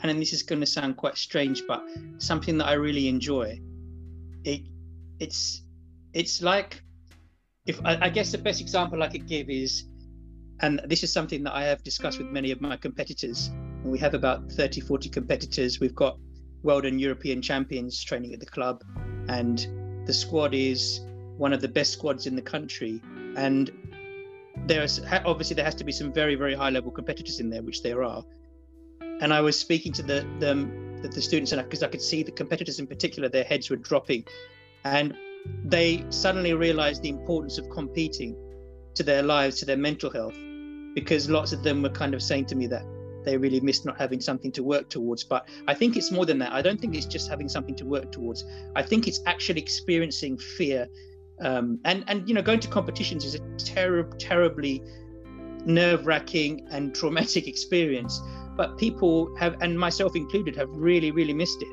and 0.00 0.22
this 0.22 0.32
is 0.32 0.44
going 0.44 0.60
to 0.60 0.66
sound 0.66 0.96
quite 0.96 1.18
strange, 1.18 1.64
but 1.66 1.82
something 2.18 2.56
that 2.58 2.68
I 2.68 2.74
really 2.74 3.08
enjoy. 3.08 3.60
It, 4.44 4.60
it's, 5.18 5.62
it's 6.12 6.40
like, 6.40 6.84
if 7.66 7.84
I, 7.84 7.98
I 8.02 8.10
guess 8.10 8.30
the 8.30 8.38
best 8.38 8.60
example 8.60 9.02
I 9.02 9.08
could 9.08 9.26
give 9.26 9.50
is, 9.50 9.88
and 10.60 10.80
this 10.86 11.02
is 11.02 11.12
something 11.12 11.42
that 11.42 11.52
I 11.52 11.64
have 11.64 11.82
discussed 11.82 12.18
with 12.18 12.28
many 12.28 12.52
of 12.52 12.60
my 12.60 12.76
competitors 12.76 13.50
we 13.90 13.98
have 13.98 14.14
about 14.14 14.50
30, 14.52 14.80
40 14.80 15.08
competitors. 15.08 15.80
We've 15.80 15.94
got 15.94 16.18
world 16.62 16.84
and 16.84 17.00
European 17.00 17.40
champions 17.40 18.02
training 18.02 18.34
at 18.34 18.40
the 18.40 18.46
club, 18.46 18.82
and 19.28 20.04
the 20.06 20.12
squad 20.12 20.54
is 20.54 21.00
one 21.36 21.52
of 21.52 21.60
the 21.60 21.68
best 21.68 21.92
squads 21.92 22.26
in 22.26 22.34
the 22.34 22.42
country. 22.42 23.00
And 23.36 23.70
there's 24.66 25.00
obviously 25.24 25.54
there 25.54 25.64
has 25.64 25.74
to 25.76 25.84
be 25.84 25.92
some 25.92 26.12
very, 26.12 26.34
very 26.34 26.54
high 26.54 26.70
level 26.70 26.90
competitors 26.90 27.40
in 27.40 27.50
there, 27.50 27.62
which 27.62 27.82
there 27.82 28.02
are. 28.02 28.24
And 29.20 29.32
I 29.32 29.40
was 29.40 29.58
speaking 29.58 29.92
to 29.94 30.02
the 30.02 30.26
the, 30.40 30.52
um, 30.52 31.00
the 31.02 31.22
students, 31.22 31.52
and 31.52 31.62
because 31.62 31.82
I 31.82 31.88
could 31.88 32.02
see 32.02 32.22
the 32.22 32.32
competitors 32.32 32.78
in 32.78 32.86
particular, 32.86 33.28
their 33.28 33.44
heads 33.44 33.70
were 33.70 33.76
dropping, 33.76 34.24
and 34.84 35.16
they 35.64 36.04
suddenly 36.10 36.54
realized 36.54 37.02
the 37.02 37.08
importance 37.08 37.58
of 37.58 37.70
competing 37.70 38.36
to 38.94 39.02
their 39.02 39.22
lives, 39.22 39.60
to 39.60 39.66
their 39.66 39.76
mental 39.76 40.10
health, 40.10 40.36
because 40.94 41.28
lots 41.30 41.52
of 41.52 41.62
them 41.62 41.82
were 41.82 41.90
kind 41.90 42.14
of 42.14 42.22
saying 42.22 42.46
to 42.46 42.56
me 42.56 42.66
that 42.66 42.84
they 43.26 43.36
really 43.36 43.60
miss 43.60 43.84
not 43.84 43.98
having 43.98 44.20
something 44.20 44.50
to 44.52 44.62
work 44.62 44.88
towards. 44.88 45.24
But 45.24 45.46
I 45.68 45.74
think 45.74 45.96
it's 45.96 46.10
more 46.10 46.24
than 46.24 46.38
that. 46.38 46.52
I 46.52 46.62
don't 46.62 46.80
think 46.80 46.94
it's 46.94 47.04
just 47.04 47.28
having 47.28 47.48
something 47.48 47.74
to 47.76 47.84
work 47.84 48.10
towards. 48.10 48.44
I 48.74 48.82
think 48.82 49.06
it's 49.06 49.20
actually 49.26 49.60
experiencing 49.60 50.38
fear. 50.38 50.88
Um, 51.40 51.78
and 51.84 52.04
and 52.08 52.26
you 52.26 52.34
know, 52.34 52.40
going 52.40 52.60
to 52.60 52.68
competitions 52.68 53.26
is 53.26 53.34
a 53.34 53.40
terrible, 53.58 54.16
terribly 54.16 54.82
nerve-wracking 55.66 56.68
and 56.70 56.94
traumatic 57.00 57.46
experience. 57.46 58.22
But 58.56 58.78
people 58.78 59.36
have, 59.36 59.60
and 59.60 59.78
myself 59.78 60.16
included, 60.16 60.56
have 60.56 60.70
really, 60.70 61.10
really 61.10 61.34
missed 61.34 61.60
it. 61.60 61.68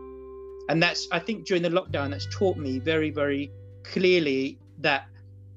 And 0.67 0.83
that's, 0.83 1.07
I 1.11 1.19
think, 1.19 1.45
during 1.45 1.63
the 1.63 1.69
lockdown, 1.69 2.09
that's 2.09 2.27
taught 2.29 2.57
me 2.57 2.79
very, 2.79 3.09
very 3.09 3.51
clearly 3.83 4.57
that 4.79 5.05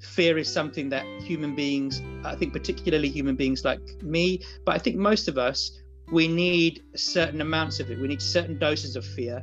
fear 0.01 0.39
is 0.39 0.53
something 0.53 0.89
that 0.91 1.05
human 1.23 1.55
beings, 1.55 2.03
I 2.25 2.37
think, 2.37 2.53
particularly 2.53 3.09
human 3.09 3.35
beings 3.35 3.65
like 3.65 3.81
me, 4.03 4.43
but 4.65 4.75
I 4.75 4.79
think 4.79 4.97
most 4.97 5.29
of 5.29 5.39
us, 5.39 5.73
we 6.11 6.29
need 6.29 6.83
certain 6.95 7.41
amounts 7.41 7.81
of 7.81 7.91
it. 7.91 7.99
We 7.99 8.09
need 8.09 8.23
certain 8.23 8.59
doses 8.59 8.97
of 8.97 9.05
fear 9.05 9.43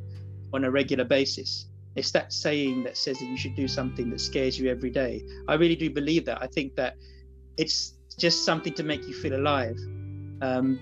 on 0.54 0.64
a 0.64 0.72
regular 0.72 1.04
basis. 1.04 1.68
It's 1.96 2.12
that 2.12 2.34
saying 2.34 2.84
that 2.84 2.98
says 2.98 3.20
that 3.20 3.26
you 3.26 3.38
should 3.38 3.56
do 3.56 3.68
something 3.68 4.10
that 4.10 4.20
scares 4.20 4.58
you 4.58 4.70
every 4.70 4.90
day. 4.90 5.24
I 5.48 5.56
really 5.56 5.76
do 5.76 5.90
believe 5.90 6.26
that. 6.26 6.42
I 6.42 6.48
think 6.48 6.76
that 6.76 6.96
it's 7.58 7.94
just 8.18 8.46
something 8.46 8.74
to 8.74 8.84
make 8.84 9.08
you 9.08 9.14
feel 9.14 9.36
alive. 9.36 9.78
Um, 10.42 10.80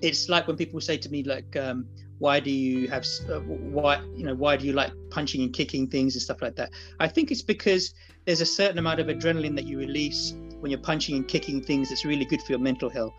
it's 0.00 0.28
like 0.28 0.46
when 0.46 0.56
people 0.56 0.80
say 0.80 0.96
to 0.96 1.08
me, 1.10 1.22
like, 1.22 1.54
um, 1.56 1.86
why 2.18 2.40
do 2.40 2.50
you 2.50 2.88
have, 2.88 3.04
uh, 3.28 3.40
why, 3.40 4.00
you 4.16 4.24
know, 4.24 4.34
why 4.34 4.56
do 4.56 4.66
you 4.66 4.72
like 4.72 4.92
punching 5.10 5.42
and 5.42 5.52
kicking 5.52 5.88
things 5.88 6.14
and 6.14 6.22
stuff 6.22 6.42
like 6.42 6.56
that? 6.56 6.70
I 6.98 7.08
think 7.08 7.30
it's 7.30 7.42
because 7.42 7.94
there's 8.24 8.40
a 8.40 8.46
certain 8.46 8.78
amount 8.78 9.00
of 9.00 9.08
adrenaline 9.08 9.54
that 9.56 9.66
you 9.66 9.78
release 9.78 10.34
when 10.60 10.70
you're 10.70 10.80
punching 10.80 11.16
and 11.16 11.28
kicking 11.28 11.62
things 11.62 11.90
that's 11.90 12.04
really 12.04 12.24
good 12.24 12.40
for 12.42 12.52
your 12.52 12.60
mental 12.60 12.88
health 12.88 13.14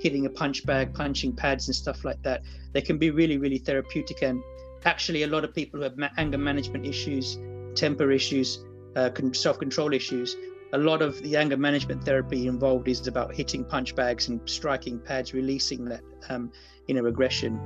hitting 0.00 0.26
a 0.26 0.30
punch 0.30 0.64
bag, 0.66 0.94
punching 0.94 1.34
pads, 1.34 1.68
and 1.68 1.76
stuff 1.76 2.04
like 2.04 2.22
that. 2.22 2.42
They 2.72 2.80
can 2.80 2.98
be 2.98 3.10
really, 3.10 3.38
really 3.38 3.58
therapeutic. 3.58 4.22
And 4.22 4.42
actually, 4.84 5.22
a 5.22 5.26
lot 5.26 5.44
of 5.44 5.54
people 5.54 5.80
who 5.80 5.84
have 5.84 6.10
anger 6.16 6.38
management 6.38 6.86
issues, 6.86 7.38
temper 7.74 8.10
issues, 8.10 8.64
uh, 8.96 9.10
self 9.32 9.58
control 9.58 9.92
issues, 9.92 10.36
a 10.72 10.78
lot 10.78 11.02
of 11.02 11.20
the 11.22 11.36
anger 11.36 11.56
management 11.56 12.04
therapy 12.04 12.46
involved 12.46 12.88
is 12.88 13.06
about 13.06 13.34
hitting 13.34 13.64
punch 13.64 13.94
bags 13.94 14.28
and 14.28 14.40
striking 14.48 14.98
pads, 14.98 15.34
releasing 15.34 15.84
that 15.84 16.02
um, 16.28 16.50
inner 16.88 17.06
aggression. 17.06 17.58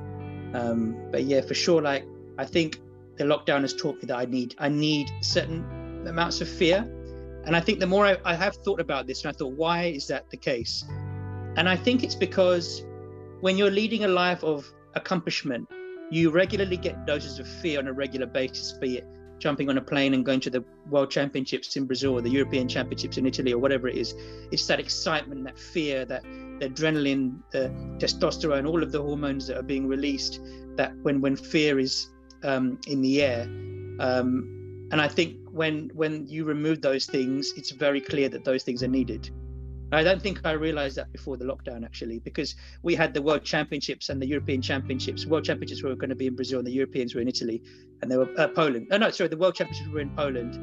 Um, 0.53 0.97
but 1.11 1.23
yeah, 1.23 1.41
for 1.41 1.53
sure, 1.53 1.81
like 1.81 2.05
I 2.37 2.45
think 2.45 2.81
the 3.17 3.23
lockdown 3.23 3.61
has 3.61 3.73
taught 3.73 3.95
me 3.95 4.07
that 4.07 4.17
I 4.17 4.25
need 4.25 4.55
I 4.57 4.69
need 4.69 5.09
certain 5.21 6.05
amounts 6.07 6.41
of 6.41 6.49
fear. 6.49 6.91
And 7.45 7.55
I 7.55 7.59
think 7.59 7.79
the 7.79 7.87
more 7.87 8.05
I, 8.07 8.17
I 8.25 8.33
have 8.33 8.55
thought 8.55 8.79
about 8.79 9.05
this, 9.05 9.23
and 9.23 9.33
I 9.33 9.37
thought, 9.37 9.53
why 9.53 9.83
is 9.85 10.07
that 10.07 10.29
the 10.31 10.37
case? 10.37 10.83
And 11.57 11.69
I 11.69 11.75
think 11.75 12.03
it's 12.03 12.15
because 12.15 12.83
when 13.41 13.57
you're 13.57 13.71
leading 13.71 14.03
a 14.03 14.07
life 14.07 14.43
of 14.43 14.71
accomplishment, 14.95 15.69
you 16.11 16.29
regularly 16.29 16.77
get 16.77 17.05
doses 17.05 17.39
of 17.39 17.47
fear 17.47 17.79
on 17.79 17.87
a 17.87 17.93
regular 17.93 18.27
basis, 18.27 18.73
be 18.73 18.97
it 18.97 19.07
jumping 19.39 19.69
on 19.69 19.77
a 19.77 19.81
plane 19.81 20.13
and 20.13 20.25
going 20.25 20.39
to 20.39 20.49
the 20.49 20.63
World 20.89 21.11
Championships 21.11 21.75
in 21.75 21.85
Brazil 21.85 22.13
or 22.13 22.21
the 22.21 22.29
European 22.29 22.67
Championships 22.67 23.17
in 23.17 23.25
Italy 23.25 23.53
or 23.53 23.59
whatever 23.59 23.87
it 23.87 23.95
is. 23.95 24.13
It's 24.51 24.65
that 24.67 24.79
excitement, 24.79 25.43
that 25.45 25.59
fear, 25.59 26.05
that 26.05 26.23
the 26.23 26.69
adrenaline, 26.69 27.39
the 27.51 27.69
testosterone, 27.97 28.67
all 28.67 28.81
of 28.81 28.91
the 28.91 29.01
hormones 29.01 29.47
that 29.47 29.57
are 29.57 29.63
being 29.63 29.87
released. 29.87 30.39
That 30.75 30.95
when 31.03 31.21
when 31.21 31.35
fear 31.35 31.79
is 31.79 32.09
um, 32.43 32.79
in 32.87 33.01
the 33.01 33.21
air, 33.21 33.43
um, 33.99 34.87
and 34.91 35.01
I 35.01 35.07
think 35.07 35.37
when 35.51 35.89
when 35.93 36.27
you 36.27 36.43
remove 36.43 36.81
those 36.81 37.05
things, 37.05 37.53
it's 37.55 37.71
very 37.71 38.01
clear 38.01 38.29
that 38.29 38.43
those 38.43 38.63
things 38.63 38.83
are 38.83 38.87
needed. 38.87 39.29
I 39.91 40.03
don't 40.03 40.21
think 40.21 40.41
I 40.43 40.51
realized 40.51 40.95
that 40.97 41.11
before 41.11 41.37
the 41.37 41.45
lockdown 41.45 41.85
actually, 41.85 42.19
because 42.19 42.55
we 42.81 42.95
had 42.95 43.13
the 43.13 43.21
World 43.21 43.43
Championships 43.43 44.09
and 44.09 44.21
the 44.21 44.25
European 44.27 44.61
Championships. 44.61 45.25
World 45.25 45.45
Championships 45.45 45.83
were 45.83 45.95
going 45.95 46.09
to 46.09 46.15
be 46.15 46.27
in 46.27 46.35
Brazil, 46.35 46.59
and 46.59 46.67
the 46.67 46.71
Europeans 46.71 47.13
were 47.13 47.21
in 47.21 47.27
Italy, 47.27 47.61
and 48.01 48.11
they 48.11 48.17
were 48.17 48.29
uh, 48.37 48.47
Poland. 48.47 48.87
Oh 48.91 48.97
no, 48.97 49.11
sorry, 49.11 49.29
the 49.29 49.37
World 49.37 49.55
Championships 49.55 49.89
were 49.89 49.99
in 49.99 50.15
Poland, 50.15 50.55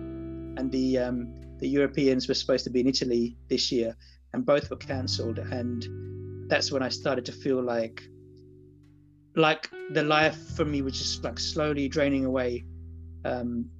and 0.59 0.70
the 0.70 0.99
um, 0.99 1.41
the 1.59 1.68
Europeans 1.68 2.27
were 2.27 2.35
supposed 2.35 2.64
to 2.64 2.70
be 2.70 2.81
in 2.81 2.89
Italy 2.89 3.37
this 3.49 3.70
year, 3.70 3.97
and 4.33 4.45
both 4.45 4.68
were 4.70 4.77
cancelled. 4.77 5.39
And 5.39 6.49
that's 6.51 6.73
when 6.73 6.83
I 6.83 6.89
started 6.89 7.25
to 7.27 7.33
feel 7.33 7.62
like, 7.62 8.03
like 9.37 9.70
the 9.91 10.03
life 10.03 10.37
for 10.57 10.64
me 10.64 10.83
was 10.83 10.99
just 10.99 11.23
like 11.23 11.39
slowly 11.39 11.89
draining 11.89 12.25
away. 12.25 12.64
Um, 13.25 13.70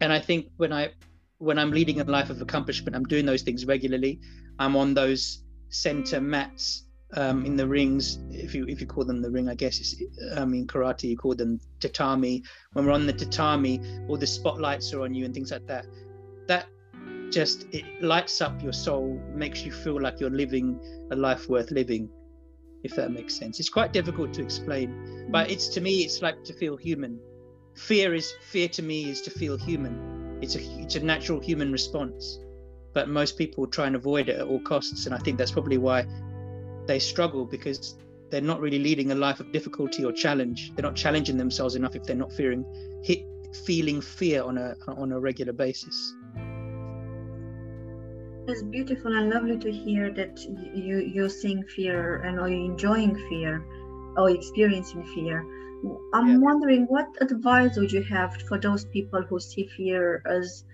and 0.00 0.12
I 0.12 0.20
think 0.20 0.46
when 0.56 0.72
I 0.72 0.90
when 1.38 1.58
I'm 1.58 1.70
leading 1.70 2.00
a 2.00 2.04
life 2.04 2.30
of 2.30 2.40
accomplishment, 2.40 2.96
I'm 2.96 3.04
doing 3.04 3.26
those 3.26 3.42
things 3.42 3.66
regularly. 3.66 4.20
I'm 4.58 4.76
on 4.76 4.94
those 4.94 5.42
center 5.68 6.20
mats 6.20 6.86
um, 7.14 7.44
in 7.46 7.56
the 7.56 7.66
rings, 7.66 8.18
if 8.30 8.54
you 8.54 8.66
if 8.66 8.80
you 8.80 8.86
call 8.86 9.04
them 9.04 9.22
the 9.22 9.30
ring, 9.30 9.48
I 9.48 9.54
guess 9.54 9.78
it's 9.78 9.94
um, 10.36 10.54
in 10.54 10.66
karate 10.66 11.04
you 11.04 11.16
call 11.16 11.34
them 11.34 11.60
tatami. 11.78 12.42
When 12.72 12.84
we're 12.84 12.92
on 12.92 13.06
the 13.06 13.12
tatami, 13.12 13.80
all 14.08 14.16
the 14.16 14.26
spotlights 14.26 14.92
are 14.92 15.02
on 15.02 15.14
you 15.14 15.24
and 15.24 15.32
things 15.32 15.52
like 15.52 15.66
that. 15.68 15.86
That 16.48 16.66
just 17.30 17.66
it 17.72 17.84
lights 18.02 18.40
up 18.40 18.60
your 18.62 18.72
soul, 18.72 19.20
makes 19.32 19.64
you 19.64 19.70
feel 19.70 20.00
like 20.00 20.18
you're 20.18 20.30
living 20.30 20.80
a 21.12 21.16
life 21.16 21.48
worth 21.48 21.70
living, 21.70 22.10
if 22.82 22.96
that 22.96 23.12
makes 23.12 23.34
sense. 23.34 23.60
It's 23.60 23.68
quite 23.68 23.92
difficult 23.92 24.32
to 24.34 24.42
explain, 24.42 25.28
but 25.30 25.48
it's 25.48 25.68
to 25.68 25.80
me, 25.80 26.04
it's 26.04 26.22
like 26.22 26.42
to 26.44 26.52
feel 26.54 26.76
human. 26.76 27.20
Fear 27.76 28.14
is 28.14 28.32
fear 28.50 28.68
to 28.70 28.82
me 28.82 29.10
is 29.10 29.20
to 29.22 29.30
feel 29.30 29.56
human. 29.56 30.38
It's 30.42 30.56
a 30.56 30.60
it's 30.80 30.96
a 30.96 31.00
natural 31.00 31.38
human 31.40 31.70
response 31.70 32.40
but 32.96 33.10
most 33.10 33.36
people 33.36 33.66
try 33.66 33.86
and 33.86 33.94
avoid 33.94 34.30
it 34.30 34.36
at 34.40 34.46
all 34.46 34.58
costs. 34.60 35.04
And 35.04 35.14
I 35.14 35.18
think 35.18 35.36
that's 35.36 35.50
probably 35.50 35.76
why 35.76 36.06
they 36.86 36.98
struggle 36.98 37.44
because 37.44 37.94
they're 38.30 38.40
not 38.40 38.58
really 38.58 38.78
leading 38.78 39.12
a 39.12 39.14
life 39.14 39.38
of 39.38 39.52
difficulty 39.52 40.02
or 40.02 40.12
challenge. 40.12 40.72
They're 40.74 40.82
not 40.82 40.96
challenging 40.96 41.36
themselves 41.36 41.74
enough 41.74 41.94
if 41.94 42.04
they're 42.04 42.16
not 42.16 42.32
fearing, 42.32 42.64
hit, 43.04 43.20
feeling 43.66 44.00
fear 44.00 44.42
on 44.42 44.56
a 44.56 44.74
on 44.88 45.12
a 45.12 45.20
regular 45.20 45.52
basis. 45.52 45.96
It's 48.48 48.62
beautiful 48.62 49.14
and 49.14 49.28
lovely 49.28 49.58
to 49.58 49.70
hear 49.70 50.10
that 50.14 50.40
you 50.74 51.00
you're 51.00 51.28
seeing 51.28 51.64
fear 51.64 52.22
and 52.22 52.40
are 52.40 52.48
you 52.48 52.64
enjoying 52.64 53.14
fear 53.28 53.62
or 54.16 54.30
experiencing 54.30 55.04
fear. 55.14 55.44
I'm 56.14 56.28
yeah. 56.28 56.38
wondering 56.38 56.86
what 56.86 57.08
advice 57.20 57.76
would 57.76 57.92
you 57.92 58.04
have 58.04 58.40
for 58.48 58.58
those 58.58 58.86
people 58.86 59.20
who 59.20 59.38
see 59.38 59.66
fear 59.76 60.22
as 60.24 60.64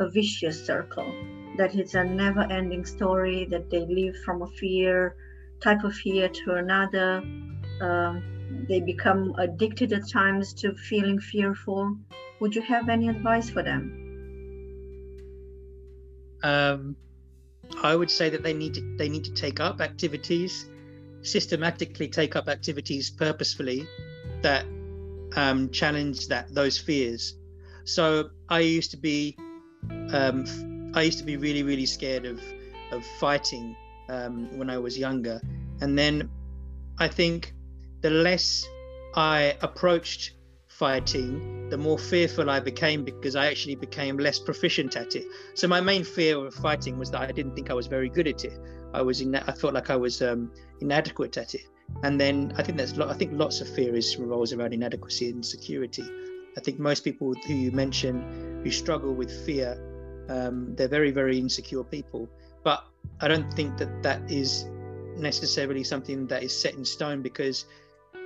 a 0.00 0.08
vicious 0.08 0.64
circle? 0.64 1.12
that 1.58 1.74
it's 1.74 1.94
a 1.94 2.04
never 2.04 2.42
ending 2.50 2.86
story, 2.86 3.44
that 3.50 3.68
they 3.68 3.84
live 3.84 4.16
from 4.24 4.42
a 4.42 4.46
fear, 4.46 5.16
type 5.60 5.84
of 5.84 5.92
fear 5.92 6.28
to 6.28 6.54
another. 6.54 7.20
Um, 7.80 8.22
they 8.68 8.80
become 8.80 9.34
addicted 9.36 9.92
at 9.92 10.08
times 10.08 10.54
to 10.54 10.74
feeling 10.74 11.18
fearful. 11.18 11.96
Would 12.40 12.54
you 12.54 12.62
have 12.62 12.88
any 12.88 13.08
advice 13.08 13.50
for 13.50 13.62
them? 13.62 14.04
Um, 16.44 16.96
I 17.82 17.96
would 17.96 18.10
say 18.10 18.30
that 18.30 18.44
they 18.44 18.54
need 18.54 18.74
to 18.74 18.96
they 18.96 19.08
need 19.08 19.24
to 19.24 19.34
take 19.34 19.58
up 19.58 19.80
activities, 19.80 20.68
systematically 21.22 22.08
take 22.08 22.36
up 22.36 22.48
activities 22.48 23.10
purposefully 23.10 23.86
that 24.42 24.64
um, 25.34 25.70
challenge 25.70 26.28
that 26.28 26.54
those 26.54 26.78
fears. 26.78 27.34
So 27.84 28.30
I 28.48 28.60
used 28.60 28.92
to 28.92 28.96
be 28.96 29.36
um, 30.12 30.92
I 30.94 31.02
used 31.02 31.18
to 31.18 31.24
be 31.24 31.36
really, 31.36 31.62
really 31.62 31.86
scared 31.86 32.24
of 32.24 32.40
of 32.90 33.04
fighting 33.20 33.76
um, 34.08 34.56
when 34.58 34.70
I 34.70 34.78
was 34.78 34.98
younger, 34.98 35.40
and 35.80 35.98
then 35.98 36.30
I 36.98 37.08
think 37.08 37.54
the 38.00 38.10
less 38.10 38.66
I 39.14 39.56
approached 39.62 40.32
fighting, 40.78 41.68
the 41.70 41.76
more 41.76 41.98
fearful 41.98 42.48
I 42.48 42.60
became 42.60 43.04
because 43.04 43.34
I 43.34 43.46
actually 43.46 43.74
became 43.74 44.16
less 44.16 44.38
proficient 44.38 44.96
at 44.96 45.16
it. 45.16 45.24
So 45.54 45.66
my 45.66 45.80
main 45.80 46.04
fear 46.04 46.46
of 46.46 46.54
fighting 46.54 46.98
was 46.98 47.10
that 47.10 47.22
I 47.22 47.32
didn't 47.32 47.56
think 47.56 47.68
I 47.68 47.74
was 47.74 47.88
very 47.88 48.08
good 48.08 48.28
at 48.28 48.44
it. 48.44 48.56
I 48.94 49.02
was 49.02 49.20
in, 49.20 49.34
I 49.34 49.52
felt 49.52 49.74
like 49.74 49.90
I 49.90 49.96
was 49.96 50.22
um, 50.22 50.52
inadequate 50.80 51.36
at 51.36 51.54
it. 51.54 51.62
And 52.04 52.20
then 52.20 52.52
I 52.56 52.62
think 52.62 52.78
that's 52.78 52.96
I 52.98 53.14
think 53.14 53.32
lots 53.32 53.60
of 53.60 53.68
fear 53.68 53.96
is 53.96 54.16
revolves 54.18 54.52
around 54.52 54.72
inadequacy 54.72 55.26
and 55.26 55.36
insecurity. 55.36 56.04
I 56.58 56.60
think 56.60 56.78
most 56.78 57.04
people 57.04 57.32
who 57.46 57.54
you 57.54 57.70
mention 57.72 58.60
who 58.64 58.70
struggle 58.70 59.14
with 59.14 59.30
fear 59.46 59.78
um, 60.28 60.74
they're 60.76 60.88
very, 60.88 61.10
very 61.10 61.38
insecure 61.38 61.84
people. 61.84 62.28
But 62.64 62.84
I 63.20 63.28
don't 63.28 63.52
think 63.54 63.78
that 63.78 64.02
that 64.02 64.30
is 64.30 64.66
necessarily 65.16 65.84
something 65.84 66.26
that 66.28 66.42
is 66.42 66.58
set 66.58 66.74
in 66.74 66.84
stone 66.84 67.22
because 67.22 67.64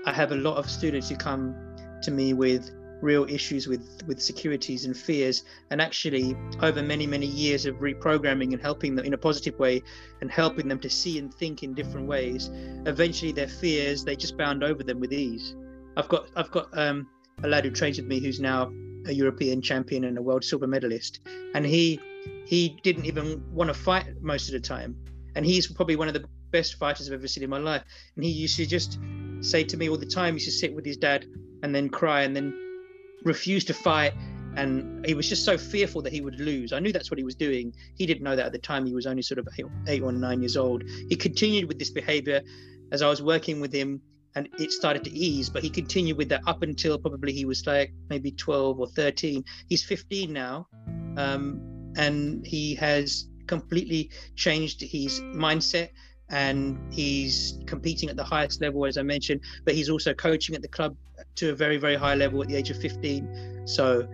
I 0.04 0.12
have 0.12 0.32
a 0.32 0.36
lot 0.36 0.56
of 0.56 0.68
students 0.68 1.08
who 1.08 1.16
come 1.16 1.54
to 2.02 2.10
me 2.10 2.34
with 2.34 2.70
real 3.00 3.24
issues 3.28 3.66
with 3.66 4.00
with 4.06 4.22
securities 4.22 4.84
and 4.84 4.96
fears 4.96 5.42
and 5.70 5.80
actually 5.80 6.36
over 6.60 6.80
many 6.84 7.04
many 7.04 7.26
years 7.26 7.66
of 7.66 7.74
reprogramming 7.76 8.52
and 8.52 8.62
helping 8.62 8.94
them 8.94 9.04
in 9.04 9.12
a 9.12 9.18
positive 9.18 9.58
way 9.58 9.82
and 10.20 10.30
helping 10.30 10.68
them 10.68 10.78
to 10.78 10.88
see 10.88 11.18
and 11.18 11.34
think 11.34 11.64
in 11.64 11.74
different 11.74 12.06
ways 12.06 12.48
eventually 12.86 13.32
their 13.32 13.48
fears 13.48 14.04
they 14.04 14.14
just 14.14 14.36
bound 14.36 14.62
over 14.62 14.84
them 14.84 15.00
with 15.00 15.12
ease 15.12 15.56
i've 15.96 16.08
got 16.08 16.28
i've 16.36 16.52
got 16.52 16.68
um, 16.78 17.08
a 17.42 17.48
lad 17.48 17.64
who 17.64 17.70
trains 17.70 17.96
with 17.98 18.06
me 18.06 18.20
who's 18.20 18.40
now 18.40 18.72
a 19.06 19.12
European 19.12 19.60
champion 19.60 20.04
and 20.04 20.16
a 20.16 20.22
world 20.22 20.44
silver 20.44 20.66
medalist, 20.66 21.20
and 21.54 21.66
he 21.66 22.00
he 22.46 22.80
didn't 22.82 23.06
even 23.06 23.42
want 23.52 23.68
to 23.68 23.74
fight 23.74 24.06
most 24.20 24.48
of 24.48 24.52
the 24.52 24.60
time. 24.60 24.96
And 25.34 25.44
he's 25.44 25.66
probably 25.66 25.96
one 25.96 26.08
of 26.08 26.14
the 26.14 26.24
best 26.50 26.76
fighters 26.76 27.08
I've 27.08 27.14
ever 27.14 27.26
seen 27.26 27.42
in 27.42 27.50
my 27.50 27.58
life. 27.58 27.82
And 28.16 28.24
he 28.24 28.30
used 28.30 28.56
to 28.56 28.66
just 28.66 28.98
say 29.40 29.64
to 29.64 29.76
me 29.76 29.88
all 29.88 29.96
the 29.96 30.06
time, 30.06 30.34
he 30.34 30.44
used 30.44 30.46
to 30.46 30.52
sit 30.52 30.74
with 30.74 30.84
his 30.84 30.96
dad 30.96 31.26
and 31.62 31.74
then 31.74 31.88
cry 31.88 32.22
and 32.22 32.36
then 32.36 32.54
refuse 33.24 33.64
to 33.64 33.74
fight. 33.74 34.12
And 34.54 35.04
he 35.06 35.14
was 35.14 35.28
just 35.28 35.44
so 35.44 35.56
fearful 35.56 36.02
that 36.02 36.12
he 36.12 36.20
would 36.20 36.38
lose. 36.38 36.72
I 36.74 36.78
knew 36.78 36.92
that's 36.92 37.10
what 37.10 37.18
he 37.18 37.24
was 37.24 37.34
doing. 37.34 37.74
He 37.96 38.04
didn't 38.04 38.22
know 38.22 38.36
that 38.36 38.46
at 38.46 38.52
the 38.52 38.58
time. 38.58 38.84
He 38.84 38.94
was 38.94 39.06
only 39.06 39.22
sort 39.22 39.38
of 39.38 39.48
eight, 39.58 39.64
eight 39.88 40.02
or 40.02 40.12
nine 40.12 40.42
years 40.42 40.58
old. 40.58 40.84
He 41.08 41.16
continued 41.16 41.66
with 41.66 41.78
this 41.78 41.90
behavior 41.90 42.42
as 42.92 43.00
I 43.00 43.08
was 43.08 43.22
working 43.22 43.60
with 43.60 43.72
him 43.72 44.02
and 44.34 44.48
it 44.58 44.72
started 44.72 45.04
to 45.04 45.10
ease 45.10 45.48
but 45.48 45.62
he 45.62 45.70
continued 45.70 46.16
with 46.16 46.28
that 46.28 46.42
up 46.46 46.62
until 46.62 46.98
probably 46.98 47.32
he 47.32 47.44
was 47.44 47.66
like 47.66 47.92
maybe 48.08 48.30
12 48.30 48.80
or 48.80 48.86
13 48.88 49.44
he's 49.68 49.84
15 49.84 50.32
now 50.32 50.66
um, 51.16 51.60
and 51.96 52.46
he 52.46 52.74
has 52.74 53.28
completely 53.46 54.10
changed 54.36 54.80
his 54.80 55.20
mindset 55.20 55.90
and 56.30 56.78
he's 56.92 57.58
competing 57.66 58.08
at 58.08 58.16
the 58.16 58.24
highest 58.24 58.60
level 58.60 58.86
as 58.86 58.96
i 58.96 59.02
mentioned 59.02 59.40
but 59.64 59.74
he's 59.74 59.90
also 59.90 60.14
coaching 60.14 60.54
at 60.54 60.62
the 60.62 60.68
club 60.68 60.96
to 61.34 61.50
a 61.50 61.54
very 61.54 61.76
very 61.76 61.96
high 61.96 62.14
level 62.14 62.42
at 62.42 62.48
the 62.48 62.56
age 62.56 62.70
of 62.70 62.78
15 62.78 63.62
so 63.66 64.08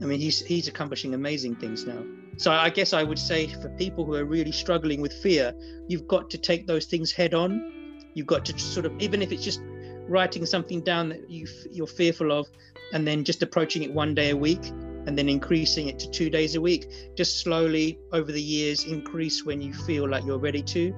i 0.00 0.04
mean 0.04 0.20
he's 0.20 0.40
he's 0.40 0.68
accomplishing 0.68 1.14
amazing 1.14 1.54
things 1.56 1.86
now. 1.86 2.02
So 2.36 2.50
i 2.50 2.68
guess 2.68 2.92
i 2.92 3.02
would 3.02 3.18
say 3.18 3.46
for 3.46 3.68
people 3.70 4.04
who 4.04 4.14
are 4.14 4.24
really 4.24 4.52
struggling 4.52 5.00
with 5.00 5.12
fear 5.12 5.54
you've 5.88 6.06
got 6.06 6.30
to 6.30 6.38
take 6.38 6.66
those 6.66 6.86
things 6.86 7.12
head 7.12 7.32
on 7.32 7.83
You've 8.14 8.26
got 8.26 8.44
to 8.46 8.58
sort 8.58 8.86
of, 8.86 8.92
even 9.00 9.22
if 9.22 9.32
it's 9.32 9.44
just 9.44 9.60
writing 10.08 10.44
something 10.46 10.80
down 10.80 11.08
that 11.08 11.30
you 11.30 11.46
you're 11.70 11.86
fearful 11.86 12.32
of, 12.32 12.48
and 12.92 13.06
then 13.06 13.24
just 13.24 13.42
approaching 13.42 13.82
it 13.82 13.92
one 13.92 14.14
day 14.14 14.30
a 14.30 14.36
week, 14.36 14.66
and 15.06 15.18
then 15.18 15.28
increasing 15.28 15.88
it 15.88 15.98
to 16.00 16.10
two 16.10 16.30
days 16.30 16.54
a 16.54 16.60
week. 16.60 16.86
Just 17.16 17.40
slowly 17.40 17.98
over 18.12 18.32
the 18.32 18.42
years 18.42 18.84
increase 18.84 19.44
when 19.44 19.60
you 19.60 19.72
feel 19.72 20.08
like 20.08 20.24
you're 20.24 20.38
ready 20.38 20.62
to. 20.62 20.94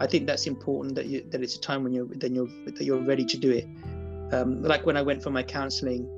I 0.00 0.06
think 0.06 0.26
that's 0.26 0.46
important 0.46 0.94
that 0.96 1.06
you 1.06 1.24
that 1.30 1.42
it's 1.42 1.56
a 1.56 1.60
time 1.60 1.84
when 1.84 1.92
you're 1.92 2.06
then 2.06 2.34
you're 2.34 2.48
that 2.66 2.82
you're 2.82 3.02
ready 3.02 3.24
to 3.24 3.36
do 3.36 3.50
it. 3.50 3.66
Um, 4.32 4.62
like 4.62 4.86
when 4.86 4.96
I 4.96 5.02
went 5.02 5.22
for 5.22 5.30
my 5.30 5.42
counselling, 5.42 6.08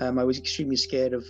um, 0.00 0.18
I 0.18 0.24
was 0.24 0.38
extremely 0.38 0.76
scared 0.76 1.12
of 1.12 1.24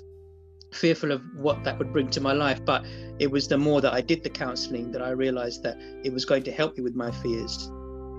fearful 0.73 1.11
of 1.11 1.23
what 1.35 1.63
that 1.65 1.79
would 1.79 1.93
bring 1.93 2.09
to 2.09 2.21
my 2.21 2.33
life 2.33 2.65
but 2.65 2.85
it 3.19 3.29
was 3.29 3.49
the 3.49 3.59
more 3.59 3.81
that 3.81 3.93
i 3.93 4.01
did 4.01 4.23
the 4.23 4.31
counseling 4.31 4.93
that 4.93 5.03
i 5.03 5.11
realized 5.11 5.65
that 5.65 5.77
it 6.05 6.13
was 6.13 6.25
going 6.25 6.45
to 6.45 6.53
help 6.53 6.77
me 6.77 6.83
with 6.85 6.95
my 6.95 7.11
fears 7.11 7.71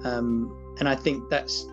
um, 0.04 0.76
and 0.80 0.88
I 0.88 0.95
think 0.95 1.30
that's 1.30 1.66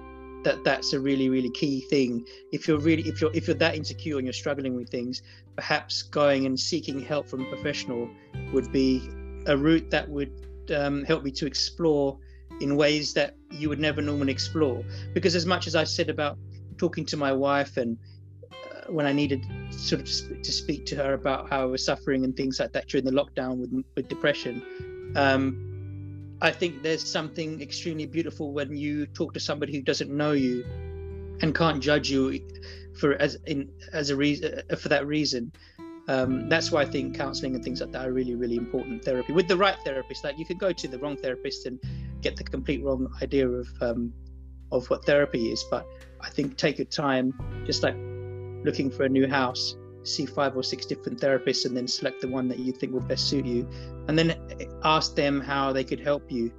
that 0.44 0.62
that's 0.64 0.92
a 0.92 1.00
really 1.00 1.28
really 1.28 1.50
key 1.50 1.80
thing. 1.82 2.26
If 2.52 2.68
you're 2.68 2.78
really 2.78 3.08
if 3.08 3.20
you're 3.20 3.30
if 3.34 3.46
you're 3.46 3.56
that 3.56 3.74
insecure 3.74 4.18
and 4.18 4.26
you're 4.26 4.32
struggling 4.32 4.74
with 4.76 4.88
things, 4.90 5.22
perhaps 5.56 6.02
going 6.02 6.46
and 6.46 6.58
seeking 6.58 7.00
help 7.00 7.28
from 7.28 7.42
a 7.42 7.48
professional 7.48 8.08
would 8.52 8.70
be 8.72 9.08
a 9.46 9.56
route 9.56 9.90
that 9.90 10.08
would 10.08 10.32
um, 10.74 11.04
help 11.04 11.24
me 11.24 11.30
to 11.32 11.46
explore 11.46 12.18
in 12.60 12.76
ways 12.76 13.14
that 13.14 13.34
you 13.50 13.68
would 13.68 13.80
never 13.80 14.02
normally 14.02 14.32
explore. 14.32 14.84
Because 15.14 15.34
as 15.34 15.46
much 15.46 15.66
as 15.66 15.74
I 15.74 15.84
said 15.84 16.10
about 16.10 16.38
talking 16.76 17.04
to 17.06 17.16
my 17.16 17.32
wife 17.32 17.76
and 17.76 17.96
uh, 18.52 18.92
when 18.92 19.06
I 19.06 19.12
needed 19.12 19.44
sort 19.70 20.00
of 20.00 20.06
to 20.42 20.52
speak 20.52 20.86
to 20.86 20.96
her 20.96 21.14
about 21.14 21.48
how 21.50 21.62
I 21.62 21.64
was 21.64 21.84
suffering 21.84 22.24
and 22.24 22.36
things 22.36 22.60
like 22.60 22.72
that 22.72 22.88
during 22.88 23.04
the 23.04 23.12
lockdown 23.12 23.58
with, 23.58 23.84
with 23.96 24.08
depression, 24.08 24.62
um, 25.16 25.77
I 26.40 26.50
think 26.52 26.82
there's 26.82 27.04
something 27.04 27.60
extremely 27.60 28.06
beautiful 28.06 28.52
when 28.52 28.76
you 28.76 29.06
talk 29.06 29.34
to 29.34 29.40
somebody 29.40 29.72
who 29.72 29.82
doesn't 29.82 30.10
know 30.10 30.32
you 30.32 30.64
and 31.40 31.54
can't 31.54 31.82
judge 31.82 32.10
you 32.10 32.40
for 32.98 33.14
as 33.14 33.36
in 33.46 33.70
as 33.92 34.10
a 34.10 34.16
reason 34.16 34.62
uh, 34.70 34.76
for 34.76 34.88
that 34.88 35.06
reason. 35.06 35.52
Um, 36.08 36.48
that's 36.48 36.72
why 36.72 36.82
I 36.82 36.84
think 36.86 37.16
counseling 37.16 37.54
and 37.54 37.62
things 37.62 37.82
like 37.82 37.92
that 37.92 38.06
are 38.06 38.12
really, 38.12 38.34
really 38.34 38.56
important 38.56 39.04
therapy 39.04 39.32
with 39.32 39.46
the 39.46 39.56
right 39.56 39.76
therapist. 39.84 40.24
Like 40.24 40.38
you 40.38 40.46
could 40.46 40.58
go 40.58 40.72
to 40.72 40.88
the 40.88 40.98
wrong 40.98 41.16
therapist 41.16 41.66
and 41.66 41.78
get 42.22 42.36
the 42.36 42.44
complete 42.44 42.82
wrong 42.82 43.12
idea 43.20 43.46
of 43.46 43.68
um, 43.80 44.12
of 44.72 44.88
what 44.90 45.04
therapy 45.04 45.50
is. 45.50 45.64
But 45.70 45.86
I 46.20 46.30
think 46.30 46.56
take 46.56 46.78
your 46.78 46.86
time, 46.86 47.34
just 47.66 47.82
like 47.82 47.96
looking 48.64 48.90
for 48.90 49.04
a 49.04 49.08
new 49.08 49.28
house, 49.28 49.76
see 50.08 50.26
five 50.26 50.56
or 50.56 50.62
six 50.62 50.86
different 50.86 51.20
therapists, 51.20 51.66
and 51.66 51.76
then 51.76 51.86
select 51.86 52.20
the 52.20 52.28
one 52.28 52.48
that 52.48 52.58
you 52.58 52.72
think 52.72 52.92
will 52.92 53.00
best 53.00 53.28
suit 53.28 53.46
you, 53.46 53.68
and 54.08 54.18
then 54.18 54.34
ask 54.84 55.14
them 55.14 55.40
how 55.40 55.72
they 55.72 55.84
could 55.84 56.00
help 56.00 56.30
you 56.30 56.52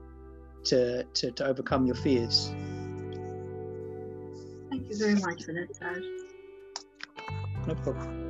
to 0.65 1.03
to, 1.03 1.31
to 1.31 1.45
overcome 1.45 1.85
your 1.85 1.95
fears. 1.95 2.51
Thank 4.69 4.89
you 4.89 4.97
very 4.97 5.15
much 5.15 5.43
for 5.43 5.53
that, 5.53 5.75
Saj. 5.75 6.03
No 7.67 7.75
problem 7.75 8.29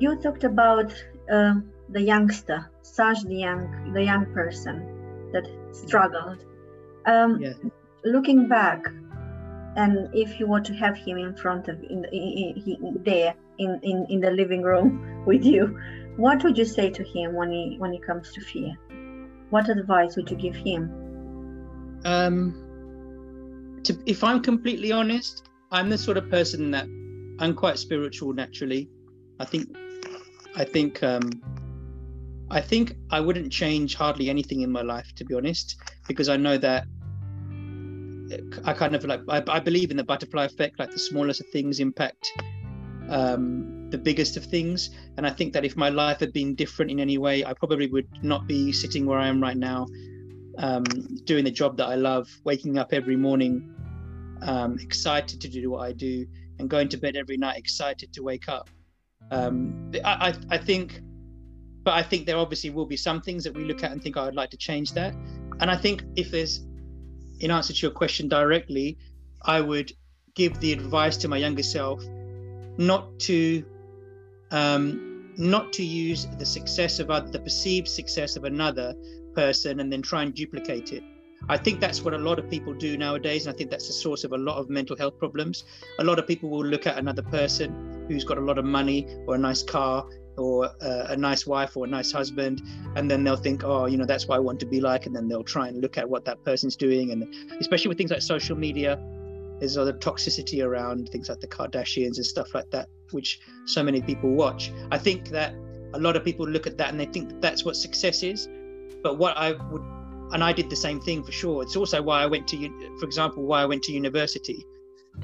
you 0.00 0.16
talked 0.16 0.44
about 0.44 0.92
uh, 1.30 1.54
the 1.90 2.00
youngster, 2.00 2.70
Saj 2.82 3.22
the 3.24 3.36
young, 3.36 3.92
the 3.92 4.02
young 4.02 4.26
person 4.32 5.30
that 5.32 5.46
struggled. 5.72 6.44
Um, 7.06 7.40
yeah. 7.40 7.52
Looking 8.04 8.48
back, 8.48 8.86
and 9.76 10.08
if 10.12 10.40
you 10.40 10.46
were 10.46 10.60
to 10.60 10.74
have 10.74 10.96
him 10.96 11.18
in 11.18 11.34
front 11.34 11.68
of 11.68 11.82
in, 11.82 12.04
in, 12.12 12.62
in, 12.66 13.02
there 13.04 13.34
in, 13.58 13.78
in 13.82 14.06
in 14.08 14.20
the 14.20 14.30
living 14.30 14.62
room 14.62 15.24
with 15.26 15.44
you, 15.44 15.78
what 16.16 16.42
would 16.44 16.58
you 16.58 16.64
say 16.64 16.90
to 16.90 17.04
him 17.04 17.34
when 17.34 17.50
he 17.50 17.76
when 17.78 17.92
he 17.92 17.98
comes 17.98 18.32
to 18.32 18.40
fear? 18.40 18.76
What 19.50 19.68
advice 19.68 20.16
would 20.16 20.30
you 20.30 20.36
give 20.36 20.56
him? 20.56 22.00
Um, 22.04 23.80
to, 23.84 23.98
if 24.06 24.22
I'm 24.24 24.42
completely 24.42 24.92
honest, 24.92 25.48
I'm 25.70 25.90
the 25.90 25.98
sort 25.98 26.16
of 26.16 26.30
person 26.30 26.70
that 26.70 26.86
I'm 27.38 27.54
quite 27.54 27.78
spiritual 27.78 28.32
naturally. 28.32 28.88
I 29.38 29.44
think 29.44 29.76
I 30.56 30.64
think 30.64 31.02
um, 31.02 31.30
I 32.50 32.60
think 32.60 32.96
I 33.10 33.20
wouldn't 33.20 33.52
change 33.52 33.94
hardly 33.94 34.28
anything 34.28 34.62
in 34.62 34.70
my 34.70 34.82
life, 34.82 35.14
to 35.16 35.24
be 35.24 35.34
honest, 35.34 35.76
because 36.08 36.28
I 36.28 36.36
know 36.36 36.58
that 36.58 36.86
I 38.64 38.72
kind 38.72 38.94
of 38.94 39.04
like 39.04 39.20
I, 39.28 39.42
I 39.48 39.60
believe 39.60 39.90
in 39.90 39.96
the 39.96 40.04
butterfly 40.04 40.44
effect. 40.44 40.78
Like 40.78 40.90
the 40.90 40.98
smallest 40.98 41.40
of 41.40 41.48
things 41.48 41.80
impact 41.80 42.32
um, 43.08 43.90
the 43.90 43.98
biggest 43.98 44.36
of 44.36 44.44
things, 44.44 44.90
and 45.16 45.26
I 45.26 45.30
think 45.30 45.52
that 45.52 45.64
if 45.64 45.76
my 45.76 45.88
life 45.88 46.20
had 46.20 46.32
been 46.32 46.54
different 46.54 46.90
in 46.90 47.00
any 47.00 47.18
way, 47.18 47.44
I 47.44 47.52
probably 47.54 47.88
would 47.88 48.08
not 48.22 48.46
be 48.46 48.72
sitting 48.72 49.04
where 49.06 49.18
I 49.18 49.28
am 49.28 49.42
right 49.42 49.56
now, 49.56 49.86
um, 50.58 50.84
doing 51.24 51.44
the 51.44 51.50
job 51.50 51.76
that 51.78 51.86
I 51.86 51.96
love, 51.96 52.28
waking 52.44 52.78
up 52.78 52.92
every 52.92 53.16
morning, 53.16 53.74
um, 54.42 54.78
excited 54.78 55.40
to 55.40 55.48
do 55.48 55.70
what 55.70 55.80
I 55.80 55.92
do, 55.92 56.26
and 56.58 56.70
going 56.70 56.88
to 56.90 56.96
bed 56.96 57.16
every 57.16 57.36
night 57.36 57.58
excited 57.58 58.12
to 58.12 58.22
wake 58.22 58.48
up. 58.48 58.70
Um, 59.30 59.92
I, 60.04 60.34
I 60.50 60.58
think, 60.58 61.00
but 61.82 61.94
I 61.94 62.02
think 62.02 62.26
there 62.26 62.36
obviously 62.36 62.70
will 62.70 62.86
be 62.86 62.96
some 62.96 63.20
things 63.20 63.44
that 63.44 63.54
we 63.54 63.64
look 63.64 63.82
at 63.82 63.92
and 63.92 64.02
think, 64.02 64.16
oh, 64.16 64.22
I'd 64.22 64.34
like 64.34 64.50
to 64.50 64.56
change 64.56 64.92
that. 64.92 65.14
And 65.60 65.70
I 65.70 65.76
think 65.76 66.04
if 66.16 66.30
there's, 66.30 66.66
in 67.40 67.50
answer 67.50 67.72
to 67.72 67.80
your 67.80 67.90
question 67.90 68.28
directly, 68.28 68.98
I 69.42 69.60
would 69.60 69.92
give 70.34 70.60
the 70.60 70.72
advice 70.72 71.16
to 71.18 71.28
my 71.28 71.38
younger 71.38 71.62
self 71.62 72.04
not 72.78 73.18
to 73.20 73.64
um, 74.50 75.32
not 75.36 75.72
to 75.74 75.84
use 75.84 76.26
the 76.38 76.46
success 76.46 76.98
of 76.98 77.10
other, 77.10 77.30
the 77.30 77.38
perceived 77.38 77.88
success 77.88 78.36
of 78.36 78.44
another 78.44 78.94
person 79.34 79.80
and 79.80 79.92
then 79.92 80.02
try 80.02 80.22
and 80.22 80.34
duplicate 80.34 80.92
it. 80.92 81.02
I 81.48 81.56
think 81.56 81.80
that's 81.80 82.02
what 82.02 82.12
a 82.14 82.18
lot 82.18 82.38
of 82.38 82.50
people 82.50 82.74
do 82.74 82.98
nowadays, 82.98 83.46
and 83.46 83.54
I 83.54 83.56
think 83.56 83.70
that's 83.70 83.86
the 83.86 83.92
source 83.92 84.24
of 84.24 84.32
a 84.32 84.36
lot 84.36 84.58
of 84.58 84.68
mental 84.68 84.96
health 84.96 85.18
problems. 85.18 85.64
A 85.98 86.04
lot 86.04 86.18
of 86.18 86.26
people 86.26 86.50
will 86.50 86.64
look 86.64 86.86
at 86.86 86.98
another 86.98 87.22
person 87.22 88.04
who's 88.08 88.24
got 88.24 88.36
a 88.36 88.40
lot 88.40 88.58
of 88.58 88.64
money 88.64 89.06
or 89.26 89.36
a 89.36 89.38
nice 89.38 89.62
car 89.62 90.06
or 90.40 90.66
uh, 90.80 91.06
a 91.08 91.16
nice 91.16 91.46
wife 91.46 91.76
or 91.76 91.84
a 91.84 91.88
nice 91.88 92.10
husband, 92.12 92.62
and 92.96 93.10
then 93.10 93.24
they'll 93.24 93.36
think, 93.36 93.62
oh, 93.64 93.86
you 93.86 93.96
know, 93.96 94.06
that's 94.06 94.26
what 94.26 94.36
I 94.36 94.38
want 94.38 94.60
to 94.60 94.66
be 94.66 94.80
like, 94.80 95.06
and 95.06 95.14
then 95.14 95.28
they'll 95.28 95.44
try 95.44 95.68
and 95.68 95.80
look 95.80 95.98
at 95.98 96.08
what 96.08 96.24
that 96.24 96.44
person's 96.44 96.76
doing, 96.76 97.12
and 97.12 97.34
especially 97.60 97.88
with 97.88 97.98
things 97.98 98.10
like 98.10 98.22
social 98.22 98.56
media, 98.56 98.98
there's 99.58 99.76
other 99.76 99.92
toxicity 99.92 100.64
around 100.64 101.10
things 101.10 101.28
like 101.28 101.40
the 101.40 101.46
Kardashians 101.46 102.16
and 102.16 102.26
stuff 102.26 102.54
like 102.54 102.70
that, 102.70 102.88
which 103.12 103.40
so 103.66 103.82
many 103.82 104.00
people 104.00 104.30
watch. 104.30 104.72
I 104.90 104.98
think 104.98 105.28
that 105.28 105.54
a 105.92 105.98
lot 105.98 106.16
of 106.16 106.24
people 106.24 106.48
look 106.48 106.66
at 106.66 106.78
that 106.78 106.88
and 106.88 106.98
they 106.98 107.06
think 107.06 107.28
that 107.28 107.42
that's 107.42 107.64
what 107.64 107.76
success 107.76 108.22
is, 108.22 108.48
but 109.02 109.18
what 109.18 109.36
I 109.36 109.52
would 109.52 109.82
and 110.32 110.44
I 110.44 110.52
did 110.52 110.70
the 110.70 110.76
same 110.76 111.00
thing 111.00 111.24
for 111.24 111.32
sure. 111.32 111.62
It's 111.62 111.76
also 111.76 112.00
why 112.00 112.22
I 112.22 112.26
went 112.26 112.46
to, 112.48 112.96
for 112.98 113.04
example, 113.04 113.42
why 113.44 113.62
I 113.62 113.66
went 113.66 113.82
to 113.84 113.92
university. 113.92 114.64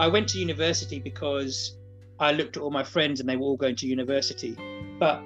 I 0.01 0.09
went 0.09 0.29
to 0.31 0.39
university 0.39 0.99
because 0.99 1.79
I 2.19 2.33
looked 2.33 2.57
at 2.57 2.62
all 2.62 2.71
my 2.71 2.83
friends 2.83 3.21
and 3.21 3.29
they 3.29 3.37
were 3.37 3.45
all 3.45 3.57
going 3.57 3.77
to 3.77 3.87
university. 3.87 4.57
But 4.99 5.22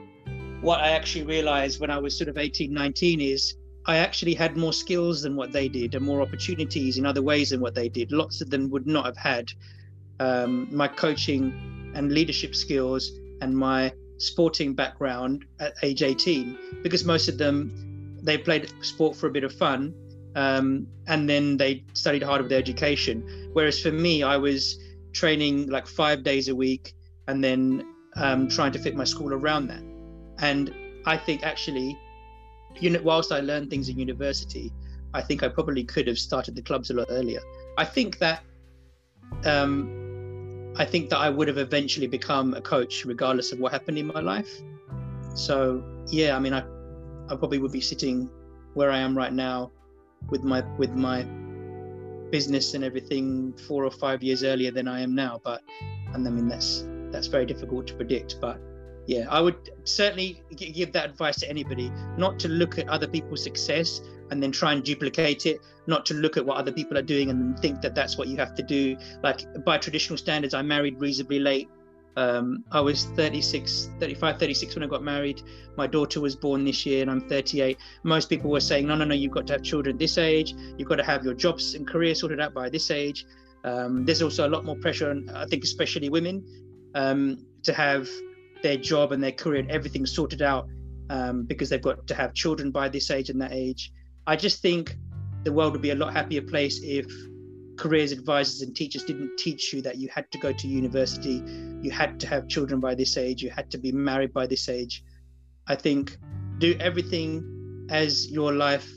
what 0.61 0.81
I 0.81 0.91
actually 0.91 1.25
realized 1.25 1.81
when 1.81 1.91
I 1.91 1.99
was 1.99 2.17
sort 2.17 2.29
of 2.29 2.39
18, 2.39 2.73
19 2.73 3.21
is 3.21 3.55
I 3.87 3.97
actually 3.97 4.35
had 4.35 4.57
more 4.57 4.73
skills 4.73 5.23
than 5.23 5.37
what 5.37 5.53
they 5.53 5.69
did 5.69 5.95
and 5.95 6.05
more 6.05 6.21
opportunities 6.21 6.99
in 6.99 7.07
other 7.07 7.23
ways 7.23 7.51
than 7.51 7.61
what 7.61 7.75
they 7.75 7.89
did. 7.89 8.13
Lots 8.13 8.41
of 8.41 8.51
them 8.51 8.71
would 8.71 8.87
not 8.87 9.07
have 9.07 9.17
had 9.17 9.51
um, 10.19 10.69
my 10.71 10.87
coaching 10.87 11.93
and 11.95 12.13
leadership 12.13 12.55
skills 12.55 13.11
and 13.41 13.57
my 13.57 13.93
sporting 14.19 14.75
background 14.75 15.47
at 15.61 15.73
age 15.83 16.03
18 16.03 16.83
because 16.83 17.05
most 17.07 17.27
of 17.27 17.39
them 17.39 18.19
they 18.23 18.37
played 18.37 18.71
sport 18.85 19.17
for 19.17 19.29
a 19.29 19.31
bit 19.31 19.45
of 19.45 19.53
fun 19.53 19.95
um, 20.37 20.87
and 21.09 21.29
then 21.29 21.57
they 21.57 21.83
studied 21.95 22.23
hard 22.23 22.43
with 22.43 22.51
their 22.51 22.59
education 22.59 23.49
whereas 23.55 23.81
for 23.81 23.91
me 23.91 24.23
i 24.23 24.37
was 24.37 24.79
training 25.15 25.71
like 25.71 25.87
five 25.87 26.23
days 26.23 26.49
a 26.49 26.55
week 26.55 26.93
and 27.29 27.43
then 27.43 27.83
um, 28.21 28.49
trying 28.49 28.73
to 28.73 28.79
fit 28.79 28.95
my 28.95 29.05
school 29.05 29.33
around 29.33 29.67
that 29.67 29.83
and 30.39 30.75
i 31.07 31.17
think 31.17 31.43
actually 31.43 31.99
you 32.77 32.91
know 32.91 33.01
whilst 33.03 33.33
i 33.33 33.41
learned 33.41 33.69
things 33.71 33.89
in 33.89 33.99
university 33.99 34.73
i 35.15 35.21
think 35.21 35.43
i 35.43 35.49
probably 35.49 35.83
could 35.83 36.07
have 36.07 36.19
started 36.19 36.55
the 36.55 36.63
clubs 36.63 36.91
a 36.91 36.95
lot 36.95 37.07
earlier 37.11 37.41
i 37.79 37.85
think 37.85 38.19
that 38.19 38.43
um, 39.45 40.73
i 40.77 40.85
think 40.85 41.11
that 41.11 41.19
i 41.19 41.29
would 41.29 41.49
have 41.49 41.59
eventually 41.59 42.07
become 42.07 42.55
a 42.55 42.61
coach 42.61 43.05
regardless 43.05 43.53
of 43.53 43.59
what 43.59 43.73
happened 43.73 43.99
in 43.99 44.07
my 44.07 44.21
life 44.21 44.61
so 45.35 45.83
yeah 46.09 46.37
i 46.37 46.39
mean 46.39 46.53
i 46.53 46.63
I 47.31 47.37
probably 47.37 47.59
would 47.59 47.71
be 47.71 47.81
sitting 47.81 48.29
where 48.75 48.91
I 48.91 48.99
am 48.99 49.17
right 49.17 49.33
now 49.33 49.71
with 50.31 50.43
my 50.43 50.63
with 50.79 50.91
my 50.91 51.23
business 52.31 52.75
and 52.75 52.83
everything 52.83 53.53
four 53.69 53.85
or 53.85 53.91
five 53.91 54.23
years 54.23 54.43
earlier 54.43 54.73
than 54.73 54.89
I 54.89 55.01
am 55.01 55.15
now. 55.15 55.41
But 55.45 55.63
and 56.13 56.27
I 56.27 56.31
mean 56.31 56.49
that's 56.49 56.85
that's 57.13 57.27
very 57.27 57.47
difficult 57.47 57.87
to 57.89 57.95
predict. 57.95 58.41
But 58.41 58.61
yeah, 59.07 59.27
I 59.29 59.41
would 59.41 59.71
certainly 59.85 60.43
give 60.57 60.93
that 60.93 61.11
advice 61.11 61.41
to 61.41 61.49
anybody 61.49 61.91
not 62.17 62.39
to 62.41 62.49
look 62.49 62.79
at 62.79 62.89
other 62.89 63.09
people's 63.09 63.43
success 63.43 64.01
and 64.31 64.43
then 64.43 64.53
try 64.53 64.73
and 64.73 64.85
duplicate 64.85 65.47
it, 65.47 65.61
not 65.87 66.07
to 66.07 66.15
look 66.15 66.37
at 66.37 66.47
what 66.47 66.57
other 66.57 66.71
people 66.71 66.97
are 66.97 67.03
doing 67.03 67.31
and 67.31 67.59
think 67.59 67.81
that 67.83 67.95
that's 67.95 68.17
what 68.17 68.29
you 68.29 68.37
have 68.37 68.55
to 68.55 68.63
do. 68.63 68.97
Like 69.23 69.41
by 69.65 69.79
traditional 69.79 70.17
standards, 70.17 70.55
I 70.55 70.63
married 70.63 71.01
reasonably 71.01 71.41
late. 71.41 71.69
Um, 72.17 72.65
I 72.71 72.81
was 72.81 73.07
36, 73.17 73.91
35, 73.99 74.39
36 74.39 74.75
when 74.75 74.85
I 74.85 74.87
got 74.87 75.03
married. 75.03 75.43
My 75.77 75.87
daughter 75.87 76.21
was 76.21 76.37
born 76.37 76.65
this 76.65 76.85
year 76.85 77.03
and 77.03 77.11
I'm 77.11 77.29
38. 77.29 77.79
Most 78.05 78.29
people 78.29 78.51
were 78.51 78.61
saying, 78.61 78.87
no, 78.87 78.95
no, 78.95 79.05
no, 79.05 79.15
you've 79.15 79.33
got 79.33 79.47
to 79.49 79.55
have 79.55 79.63
children 79.63 79.97
this 79.97 80.19
age. 80.19 80.55
You've 80.77 80.89
got 80.89 80.97
to 80.97 81.05
have 81.05 81.25
your 81.25 81.35
jobs 81.35 81.75
and 81.75 81.87
career 81.87 82.15
sorted 82.15 82.41
out 82.41 82.55
by 82.55 82.69
this 82.69 82.91
age. 82.91 83.27
Um, 83.65 84.05
there's 84.05 84.23
also 84.23 84.47
a 84.47 84.51
lot 84.51 84.65
more 84.65 84.77
pressure 84.77 85.11
on, 85.11 85.29
I 85.31 85.47
think, 85.47 85.65
especially 85.65 86.09
women 86.09 86.45
um, 86.95 87.45
to 87.63 87.73
have 87.73 88.09
their 88.63 88.77
job 88.77 89.13
and 89.13 89.23
their 89.23 89.33
career 89.33 89.61
and 89.61 89.71
everything 89.71 90.07
sorted 90.07 90.43
out 90.43 90.69
um, 91.09 91.45
because 91.45 91.69
they've 91.69 91.83
got 91.83 92.07
to 92.07 92.15
have 92.15 92.35
children 92.35 92.71
by 92.71 92.89
this 92.89 93.11
age 93.11 93.31
and 93.31 93.41
that 93.41 93.53
age. 93.53 93.93
I 94.27 94.37
just 94.37 94.63
think 94.63 94.97
the 95.45 95.53
world 95.53 95.73
would 95.73 95.83
be 95.83 95.91
a 95.91 95.95
lot 95.95 96.13
happier 96.13 96.43
place 96.43 96.81
if 96.83 97.07
careers 97.77 98.13
advisors 98.13 98.61
and 98.61 98.77
teachers 98.77 99.05
didn't 99.05 99.37
teach 99.39 99.73
you 99.73 99.81
that 99.83 99.97
you 99.97 100.09
had 100.15 100.31
to 100.31 100.39
go 100.39 100.53
to 100.53 100.69
university, 100.69 101.43
you 101.81 101.91
had 101.91 102.21
to 102.21 102.27
have 102.27 102.47
children 102.47 102.79
by 102.79 102.95
this 102.95 103.17
age, 103.17 103.43
you 103.43 103.51
had 103.51 103.71
to 103.71 103.79
be 103.79 103.91
married 103.91 104.33
by 104.33 104.47
this 104.47 104.69
age. 104.69 105.03
I 105.67 105.77
think 105.77 106.19
do 106.59 106.77
everything 106.79 107.87
as 107.91 108.31
your 108.31 108.53
life, 108.53 108.89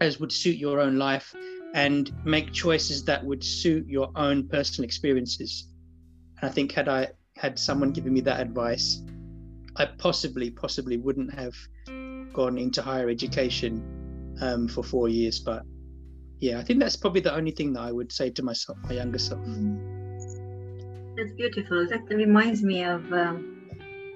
as 0.00 0.18
would 0.18 0.32
suit 0.32 0.56
your 0.56 0.80
own 0.80 0.98
life, 0.98 1.34
and 1.74 2.10
make 2.24 2.52
choices 2.52 3.04
that 3.04 3.24
would 3.24 3.42
suit 3.44 3.86
your 3.86 4.10
own 4.16 4.48
personal 4.48 4.84
experiences. 4.84 5.68
And 6.42 6.50
I 6.50 6.52
think 6.52 6.72
had 6.72 6.88
I 6.88 7.08
had 7.36 7.58
someone 7.58 7.92
given 7.92 8.12
me 8.12 8.20
that 8.22 8.40
advice, 8.40 9.00
I 9.76 9.86
possibly, 9.86 10.50
possibly 10.50 10.96
wouldn't 10.96 11.32
have 11.32 11.54
gone 12.32 12.58
into 12.58 12.82
higher 12.82 13.08
education 13.08 14.36
um, 14.40 14.68
for 14.68 14.82
four 14.82 15.08
years, 15.08 15.38
but 15.38 15.62
yeah, 16.40 16.58
I 16.58 16.64
think 16.64 16.80
that's 16.80 16.96
probably 16.96 17.20
the 17.20 17.34
only 17.34 17.52
thing 17.52 17.72
that 17.74 17.82
I 17.82 17.92
would 17.92 18.10
say 18.10 18.28
to 18.30 18.42
myself, 18.42 18.76
my 18.82 18.94
younger 18.94 19.18
self. 19.18 19.40
That's 21.16 21.32
beautiful. 21.36 21.86
That 21.86 22.02
reminds 22.08 22.62
me 22.64 22.82
of 22.82 23.12
um, 23.12 23.70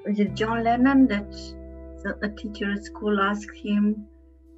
it 0.05 0.35
John 0.35 0.65
Lennon 0.65 1.07
that 1.07 1.33
a 2.23 2.29
teacher 2.31 2.73
at 2.73 2.85
school 2.85 3.21
asked 3.21 3.55
him, 3.55 4.07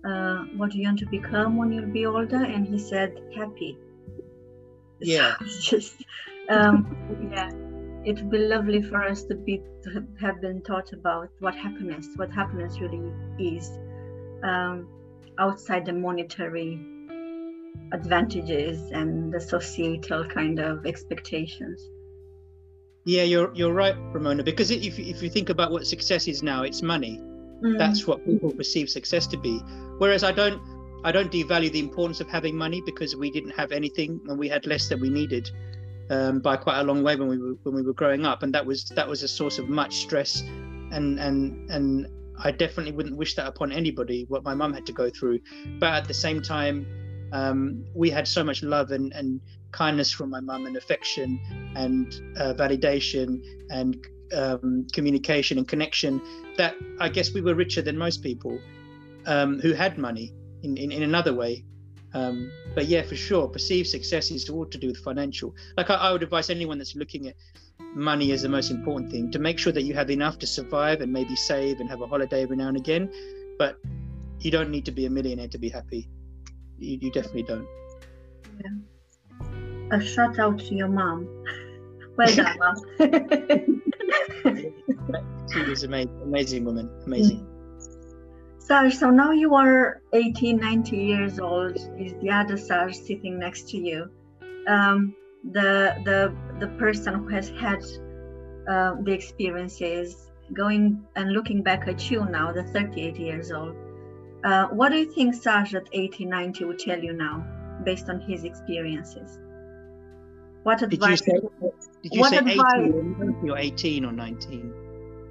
uh, 0.07 0.45
"What 0.57 0.71
do 0.71 0.79
you 0.79 0.85
want 0.85 1.01
to 1.01 1.07
become 1.07 1.57
when 1.59 1.73
you'll 1.73 1.93
be 1.93 2.07
older?" 2.07 2.43
And 2.43 2.67
he 2.67 2.79
said, 2.79 3.21
"Happy." 3.37 3.77
Yeah. 5.01 5.35
So 5.47 5.79
just 5.79 5.95
um, 6.49 7.31
yeah. 7.33 7.51
It 8.05 8.17
would 8.17 8.31
be 8.31 8.39
lovely 8.39 8.83
for 8.83 9.03
us 9.05 9.25
to 9.25 9.35
be 9.35 9.63
to 9.83 10.05
have 10.21 10.41
been 10.41 10.63
taught 10.63 10.93
about 10.93 11.31
what 11.41 11.55
happiness, 11.55 12.09
what 12.17 12.31
happiness 12.31 12.81
really 12.81 13.13
is, 13.39 13.71
um, 14.43 14.89
outside 15.39 15.85
the 15.85 15.93
monetary 15.93 16.81
advantages 17.93 18.91
and 18.93 19.33
the 19.33 19.41
societal 19.41 20.25
kind 20.27 20.59
of 20.59 20.87
expectations. 20.87 21.91
Yeah, 23.05 23.25
you're 23.25 23.53
you're 23.55 23.73
right, 23.73 23.97
Ramona. 24.13 24.43
Because 24.43 24.71
if 24.71 24.99
if 24.99 25.23
you 25.23 25.29
think 25.29 25.51
about 25.51 25.71
what 25.71 25.87
success 25.87 26.29
is 26.29 26.43
now, 26.43 26.63
it's 26.63 26.83
money. 26.83 27.21
Mm. 27.63 27.79
That's 27.79 28.07
what 28.07 28.25
people 28.25 28.53
perceive 28.53 28.89
success 28.89 29.27
to 29.29 29.37
be. 29.37 29.59
Whereas 29.99 30.23
I 30.23 30.33
don't 30.33 30.63
I 31.05 31.13
don't 31.13 31.31
devalue 31.31 31.73
the 31.73 31.81
importance 31.81 32.21
of 32.21 32.29
having 32.29 32.57
money 32.57 32.81
because 32.85 33.17
we 33.17 33.31
didn't 33.31 33.51
have 33.51 33.73
anything 33.73 34.21
and 34.29 34.39
we 34.39 34.49
had 34.49 34.67
less 34.67 34.89
than 34.89 35.01
we 35.01 35.11
needed 35.11 35.51
um, 36.11 36.41
by 36.41 36.57
quite 36.57 36.81
a 36.81 36.83
long 36.83 37.03
way 37.03 37.17
when 37.17 37.29
we 37.29 37.39
were 37.39 37.55
when 37.63 37.75
we 37.75 37.83
were 37.83 37.93
growing 37.93 38.25
up, 38.25 38.43
and 38.43 38.55
that 38.55 38.65
was 38.65 38.85
that 38.97 39.09
was 39.09 39.23
a 39.23 39.29
source 39.29 39.59
of 39.59 39.69
much 39.69 39.97
stress, 39.97 40.41
and 40.91 41.19
and 41.19 41.71
and 41.71 42.07
I 42.39 42.51
definitely 42.51 42.93
wouldn't 42.93 43.17
wish 43.17 43.35
that 43.35 43.47
upon 43.47 43.73
anybody 43.73 44.25
what 44.29 44.45
my 44.45 44.55
mum 44.55 44.73
had 44.73 44.87
to 44.87 44.93
go 44.93 45.11
through. 45.11 45.41
But 45.79 45.95
at 45.95 46.09
the 46.09 46.15
same 46.15 46.41
time, 46.41 46.87
um, 47.33 47.85
we 47.95 48.11
had 48.11 48.27
so 48.29 48.45
much 48.45 48.63
love 48.63 48.91
and, 48.91 49.13
and 49.13 49.41
kindness 49.73 50.13
from 50.13 50.31
my 50.31 50.41
mum 50.41 50.67
and 50.67 50.77
affection 50.77 51.41
and 51.75 52.15
uh, 52.39 52.55
validation 52.55 53.43
and 53.71 53.97
um, 54.35 54.87
communication 54.93 55.59
and 55.59 55.67
connection 55.67 56.23
that 56.57 56.75
I 57.01 57.09
guess 57.09 57.33
we 57.33 57.41
were 57.41 57.55
richer 57.55 57.83
than 57.83 57.99
most 57.99 58.23
people 58.23 58.59
um, 59.27 59.61
who 59.61 59.73
had 59.73 59.99
money 59.99 60.33
in, 60.63 60.77
in, 60.77 60.93
in 60.93 61.03
another 61.03 61.35
way. 61.35 61.65
Um, 62.15 62.51
but 62.75 62.87
yeah, 62.87 63.03
for 63.03 63.17
sure, 63.17 63.49
perceived 63.49 63.89
success 63.89 64.31
is 64.31 64.49
all 64.49 64.67
to 64.67 64.79
do 64.79 64.89
with 64.89 64.99
financial. 64.99 65.55
Like 65.77 65.91
I, 65.91 65.95
I 65.95 66.13
would 66.13 66.23
advise 66.23 66.51
anyone 66.51 66.79
that's 66.79 66.97
looking 66.97 67.29
at 67.29 67.35
money 67.95 68.33
as 68.33 68.43
the 68.43 68.49
most 68.49 68.71
important 68.71 69.11
thing 69.11 69.31
to 69.31 69.39
make 69.39 69.59
sure 69.59 69.73
that 69.73 69.83
you 69.83 69.95
have 69.95 70.11
enough 70.11 70.39
to 70.39 70.47
survive 70.47 71.01
and 71.01 71.13
maybe 71.13 71.37
save 71.37 71.81
and 71.81 71.89
have 71.89 72.01
a 72.01 72.07
holiday 72.07 72.43
every 72.43 72.57
now 72.57 72.69
and 72.69 72.77
again. 72.77 73.11
But 73.59 73.79
you 74.41 74.51
don't 74.51 74.71
need 74.71 74.85
to 74.87 74.93
be 74.93 75.07
a 75.07 75.11
millionaire 75.11 75.49
to 75.49 75.59
be 75.59 75.69
happy. 75.69 76.09
You, 76.79 76.99
you 77.01 77.11
definitely 77.11 77.43
don't. 77.43 77.67
Yeah. 78.61 79.97
A 79.97 80.01
shout 80.01 80.39
out 80.39 80.59
to 80.59 80.75
your 80.75 80.89
mom. 80.89 81.29
Well 82.19 82.35
done, 82.35 82.59
mom. 82.59 82.75
she 85.53 85.63
was 85.63 85.85
amazing, 85.85 86.21
amazing 86.25 86.65
woman, 86.65 86.91
amazing. 87.07 87.48
Saj, 88.69 88.95
so 88.97 89.09
now 89.09 89.31
you 89.31 89.55
are 89.55 90.03
18, 90.13 90.59
90 90.59 90.97
years 90.99 91.41
old. 91.41 91.75
Is 91.99 92.13
the 92.21 92.31
other 92.31 92.59
Saj 92.59 92.95
sitting 92.95 93.39
next 93.39 93.71
to 93.71 93.79
you? 93.79 94.11
Um, 94.67 95.15
the 95.53 95.95
the 96.05 96.37
the 96.61 96.69
person 96.77 97.15
who 97.15 97.29
has 97.29 97.49
had 97.49 97.83
uh, 98.69 98.97
the 99.01 99.13
experiences, 99.13 100.31
going 100.53 101.03
and 101.17 101.33
looking 101.33 101.63
back 101.63 101.89
at 101.89 102.11
you 102.11 102.27
now, 102.27 102.53
the 102.53 102.65
38 102.65 103.17
years 103.19 103.51
old. 103.51 103.75
Uh, 104.45 104.67
what 104.67 104.91
do 104.93 104.99
you 104.99 105.11
think 105.15 105.35
Saj 105.35 105.75
at 105.75 105.89
80, 105.91 106.27
90 106.27 106.65
would 106.67 106.79
tell 106.79 107.03
you 107.03 107.15
now, 107.15 107.47
based 107.85 108.11
on 108.11 108.21
his 108.21 108.45
experiences? 108.45 109.39
What 110.65 110.81
Did 110.81 110.93
you 110.93 110.97
advice? 110.97 111.25
say, 111.25 111.41
did 112.03 112.15
you 112.15 112.25
say 112.25 112.37
advice- 112.37 112.61
18 112.77 112.93
or 112.93 113.03
19 113.25 113.57
18 113.57 114.05
or 114.05 114.13
19? 114.13 114.88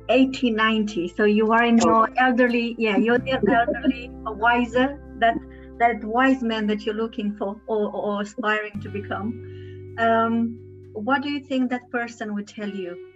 80 0.09 0.51
90 0.51 1.07
so 1.15 1.23
you 1.25 1.51
are 1.51 1.63
in 1.63 1.77
your 1.77 2.09
elderly 2.17 2.75
yeah 2.77 2.97
you're 2.97 3.19
the 3.19 3.33
elderly 3.33 4.09
wiser 4.11 4.99
that 5.19 5.35
that 5.79 6.03
wise 6.03 6.41
man 6.41 6.65
that 6.67 6.85
you're 6.85 6.95
looking 6.95 7.35
for 7.35 7.59
or, 7.67 7.91
or 7.93 8.21
aspiring 8.21 8.79
to 8.81 8.89
become 8.89 9.95
um, 9.99 10.57
what 10.93 11.21
do 11.21 11.29
you 11.29 11.39
think 11.39 11.69
that 11.69 11.89
person 11.91 12.33
would 12.33 12.47
tell 12.47 12.69
you 12.69 13.07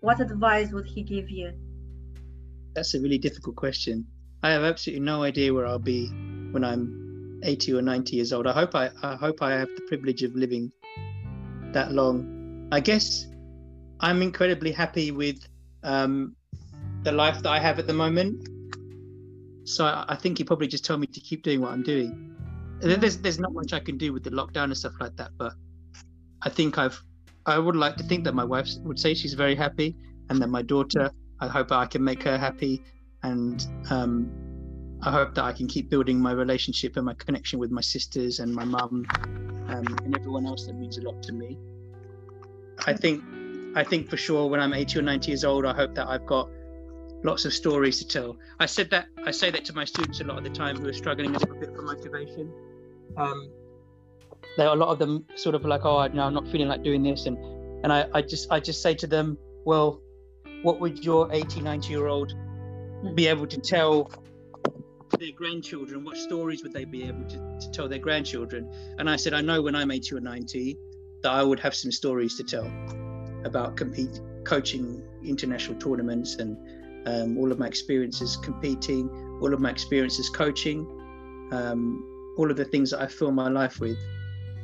what 0.00 0.20
advice 0.20 0.72
would 0.72 0.86
he 0.86 1.02
give 1.02 1.30
you 1.30 1.52
That's 2.74 2.94
a 2.94 3.00
really 3.00 3.18
difficult 3.18 3.56
question. 3.56 4.06
I 4.42 4.50
have 4.52 4.62
absolutely 4.62 5.04
no 5.04 5.22
idea 5.22 5.52
where 5.52 5.66
I'll 5.66 5.78
be 5.78 6.08
when 6.52 6.64
I'm 6.64 7.40
80 7.42 7.74
or 7.74 7.82
90 7.82 8.16
years 8.16 8.32
old. 8.32 8.46
I 8.46 8.52
hope 8.52 8.74
I, 8.74 8.90
I 9.02 9.16
hope 9.16 9.42
I 9.42 9.52
have 9.52 9.68
the 9.76 9.82
privilege 9.88 10.22
of 10.22 10.34
living 10.34 10.72
that 11.72 11.92
long. 11.92 12.68
I 12.72 12.80
guess 12.80 13.26
I'm 14.00 14.22
incredibly 14.22 14.72
happy 14.72 15.10
with 15.10 15.46
um, 15.82 16.36
the 17.02 17.12
life 17.12 17.42
that 17.42 17.50
I 17.50 17.58
have 17.58 17.78
at 17.78 17.86
the 17.86 17.94
moment. 17.94 18.48
So 19.64 19.84
I, 19.84 20.16
think 20.16 20.38
he 20.38 20.44
probably 20.44 20.66
just 20.66 20.84
told 20.84 21.00
me 21.00 21.06
to 21.06 21.20
keep 21.20 21.42
doing 21.42 21.60
what 21.60 21.72
I'm 21.72 21.82
doing. 21.82 22.36
There's 22.80 23.18
there's 23.18 23.38
not 23.38 23.52
much 23.52 23.72
I 23.72 23.80
can 23.80 23.98
do 23.98 24.12
with 24.12 24.24
the 24.24 24.30
lockdown 24.30 24.64
and 24.64 24.76
stuff 24.76 24.94
like 25.00 25.16
that, 25.16 25.30
but 25.36 25.52
I 26.42 26.48
think 26.48 26.78
I've 26.78 27.00
I 27.46 27.58
would 27.58 27.76
like 27.76 27.96
to 27.96 28.04
think 28.04 28.24
that 28.24 28.34
my 28.34 28.44
wife 28.44 28.68
would 28.82 28.98
say 28.98 29.14
she's 29.14 29.34
very 29.34 29.54
happy, 29.54 29.96
and 30.28 30.40
that 30.40 30.48
my 30.48 30.62
daughter 30.62 31.10
I 31.40 31.48
hope 31.48 31.72
I 31.72 31.86
can 31.86 32.02
make 32.02 32.22
her 32.22 32.38
happy, 32.38 32.82
and 33.22 33.64
um, 33.90 34.30
I 35.02 35.10
hope 35.10 35.34
that 35.34 35.44
I 35.44 35.52
can 35.52 35.66
keep 35.66 35.88
building 35.88 36.20
my 36.20 36.32
relationship 36.32 36.96
and 36.96 37.06
my 37.06 37.14
connection 37.14 37.58
with 37.58 37.70
my 37.70 37.80
sisters 37.80 38.38
and 38.40 38.54
my 38.54 38.64
mum 38.64 39.06
um, 39.68 39.98
and 40.04 40.14
everyone 40.16 40.46
else 40.46 40.66
that 40.66 40.74
means 40.74 40.98
a 40.98 41.02
lot 41.02 41.22
to 41.24 41.32
me. 41.32 41.58
I 42.86 42.92
think, 42.94 43.22
I 43.74 43.84
think 43.84 44.08
for 44.08 44.16
sure 44.16 44.48
when 44.48 44.60
I'm 44.60 44.72
80 44.72 44.98
or 44.98 45.02
90 45.02 45.30
years 45.30 45.44
old, 45.44 45.64
I 45.64 45.72
hope 45.72 45.94
that 45.94 46.08
I've 46.08 46.26
got 46.26 46.48
lots 47.22 47.44
of 47.44 47.52
stories 47.52 47.98
to 47.98 48.06
tell. 48.06 48.36
I 48.58 48.66
said 48.66 48.90
that 48.90 49.06
I 49.24 49.30
say 49.30 49.50
that 49.50 49.64
to 49.66 49.74
my 49.74 49.84
students 49.84 50.20
a 50.20 50.24
lot 50.24 50.38
of 50.38 50.44
the 50.44 50.50
time 50.50 50.76
who 50.76 50.88
are 50.88 50.92
struggling 50.92 51.34
a 51.34 51.38
little 51.38 51.56
bit 51.56 51.74
for 51.74 51.82
motivation. 51.82 52.52
Um, 53.16 53.50
there 54.56 54.68
are 54.68 54.74
a 54.74 54.78
lot 54.78 54.88
of 54.88 54.98
them 54.98 55.24
sort 55.36 55.54
of 55.54 55.64
like, 55.64 55.84
oh, 55.84 56.06
no, 56.08 56.22
I'm 56.22 56.34
not 56.34 56.48
feeling 56.48 56.68
like 56.68 56.82
doing 56.82 57.02
this, 57.02 57.26
and 57.26 57.38
and 57.84 57.92
I, 57.92 58.06
I 58.12 58.22
just 58.22 58.50
I 58.50 58.60
just 58.60 58.82
say 58.82 58.94
to 58.94 59.06
them, 59.06 59.38
well, 59.64 60.00
what 60.62 60.80
would 60.80 61.04
your 61.04 61.32
80, 61.32 61.60
90 61.60 61.88
year 61.88 62.06
old 62.06 62.34
be 63.14 63.28
able 63.28 63.46
to 63.46 63.60
tell 63.60 64.10
their 65.18 65.32
grandchildren? 65.32 66.04
What 66.04 66.16
stories 66.16 66.62
would 66.62 66.72
they 66.72 66.84
be 66.84 67.04
able 67.04 67.24
to, 67.24 67.58
to 67.60 67.70
tell 67.70 67.88
their 67.88 67.98
grandchildren? 67.98 68.70
And 68.98 69.08
I 69.08 69.16
said, 69.16 69.32
I 69.32 69.40
know 69.40 69.62
when 69.62 69.74
I'm 69.74 69.90
80 69.90 70.16
or 70.16 70.20
90 70.20 70.76
that 71.22 71.30
I 71.30 71.42
would 71.42 71.60
have 71.60 71.74
some 71.74 71.92
stories 71.92 72.36
to 72.36 72.44
tell 72.44 72.70
about 73.44 73.76
compete 73.76 74.20
coaching 74.44 75.02
international 75.24 75.78
tournaments 75.78 76.36
and 76.36 76.56
um, 77.06 77.38
all 77.38 77.50
of 77.50 77.58
my 77.58 77.66
experiences 77.66 78.36
competing, 78.36 79.08
all 79.40 79.52
of 79.54 79.60
my 79.60 79.70
experiences 79.70 80.28
coaching, 80.28 80.86
um, 81.52 82.34
all 82.36 82.50
of 82.50 82.56
the 82.56 82.64
things 82.64 82.90
that 82.90 83.00
I 83.00 83.06
fill 83.06 83.32
my 83.32 83.48
life 83.48 83.80
with. 83.80 83.98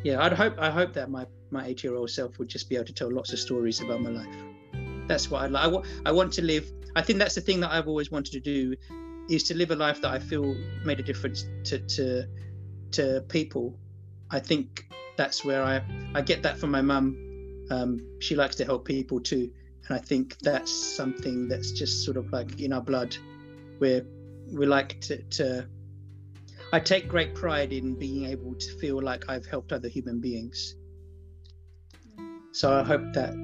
Yeah, 0.05 0.22
I'd 0.22 0.33
hope 0.33 0.55
I 0.59 0.70
hope 0.70 0.93
that 0.95 1.11
my 1.11 1.27
my 1.51 1.66
80 1.66 1.89
year 1.89 1.97
old 1.97 2.11
self 2.11 2.39
would 2.39 2.49
just 2.49 2.68
be 2.68 2.77
able 2.77 2.87
to 2.87 2.93
tell 2.93 3.11
lots 3.11 3.33
of 3.33 3.39
stories 3.39 3.81
about 3.81 4.01
my 4.01 4.11
life. 4.11 4.37
That's 5.07 5.31
what 5.31 5.43
I'd 5.43 5.51
like. 5.51 5.64
I, 5.64 5.68
wa- 5.68 5.83
I 6.05 6.12
want 6.12 6.33
to 6.35 6.43
live. 6.43 6.70
I 6.97 7.03
think 7.03 7.18
that's 7.18 7.35
the 7.35 7.41
thing 7.41 7.61
that 7.61 7.70
I've 7.72 7.89
always 7.89 8.11
wanted 8.11 8.33
to 8.33 8.41
do, 8.41 8.74
is 9.29 9.45
to 9.45 9.55
live 9.55 9.70
a 9.70 9.77
life 9.77 10.01
that 10.03 10.11
I 10.11 10.18
feel 10.18 10.55
made 10.85 11.01
a 11.01 11.03
difference 11.03 11.47
to 11.64 11.79
to 11.79 12.27
to 12.93 13.24
people. 13.29 13.79
I 14.31 14.41
think 14.41 14.87
that's 15.16 15.45
where 15.45 15.62
I 15.62 15.83
I 16.14 16.22
get 16.22 16.43
that 16.43 16.59
from 16.59 16.70
my 16.70 16.83
mum. 16.83 17.26
Um, 17.71 18.01
she 18.21 18.37
likes 18.37 18.57
to 18.57 18.64
help 18.64 18.85
people 18.85 19.21
too, 19.21 19.51
and 19.89 19.97
I 19.97 20.01
think 20.01 20.39
that's 20.39 20.73
something 20.73 21.49
that's 21.49 21.73
just 21.73 22.05
sort 22.05 22.17
of 22.17 22.33
like 22.33 22.61
in 22.61 22.73
our 22.73 22.81
blood, 22.81 23.17
where 23.79 24.03
we 24.53 24.67
like 24.67 25.01
to, 25.03 25.23
to 25.23 25.67
I 26.73 26.81
take 26.81 27.09
great 27.09 27.35
pride 27.35 27.73
in 27.73 27.99
being 27.99 28.27
able 28.27 28.55
to 28.55 28.79
feel 28.79 29.01
like 29.01 29.29
I've 29.29 29.47
helped 29.47 29.73
other 29.73 29.89
human 29.89 30.21
beings. 30.21 30.77
So 32.53 32.73
I 32.73 32.83
hope 32.83 33.12
that 33.14 33.35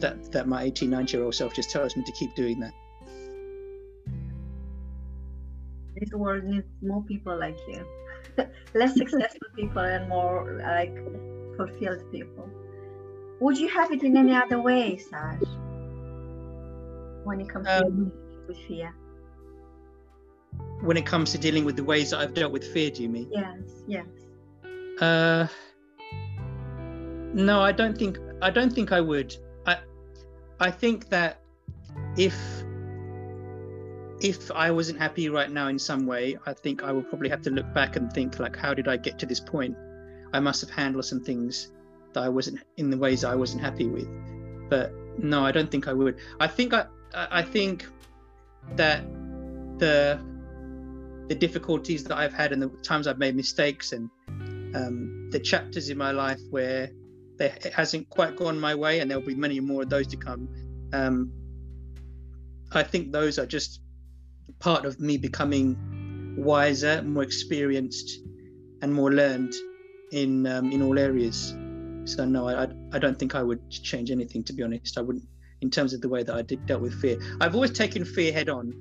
that 0.00 0.32
that 0.32 0.48
my 0.48 0.62
18, 0.62 0.88
19 0.88 1.18
year 1.18 1.24
old 1.24 1.34
self 1.34 1.54
just 1.54 1.70
tells 1.70 1.96
me 1.96 2.04
to 2.04 2.12
keep 2.12 2.34
doing 2.34 2.60
that. 2.60 2.72
this 6.00 6.10
world 6.12 6.44
needs 6.44 6.66
more 6.82 7.02
people 7.04 7.38
like 7.38 7.58
you 7.68 7.84
less 8.74 8.94
successful 8.94 9.48
people 9.54 9.82
and 9.82 10.08
more 10.08 10.60
like 10.62 10.94
fulfilled 11.56 12.02
people 12.10 12.48
would 13.40 13.58
you 13.58 13.68
have 13.68 13.90
it 13.92 14.02
in 14.02 14.16
any 14.16 14.34
other 14.34 14.60
way 14.60 14.96
Saj? 14.98 15.40
when 17.24 17.40
it 17.40 17.48
comes 17.48 17.66
to 17.66 17.84
Um, 17.86 18.12
with 18.48 18.56
fear 18.68 18.92
When 20.82 20.96
it 20.96 21.04
comes 21.06 21.32
to 21.32 21.38
dealing 21.38 21.64
with 21.64 21.76
the 21.76 21.84
ways 21.84 22.10
that 22.10 22.20
I've 22.20 22.34
dealt 22.34 22.52
with 22.52 22.64
fear, 22.72 22.90
do 22.90 23.02
you 23.02 23.08
mean? 23.08 23.28
yes 23.30 23.58
yes 23.86 24.06
Uh, 25.00 25.46
no, 27.34 27.60
I 27.60 27.72
don't 27.72 27.96
think 27.96 28.18
I 28.42 28.50
don't 28.50 28.72
think 28.72 28.92
I 28.92 29.00
would. 29.00 29.36
I 29.66 29.78
I 30.58 30.70
think 30.70 31.08
that 31.10 31.40
if 32.16 32.36
if 34.20 34.50
I 34.50 34.70
wasn't 34.70 34.98
happy 34.98 35.28
right 35.30 35.50
now 35.50 35.68
in 35.68 35.78
some 35.78 36.06
way, 36.06 36.36
I 36.44 36.52
think 36.52 36.82
I 36.82 36.92
would 36.92 37.08
probably 37.08 37.30
have 37.30 37.40
to 37.42 37.50
look 37.50 37.72
back 37.72 37.96
and 37.96 38.12
think 38.12 38.38
like, 38.38 38.56
how 38.56 38.74
did 38.74 38.86
I 38.88 38.96
get 38.98 39.18
to 39.20 39.26
this 39.26 39.40
point? 39.40 39.76
I 40.32 40.40
must 40.40 40.60
have 40.60 40.70
handled 40.70 41.04
some 41.06 41.20
things 41.20 41.72
that 42.14 42.22
I 42.22 42.28
wasn't 42.28 42.60
in 42.76 42.90
the 42.90 42.96
ways 42.96 43.24
I 43.24 43.34
wasn't 43.34 43.62
happy 43.62 43.86
with. 43.86 44.08
But 44.68 44.92
no, 45.18 45.44
I 45.44 45.52
don't 45.52 45.70
think 45.70 45.88
I 45.88 45.92
would. 45.92 46.18
I 46.38 46.46
think 46.46 46.72
I 46.74 46.86
I 47.14 47.42
think 47.42 47.86
that 48.76 49.04
the 49.78 50.20
the 51.28 51.34
difficulties 51.34 52.04
that 52.04 52.16
I've 52.16 52.32
had 52.32 52.52
and 52.52 52.60
the 52.60 52.68
times 52.82 53.06
I've 53.06 53.18
made 53.18 53.36
mistakes 53.36 53.92
and 53.92 54.10
um, 54.74 55.28
the 55.30 55.38
chapters 55.38 55.88
in 55.88 55.96
my 55.96 56.10
life 56.10 56.40
where 56.50 56.90
they, 57.38 57.46
it 57.46 57.72
hasn't 57.72 58.08
quite 58.10 58.36
gone 58.36 58.58
my 58.58 58.74
way 58.74 59.00
and 59.00 59.10
there'll 59.10 59.24
be 59.24 59.34
many 59.34 59.60
more 59.60 59.82
of 59.82 59.90
those 59.90 60.08
to 60.08 60.16
come. 60.16 60.48
Um, 60.92 61.32
I 62.72 62.82
think 62.82 63.12
those 63.12 63.38
are 63.38 63.46
just 63.46 63.80
part 64.58 64.84
of 64.84 65.00
me 65.00 65.16
becoming 65.16 66.34
wiser, 66.36 67.02
more 67.02 67.22
experienced, 67.22 68.20
and 68.82 68.92
more 68.92 69.12
learned 69.12 69.54
in 70.12 70.46
um, 70.46 70.72
in 70.72 70.82
all 70.82 70.98
areas. 70.98 71.54
So 72.04 72.24
no, 72.24 72.48
I 72.48 72.68
I 72.92 72.98
don't 72.98 73.18
think 73.18 73.34
I 73.34 73.42
would 73.42 73.70
change 73.70 74.10
anything. 74.10 74.42
To 74.44 74.52
be 74.52 74.62
honest, 74.62 74.98
I 74.98 75.02
wouldn't. 75.02 75.24
In 75.60 75.70
terms 75.70 75.92
of 75.92 76.00
the 76.00 76.08
way 76.08 76.22
that 76.22 76.34
I 76.34 76.42
did 76.42 76.64
dealt 76.64 76.80
with 76.80 76.94
fear, 77.00 77.18
I've 77.40 77.54
always 77.54 77.72
taken 77.72 78.04
fear 78.04 78.32
head 78.32 78.48
on, 78.48 78.72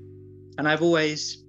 and 0.58 0.68
I've 0.68 0.82
always, 0.82 1.44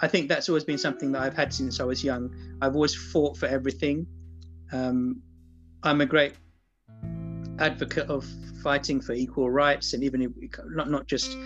I 0.00 0.06
think 0.06 0.28
that's 0.28 0.48
always 0.48 0.62
been 0.62 0.78
something 0.78 1.10
that 1.12 1.22
I've 1.22 1.34
had 1.34 1.52
since 1.52 1.80
I 1.80 1.84
was 1.84 2.04
young. 2.04 2.34
I've 2.62 2.74
always 2.74 2.94
fought 2.94 3.36
for 3.36 3.46
everything. 3.46 4.06
Um, 4.72 5.22
I'm 5.82 6.00
a 6.00 6.06
great 6.06 6.34
advocate 7.58 8.08
of 8.08 8.24
fighting 8.62 9.00
for 9.00 9.12
equal 9.12 9.50
rights, 9.50 9.92
and 9.92 10.04
even 10.04 10.22
if, 10.22 10.30
not 10.66 10.88
not 10.88 11.06
just 11.08 11.36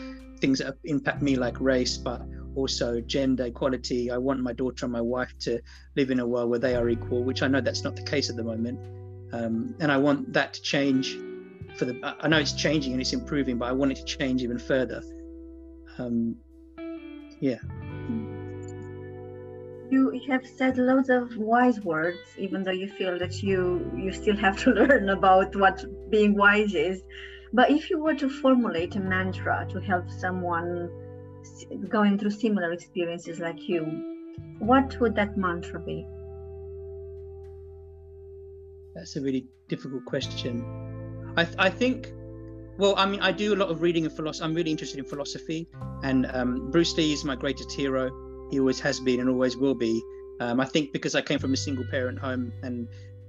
things 0.40 0.58
that 0.58 0.74
impact 0.84 1.22
me 1.22 1.36
like 1.36 1.60
race, 1.60 1.96
but 1.96 2.22
also 2.54 3.00
gender 3.00 3.44
equality. 3.44 4.10
I 4.10 4.18
want 4.18 4.40
my 4.40 4.52
daughter 4.52 4.84
and 4.86 4.92
my 4.92 5.00
wife 5.00 5.32
to 5.40 5.60
live 5.96 6.10
in 6.10 6.20
a 6.20 6.26
world 6.26 6.50
where 6.50 6.58
they 6.58 6.74
are 6.74 6.88
equal, 6.88 7.24
which 7.24 7.42
I 7.42 7.48
know 7.48 7.60
that's 7.60 7.84
not 7.84 7.96
the 7.96 8.02
case 8.02 8.28
at 8.30 8.36
the 8.36 8.44
moment. 8.44 8.78
Um, 9.32 9.74
and 9.80 9.92
I 9.92 9.96
want 9.96 10.32
that 10.32 10.54
to 10.54 10.62
change 10.62 11.16
for 11.76 11.84
the, 11.84 12.16
I 12.20 12.28
know 12.28 12.38
it's 12.38 12.52
changing 12.52 12.92
and 12.92 13.00
it's 13.00 13.12
improving, 13.12 13.58
but 13.58 13.68
I 13.68 13.72
want 13.72 13.92
it 13.92 13.96
to 13.96 14.04
change 14.04 14.42
even 14.42 14.58
further. 14.58 15.02
Um, 15.98 16.36
yeah. 17.40 17.58
You 19.90 20.20
have 20.28 20.46
said 20.46 20.78
loads 20.78 21.08
of 21.08 21.36
wise 21.36 21.80
words, 21.80 22.18
even 22.38 22.62
though 22.62 22.70
you 22.70 22.88
feel 22.88 23.18
that 23.18 23.42
you 23.42 23.90
you 23.96 24.12
still 24.12 24.36
have 24.36 24.56
to 24.58 24.70
learn 24.80 25.08
about 25.08 25.56
what 25.56 25.84
being 26.10 26.36
wise 26.36 26.74
is. 26.74 27.02
But 27.52 27.70
if 27.70 27.90
you 27.90 28.00
were 28.00 28.14
to 28.14 28.28
formulate 28.28 28.94
a 28.94 29.00
mantra 29.00 29.66
to 29.70 29.80
help 29.80 30.08
someone 30.10 30.88
going 31.88 32.18
through 32.18 32.30
similar 32.30 32.72
experiences 32.72 33.40
like 33.40 33.68
you, 33.68 33.82
what 34.60 35.00
would 35.00 35.16
that 35.16 35.36
mantra 35.36 35.80
be? 35.80 36.06
That's 39.00 39.16
a 39.16 39.22
really 39.22 39.46
difficult 39.68 40.04
question. 40.04 40.62
I, 41.34 41.44
th- 41.44 41.56
I 41.58 41.70
think, 41.70 42.12
well, 42.76 42.94
I 42.98 43.06
mean, 43.06 43.20
I 43.20 43.32
do 43.32 43.54
a 43.54 43.56
lot 43.56 43.70
of 43.70 43.80
reading 43.80 44.04
of 44.04 44.14
philosophy. 44.14 44.44
I'm 44.44 44.52
really 44.52 44.70
interested 44.70 44.98
in 44.98 45.06
philosophy, 45.06 45.66
and 46.02 46.26
um, 46.34 46.70
Bruce 46.70 46.94
Lee 46.98 47.14
is 47.14 47.24
my 47.24 47.34
greatest 47.34 47.72
hero. 47.72 48.10
He 48.50 48.60
always 48.60 48.78
has 48.80 49.00
been 49.00 49.18
and 49.20 49.30
always 49.30 49.56
will 49.56 49.74
be. 49.74 50.02
Um, 50.38 50.60
I 50.60 50.66
think 50.66 50.92
because 50.92 51.14
I 51.14 51.22
came 51.22 51.38
from 51.38 51.54
a 51.54 51.56
single 51.56 51.86
parent 51.90 52.18
home, 52.18 52.52
and 52.62 52.88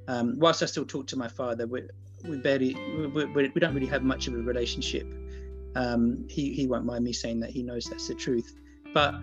um, 0.10 0.38
whilst 0.40 0.62
I 0.62 0.66
still 0.66 0.84
talk 0.84 1.08
to 1.08 1.16
my 1.16 1.30
father, 1.30 1.66
we, 1.68 1.84
we 2.28 2.36
barely, 2.36 2.76
we, 2.98 3.08
we, 3.08 3.48
we 3.48 3.62
don't 3.62 3.74
really 3.74 3.88
have 3.88 4.04
much 4.04 4.28
of 4.28 4.34
a 4.34 4.40
relationship. 4.40 5.08
Um, 5.76 6.26
he, 6.30 6.52
he 6.52 6.68
won't 6.68 6.84
mind 6.84 7.06
me 7.06 7.14
saying 7.14 7.40
that 7.40 7.50
he 7.50 7.64
knows 7.64 7.86
that's 7.86 8.10
the 8.10 8.16
truth. 8.16 8.54
But 8.94 9.16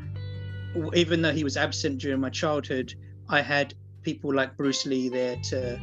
even 0.94 1.20
though 1.20 1.32
he 1.32 1.44
was 1.44 1.58
absent 1.58 1.98
during 1.98 2.20
my 2.20 2.30
childhood, 2.30 2.94
I 3.28 3.42
had 3.42 3.74
people 4.02 4.34
like 4.34 4.56
Bruce 4.56 4.86
Lee 4.86 5.10
there 5.10 5.36
to. 5.50 5.78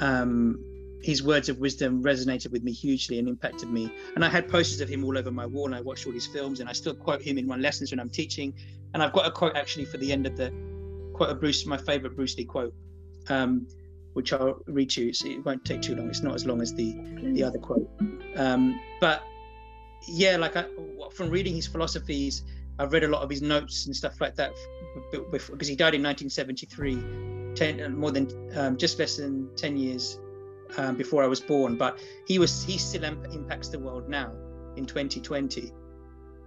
Um, 0.00 0.64
his 1.02 1.22
words 1.22 1.48
of 1.48 1.58
wisdom 1.58 2.02
resonated 2.02 2.50
with 2.50 2.64
me 2.64 2.72
hugely 2.72 3.18
and 3.18 3.28
impacted 3.28 3.70
me. 3.70 3.92
And 4.16 4.24
I 4.24 4.28
had 4.28 4.48
posters 4.48 4.80
of 4.80 4.88
him 4.88 5.04
all 5.04 5.16
over 5.16 5.30
my 5.30 5.46
wall, 5.46 5.66
and 5.66 5.74
I 5.74 5.80
watched 5.80 6.06
all 6.06 6.12
his 6.12 6.26
films, 6.26 6.60
and 6.60 6.68
I 6.68 6.72
still 6.72 6.94
quote 6.94 7.22
him 7.22 7.38
in 7.38 7.46
my 7.46 7.56
lessons 7.56 7.90
when 7.92 8.00
I'm 8.00 8.10
teaching. 8.10 8.52
And 8.94 9.02
I've 9.02 9.12
got 9.12 9.26
a 9.26 9.30
quote 9.30 9.56
actually 9.56 9.84
for 9.84 9.98
the 9.98 10.12
end 10.12 10.26
of 10.26 10.36
the 10.36 10.52
quote 11.14 11.30
of 11.30 11.40
Bruce, 11.40 11.66
my 11.66 11.76
favorite 11.76 12.16
Bruce 12.16 12.36
Lee 12.36 12.44
quote, 12.44 12.74
um, 13.28 13.66
which 14.14 14.32
I'll 14.32 14.60
read 14.66 14.90
to 14.90 15.06
you. 15.06 15.12
So 15.12 15.28
it 15.28 15.44
won't 15.44 15.64
take 15.64 15.82
too 15.82 15.94
long. 15.94 16.08
It's 16.08 16.22
not 16.22 16.34
as 16.34 16.46
long 16.46 16.60
as 16.60 16.74
the 16.74 16.96
the 17.22 17.42
other 17.44 17.58
quote. 17.58 17.88
Um, 18.36 18.80
but 19.00 19.22
yeah, 20.06 20.36
like 20.36 20.56
I, 20.56 20.66
from 21.12 21.30
reading 21.30 21.54
his 21.54 21.66
philosophies, 21.66 22.42
I've 22.78 22.92
read 22.92 23.04
a 23.04 23.08
lot 23.08 23.22
of 23.22 23.30
his 23.30 23.42
notes 23.42 23.86
and 23.86 23.94
stuff 23.94 24.20
like 24.20 24.36
that 24.36 24.52
because 25.32 25.66
he 25.66 25.74
died 25.74 25.94
in 25.94 26.02
1973, 26.02 27.54
10, 27.54 27.96
more 27.96 28.12
than 28.12 28.28
um, 28.56 28.76
just 28.76 28.98
less 28.98 29.16
than 29.16 29.50
10 29.56 29.76
years 29.76 30.18
um, 30.76 30.96
before 30.96 31.24
I 31.24 31.26
was 31.26 31.40
born. 31.40 31.76
But 31.76 31.98
he 32.26 32.38
was 32.38 32.62
he 32.62 32.78
still 32.78 33.04
impacts 33.04 33.68
the 33.68 33.78
world 33.78 34.08
now 34.08 34.32
in 34.76 34.86
2020, 34.86 35.72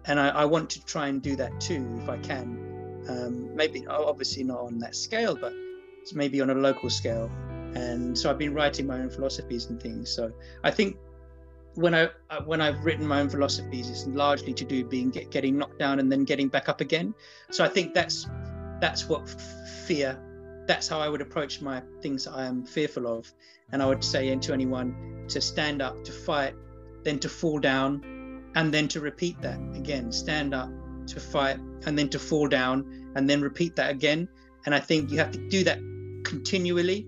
and 0.06 0.20
I, 0.20 0.30
I 0.30 0.46
want 0.46 0.70
to 0.72 0.86
try 0.86 1.08
and 1.08 1.22
do 1.22 1.36
that 1.36 1.60
too 1.60 2.00
if 2.02 2.10
I 2.10 2.18
can. 2.18 3.06
Um, 3.10 3.56
maybe 3.56 3.86
obviously 3.88 4.44
not 4.44 4.60
on 4.60 4.78
that 4.80 4.96
scale, 4.96 5.36
but 5.36 5.54
maybe 6.14 6.40
on 6.42 6.50
a 6.50 6.56
local 6.56 6.90
scale. 6.90 7.30
And 7.74 8.18
so 8.18 8.30
I've 8.30 8.38
been 8.38 8.54
writing 8.54 8.86
my 8.86 9.00
own 9.00 9.10
philosophies 9.10 9.68
and 9.68 9.82
things. 9.82 10.14
So 10.14 10.32
I 10.64 10.72
think 10.72 10.98
when 11.76 11.94
I 11.94 12.10
uh, 12.30 12.42
when 12.46 12.62
I've 12.62 12.84
written 12.84 13.08
my 13.08 13.22
own 13.22 13.30
philosophies, 13.30 13.90
it's 13.90 14.06
largely 14.08 14.54
to 14.54 14.66
do 14.66 14.84
being 14.84 15.10
get, 15.10 15.32
getting 15.32 15.58
knocked 15.58 15.80
down 15.80 16.00
and 16.00 16.12
then 16.12 16.24
getting 16.24 16.48
back 16.48 16.70
up 16.70 16.82
again. 16.82 17.14
So 17.50 17.64
I 17.64 17.68
think 17.68 17.94
that's 17.94 18.28
that's 18.80 19.08
what 19.08 19.30
fear. 19.86 20.20
That's 20.68 20.88
how 20.88 21.00
I 21.00 21.10
would 21.10 21.22
approach 21.22 21.62
my 21.62 21.82
things 22.02 22.28
I 22.28 22.46
am 22.46 22.66
fearful 22.66 23.08
of, 23.08 23.32
and 23.72 23.82
I 23.82 23.86
would 23.86 24.04
say 24.04 24.36
to 24.36 24.54
anyone 24.54 25.26
to 25.30 25.42
stand 25.42 25.82
up, 25.82 26.04
to 26.04 26.12
fight, 26.12 26.56
then 27.04 27.20
to 27.20 27.30
fall 27.30 27.60
down, 27.60 28.52
and 28.56 28.74
then 28.74 28.88
to 28.90 29.00
repeat 29.00 29.42
that 29.42 29.60
again. 29.76 30.12
Stand 30.12 30.54
up, 30.54 30.70
to 31.08 31.20
fight, 31.20 31.58
and 31.86 31.98
then 31.98 32.10
to 32.10 32.20
fall 32.20 32.48
down, 32.48 33.12
and 33.16 33.30
then 33.30 33.42
repeat 33.42 33.76
that 33.78 33.90
again. 33.92 34.28
And 34.66 34.76
I 34.76 34.80
think 34.80 35.10
you 35.10 35.18
have 35.18 35.32
to 35.32 35.50
do 35.50 35.64
that 35.64 35.80
continually 36.24 37.08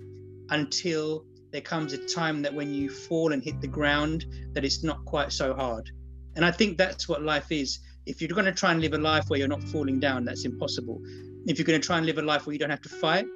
until 0.49 1.25
there 1.53 1.61
comes 1.61 1.93
a 1.93 1.99
time 1.99 2.41
that 2.41 2.53
when 2.53 2.73
you 2.73 2.89
fall 2.89 3.31
and 3.31 3.43
hit 3.43 3.61
the 3.61 3.67
ground 3.67 4.25
that 4.53 4.65
it's 4.65 4.83
not 4.83 5.05
quite 5.05 5.31
so 5.31 5.53
hard. 5.53 5.89
And 6.35 6.43
i 6.43 6.49
think 6.49 6.77
that's 6.77 7.07
what 7.07 7.21
life 7.21 7.51
is. 7.51 7.79
If 8.05 8.19
you're 8.19 8.35
going 8.39 8.45
to 8.45 8.51
try 8.51 8.71
and 8.71 8.81
live 8.81 8.93
a 8.93 8.97
life 8.97 9.25
where 9.29 9.39
you're 9.39 9.47
not 9.47 9.63
falling 9.63 9.99
down 9.99 10.25
that's 10.25 10.45
impossible. 10.45 10.99
If 11.45 11.57
you're 11.57 11.65
going 11.65 11.79
to 11.79 11.85
try 11.85 11.97
and 11.97 12.05
live 12.07 12.17
a 12.17 12.23
life 12.23 12.45
where 12.45 12.53
you 12.53 12.59
don't 12.59 12.71
have 12.71 12.81
to 12.81 12.89
fight 12.89 13.27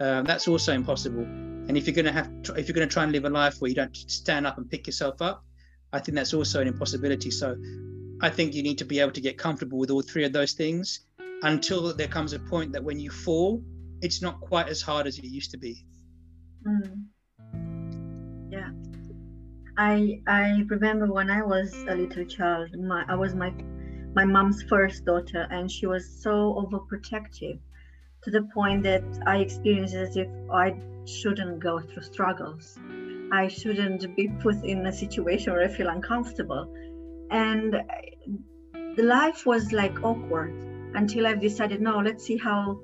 uh, 0.00 0.22
that's 0.22 0.46
also 0.46 0.72
impossible. 0.72 1.24
And 1.68 1.76
if 1.76 1.86
you're 1.86 1.94
going 1.94 2.06
to 2.06 2.12
have 2.12 2.30
if 2.56 2.68
you're 2.68 2.74
going 2.74 2.88
to 2.88 2.92
try 2.92 3.02
and 3.02 3.12
live 3.12 3.24
a 3.24 3.30
life 3.30 3.60
where 3.60 3.68
you 3.68 3.74
don't 3.74 3.96
stand 3.96 4.46
up 4.46 4.56
and 4.58 4.70
pick 4.70 4.86
yourself 4.86 5.20
up 5.20 5.44
i 5.92 5.98
think 5.98 6.14
that's 6.14 6.34
also 6.34 6.60
an 6.60 6.68
impossibility. 6.68 7.32
So 7.32 7.56
i 8.22 8.30
think 8.30 8.54
you 8.54 8.62
need 8.62 8.78
to 8.78 8.84
be 8.84 9.00
able 9.00 9.12
to 9.18 9.20
get 9.28 9.36
comfortable 9.38 9.78
with 9.78 9.90
all 9.90 10.02
three 10.02 10.24
of 10.24 10.32
those 10.32 10.52
things 10.52 11.00
until 11.42 11.92
there 11.92 12.08
comes 12.08 12.32
a 12.32 12.38
point 12.38 12.72
that 12.74 12.84
when 12.84 13.00
you 13.00 13.10
fall 13.10 13.60
it's 14.02 14.22
not 14.22 14.40
quite 14.40 14.68
as 14.68 14.80
hard 14.82 15.06
as 15.06 15.18
it 15.18 15.24
used 15.24 15.50
to 15.50 15.58
be. 15.58 15.84
Mm. 16.66 17.06
I 19.78 20.22
I 20.26 20.64
remember 20.68 21.12
when 21.12 21.30
I 21.30 21.42
was 21.42 21.84
a 21.88 21.94
little 21.94 22.24
child, 22.24 22.74
my 22.78 23.04
I 23.08 23.14
was 23.14 23.34
my 23.34 23.52
my 24.14 24.24
mom's 24.24 24.62
first 24.62 25.04
daughter 25.04 25.46
and 25.50 25.70
she 25.70 25.86
was 25.86 26.08
so 26.22 26.54
overprotective 26.54 27.58
to 28.22 28.30
the 28.30 28.42
point 28.54 28.82
that 28.84 29.04
I 29.26 29.38
experienced 29.38 29.94
as 29.94 30.16
if 30.16 30.28
I 30.50 30.74
shouldn't 31.04 31.60
go 31.60 31.80
through 31.80 32.02
struggles. 32.02 32.78
I 33.30 33.48
shouldn't 33.48 34.16
be 34.16 34.28
put 34.40 34.64
in 34.64 34.86
a 34.86 34.92
situation 34.92 35.52
where 35.52 35.64
I 35.64 35.68
feel 35.68 35.88
uncomfortable. 35.88 36.72
And 37.30 37.74
the 38.96 39.02
life 39.02 39.44
was 39.44 39.72
like 39.72 40.02
awkward 40.02 40.54
until 40.94 41.26
I've 41.26 41.40
decided, 41.40 41.82
no, 41.82 41.98
let's 41.98 42.24
see 42.24 42.38
how 42.38 42.80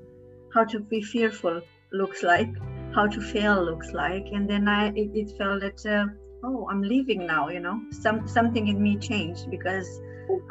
how 0.53 0.63
to 0.65 0.79
be 0.79 1.01
fearful 1.01 1.61
looks 1.91 2.21
like 2.21 2.49
how 2.93 3.07
to 3.07 3.19
fail 3.19 3.63
looks 3.63 3.91
like 3.91 4.25
and 4.33 4.47
then 4.47 4.67
i 4.67 4.89
it, 4.89 5.09
it 5.15 5.37
felt 5.37 5.61
that 5.61 5.83
uh, 5.85 6.05
oh 6.43 6.67
i'm 6.69 6.81
leaving 6.81 7.25
now 7.25 7.49
you 7.49 7.59
know? 7.59 7.81
Some 7.91 8.27
something 8.27 8.67
in 8.67 8.81
me 8.81 8.97
changed 8.97 9.49
because 9.49 10.01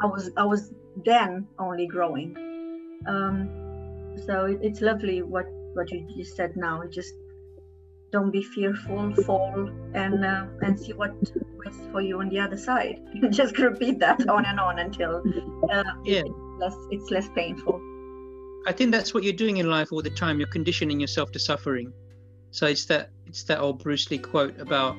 i 0.01 0.05
was 0.05 0.29
i 0.37 0.43
was 0.43 0.71
then 1.05 1.47
only 1.59 1.87
growing. 1.87 2.35
Um, 3.07 3.49
so 4.25 4.45
it, 4.45 4.59
it's 4.61 4.81
lovely 4.81 5.21
what 5.21 5.45
what 5.73 5.91
you 5.91 6.07
just 6.17 6.35
said 6.35 6.55
now. 6.55 6.83
Just 6.89 7.13
don't 8.11 8.31
be 8.31 8.43
fearful 8.43 9.13
fall 9.25 9.69
and 9.93 10.23
uh, 10.23 10.45
and 10.61 10.79
see 10.79 10.93
what 10.93 11.13
waits 11.55 11.79
for 11.91 12.01
you 12.01 12.19
on 12.19 12.29
the 12.29 12.39
other 12.39 12.57
side. 12.57 13.01
Just 13.31 13.57
repeat 13.57 13.99
that 13.99 14.27
on 14.35 14.45
and 14.45 14.59
on 14.59 14.79
until 14.79 15.23
uh, 15.71 15.83
yeah. 16.03 16.21
it's 16.25 16.59
less 16.59 16.75
it's 16.91 17.11
less 17.11 17.29
painful. 17.35 17.81
I 18.65 18.71
think 18.71 18.91
that's 18.91 19.13
what 19.13 19.23
you're 19.23 19.33
doing 19.33 19.57
in 19.57 19.69
life 19.69 19.91
all 19.91 20.01
the 20.01 20.09
time. 20.09 20.39
You're 20.39 20.47
conditioning 20.47 20.99
yourself 20.99 21.31
to 21.31 21.39
suffering. 21.39 21.91
So 22.51 22.67
it's 22.67 22.85
that 22.85 23.09
it's 23.25 23.43
that 23.43 23.59
old 23.59 23.81
Bruce 23.81 24.09
Lee 24.11 24.19
quote 24.19 24.59
about 24.59 24.95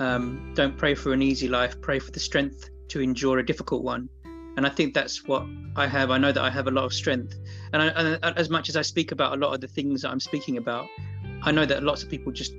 um, 0.00 0.52
don't 0.54 0.76
pray 0.76 0.94
for 0.94 1.12
an 1.12 1.22
easy 1.22 1.46
life, 1.46 1.80
pray 1.80 1.98
for 1.98 2.10
the 2.10 2.20
strength 2.20 2.70
to 2.88 3.00
endure 3.00 3.38
a 3.38 3.46
difficult 3.46 3.84
one. 3.84 4.08
and 4.56 4.66
I 4.66 4.70
think 4.70 4.94
that's 4.94 5.24
what 5.24 5.46
I 5.76 5.86
have. 5.86 6.10
I 6.10 6.18
know 6.18 6.32
that 6.32 6.42
I 6.42 6.50
have 6.50 6.66
a 6.66 6.70
lot 6.70 6.84
of 6.84 6.92
strength, 6.92 7.38
and, 7.72 7.82
I, 7.82 7.86
and 7.86 8.36
as 8.36 8.50
much 8.50 8.68
as 8.68 8.76
I 8.76 8.82
speak 8.82 9.12
about 9.12 9.34
a 9.34 9.36
lot 9.36 9.54
of 9.54 9.60
the 9.60 9.68
things 9.68 10.02
that 10.02 10.10
I'm 10.10 10.20
speaking 10.20 10.56
about, 10.56 10.88
I 11.42 11.52
know 11.52 11.64
that 11.64 11.82
lots 11.82 12.02
of 12.02 12.10
people 12.10 12.32
just 12.32 12.52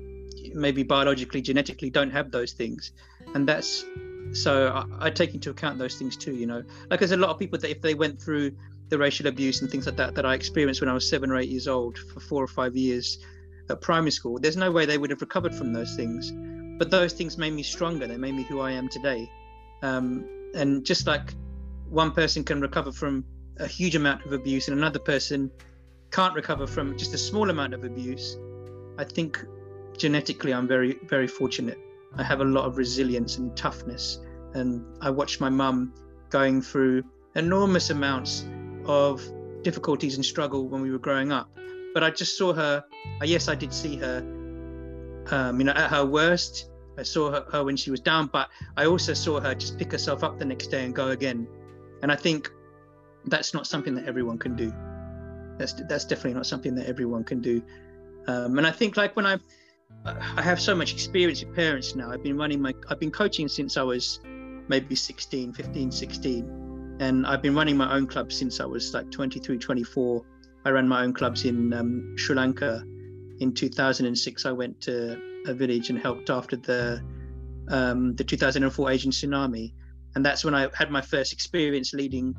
maybe 0.54 0.82
biologically, 0.82 1.42
genetically 1.42 1.90
don't 1.90 2.10
have 2.10 2.30
those 2.30 2.52
things, 2.52 2.92
and 3.34 3.46
that's 3.46 3.84
so 4.32 4.68
I, 4.68 5.06
I, 5.06 5.10
take 5.10 5.34
into 5.34 5.50
account 5.50 5.78
those 5.78 5.96
things 5.96 6.16
too. 6.16 6.34
You 6.34 6.46
know, 6.46 6.62
like 6.90 7.00
there's 7.00 7.12
a 7.12 7.16
lot 7.16 7.30
of 7.30 7.38
people 7.38 7.58
that 7.58 7.70
if 7.70 7.82
they 7.82 7.94
went 7.94 8.20
through 8.20 8.52
the 8.88 8.98
racial 8.98 9.26
abuse 9.26 9.60
and 9.62 9.70
things 9.70 9.86
like 9.86 9.96
that 9.96 10.14
that 10.14 10.24
I 10.24 10.34
experienced 10.34 10.80
when 10.80 10.88
I 10.88 10.94
was 10.94 11.08
seven 11.08 11.30
or 11.30 11.38
eight 11.38 11.48
years 11.48 11.68
old 11.68 11.98
for 11.98 12.20
four 12.20 12.42
or 12.42 12.48
five 12.48 12.76
years 12.76 13.18
at 13.68 13.80
primary 13.80 14.10
school, 14.10 14.38
there's 14.38 14.56
no 14.56 14.70
way 14.70 14.86
they 14.86 14.98
would 14.98 15.10
have 15.10 15.20
recovered 15.20 15.54
from 15.54 15.72
those 15.72 15.94
things. 15.94 16.32
But 16.82 16.90
those 16.90 17.12
things 17.12 17.38
made 17.38 17.52
me 17.52 17.62
stronger. 17.62 18.08
They 18.08 18.16
made 18.16 18.34
me 18.34 18.42
who 18.42 18.58
I 18.58 18.72
am 18.72 18.88
today. 18.88 19.30
Um, 19.82 20.28
and 20.52 20.84
just 20.84 21.06
like 21.06 21.32
one 21.88 22.10
person 22.10 22.42
can 22.42 22.60
recover 22.60 22.90
from 22.90 23.24
a 23.60 23.68
huge 23.68 23.94
amount 23.94 24.26
of 24.26 24.32
abuse 24.32 24.66
and 24.66 24.76
another 24.76 24.98
person 24.98 25.48
can't 26.10 26.34
recover 26.34 26.66
from 26.66 26.98
just 26.98 27.14
a 27.14 27.18
small 27.18 27.50
amount 27.50 27.72
of 27.72 27.84
abuse, 27.84 28.36
I 28.98 29.04
think 29.04 29.46
genetically 29.96 30.52
I'm 30.52 30.66
very, 30.66 30.98
very 31.04 31.28
fortunate. 31.28 31.78
I 32.16 32.24
have 32.24 32.40
a 32.40 32.44
lot 32.44 32.64
of 32.64 32.78
resilience 32.78 33.38
and 33.38 33.56
toughness. 33.56 34.18
And 34.54 34.84
I 35.00 35.10
watched 35.10 35.40
my 35.40 35.50
mum 35.50 35.94
going 36.30 36.60
through 36.62 37.04
enormous 37.36 37.90
amounts 37.90 38.44
of 38.86 39.22
difficulties 39.62 40.16
and 40.16 40.24
struggle 40.24 40.66
when 40.66 40.82
we 40.82 40.90
were 40.90 40.98
growing 40.98 41.30
up. 41.30 41.48
But 41.94 42.02
I 42.02 42.10
just 42.10 42.36
saw 42.36 42.52
her, 42.52 42.82
uh, 43.20 43.24
yes, 43.24 43.46
I 43.46 43.54
did 43.54 43.72
see 43.72 43.94
her, 43.98 44.18
um, 45.30 45.60
you 45.60 45.64
know, 45.66 45.74
at 45.74 45.88
her 45.88 46.04
worst. 46.04 46.70
I 46.98 47.02
saw 47.02 47.30
her, 47.30 47.46
her 47.52 47.64
when 47.64 47.76
she 47.76 47.90
was 47.90 48.00
down, 48.00 48.26
but 48.26 48.48
I 48.76 48.86
also 48.86 49.14
saw 49.14 49.40
her 49.40 49.54
just 49.54 49.78
pick 49.78 49.92
herself 49.92 50.22
up 50.22 50.38
the 50.38 50.44
next 50.44 50.68
day 50.68 50.84
and 50.84 50.94
go 50.94 51.08
again 51.08 51.46
and 52.02 52.10
I 52.10 52.16
think 52.16 52.50
that's 53.24 53.54
not 53.54 53.66
something 53.66 53.94
that 53.94 54.06
everyone 54.06 54.38
can 54.38 54.56
do. 54.56 54.72
That's 55.58 55.72
that's 55.88 56.04
definitely 56.04 56.34
not 56.34 56.46
something 56.46 56.74
that 56.74 56.86
everyone 56.86 57.24
can 57.24 57.40
do. 57.40 57.62
Um, 58.26 58.58
and 58.58 58.66
I 58.66 58.72
think 58.72 58.96
like 58.96 59.16
when 59.16 59.26
I 59.26 59.38
I 60.04 60.42
have 60.42 60.60
so 60.60 60.74
much 60.74 60.92
experience 60.92 61.44
with 61.44 61.54
parents 61.54 61.94
now. 61.94 62.10
I've 62.10 62.22
been 62.22 62.36
running 62.36 62.60
my 62.60 62.74
I've 62.88 62.98
been 62.98 63.12
coaching 63.12 63.48
since 63.48 63.76
I 63.76 63.82
was 63.82 64.20
maybe 64.68 64.94
16, 64.94 65.52
15, 65.52 65.90
16. 65.92 66.96
And 67.00 67.26
I've 67.26 67.42
been 67.42 67.54
running 67.54 67.76
my 67.76 67.94
own 67.94 68.06
clubs 68.06 68.36
since 68.36 68.60
I 68.60 68.64
was 68.64 68.92
like 68.94 69.10
23, 69.10 69.58
24. 69.58 70.22
I 70.64 70.70
ran 70.70 70.88
my 70.88 71.02
own 71.02 71.12
clubs 71.12 71.44
in 71.44 71.72
um, 71.72 72.14
Sri 72.16 72.34
Lanka. 72.34 72.84
In 73.40 73.52
2006, 73.54 74.46
I 74.46 74.52
went 74.52 74.80
to 74.82 75.20
a 75.46 75.54
village 75.54 75.90
and 75.90 75.98
helped 75.98 76.30
after 76.30 76.56
the 76.56 77.02
um, 77.68 78.14
the 78.16 78.24
2004 78.24 78.90
Asian 78.90 79.10
tsunami. 79.12 79.72
And 80.14 80.24
that's 80.24 80.44
when 80.44 80.54
I 80.54 80.68
had 80.74 80.90
my 80.90 81.00
first 81.00 81.32
experience 81.32 81.94
leading 81.94 82.34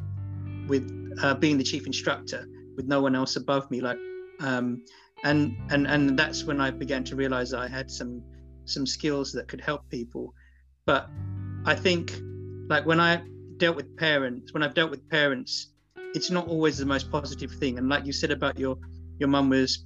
with 0.67 1.17
uh, 1.21 1.33
being 1.35 1.57
the 1.57 1.63
chief 1.63 1.85
instructor 1.87 2.45
with 2.75 2.87
no 2.87 3.01
one 3.01 3.15
else 3.15 3.35
above 3.35 3.69
me 3.69 3.81
like 3.81 3.97
um, 4.39 4.83
and 5.23 5.55
and 5.69 5.87
and 5.87 6.17
that's 6.17 6.43
when 6.43 6.59
I 6.59 6.71
began 6.71 7.03
to 7.05 7.15
realize 7.15 7.53
I 7.53 7.67
had 7.67 7.89
some 7.89 8.21
some 8.65 8.85
skills 8.85 9.31
that 9.33 9.47
could 9.47 9.61
help 9.61 9.89
people. 9.89 10.33
But 10.85 11.09
I 11.65 11.75
think 11.75 12.13
like 12.69 12.85
when 12.85 12.99
I 12.99 13.23
dealt 13.57 13.75
with 13.75 13.95
parents 13.97 14.53
when 14.53 14.63
I've 14.63 14.73
dealt 14.73 14.91
with 14.91 15.07
parents 15.09 15.73
it's 16.15 16.29
not 16.29 16.47
always 16.47 16.77
the 16.77 16.85
most 16.85 17.11
positive 17.11 17.51
thing. 17.51 17.77
And 17.77 17.89
like 17.89 18.05
you 18.05 18.13
said 18.13 18.31
about 18.31 18.59
your 18.59 18.77
your 19.19 19.29
mum 19.29 19.49
was 19.49 19.85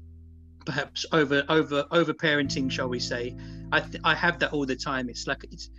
perhaps 0.67 1.05
over 1.11 1.43
over 1.49 1.85
over 1.91 2.13
parenting 2.13 2.69
shall 2.69 2.89
we 2.89 2.99
say 2.99 3.35
I 3.71 3.79
th- 3.79 4.01
I 4.03 4.13
have 4.15 4.39
that 4.39 4.53
all 4.53 4.65
the 4.65 4.75
time 4.75 5.09
it's 5.09 5.25
like 5.25 5.43
it's 5.51 5.69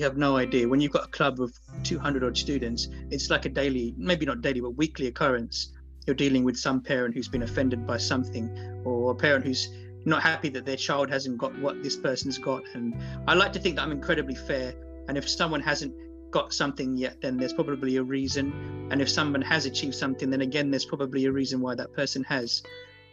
you 0.00 0.04
have 0.04 0.16
no 0.16 0.36
idea. 0.38 0.66
When 0.66 0.80
you've 0.80 0.92
got 0.92 1.04
a 1.04 1.10
club 1.10 1.42
of 1.42 1.52
200 1.82 2.24
odd 2.24 2.36
students, 2.36 2.88
it's 3.10 3.28
like 3.28 3.44
a 3.44 3.50
daily, 3.50 3.94
maybe 3.98 4.24
not 4.24 4.40
daily, 4.40 4.60
but 4.60 4.70
weekly 4.70 5.08
occurrence. 5.08 5.72
You're 6.06 6.16
dealing 6.16 6.42
with 6.42 6.56
some 6.56 6.80
parent 6.80 7.14
who's 7.14 7.28
been 7.28 7.42
offended 7.42 7.86
by 7.86 7.98
something, 7.98 8.82
or 8.84 9.10
a 9.10 9.14
parent 9.14 9.44
who's 9.44 9.68
not 10.06 10.22
happy 10.22 10.48
that 10.50 10.64
their 10.64 10.76
child 10.76 11.10
hasn't 11.10 11.36
got 11.36 11.56
what 11.58 11.82
this 11.82 11.96
person's 11.96 12.38
got. 12.38 12.62
And 12.72 12.94
I 13.28 13.34
like 13.34 13.52
to 13.52 13.58
think 13.58 13.76
that 13.76 13.82
I'm 13.82 13.92
incredibly 13.92 14.34
fair. 14.34 14.72
And 15.08 15.18
if 15.18 15.28
someone 15.28 15.60
hasn't 15.60 15.94
got 16.30 16.54
something 16.54 16.96
yet, 16.96 17.20
then 17.20 17.36
there's 17.36 17.52
probably 17.52 17.96
a 17.96 18.02
reason. 18.02 18.88
And 18.90 19.02
if 19.02 19.08
someone 19.10 19.42
has 19.42 19.66
achieved 19.66 19.94
something, 19.94 20.30
then 20.30 20.40
again, 20.40 20.70
there's 20.70 20.86
probably 20.86 21.26
a 21.26 21.32
reason 21.32 21.60
why 21.60 21.74
that 21.74 21.92
person 21.92 22.24
has. 22.24 22.62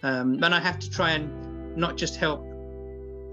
Um, 0.03 0.41
and 0.43 0.53
I 0.53 0.59
have 0.59 0.79
to 0.79 0.89
try 0.89 1.11
and 1.11 1.75
not 1.75 1.97
just 1.97 2.15
help 2.15 2.45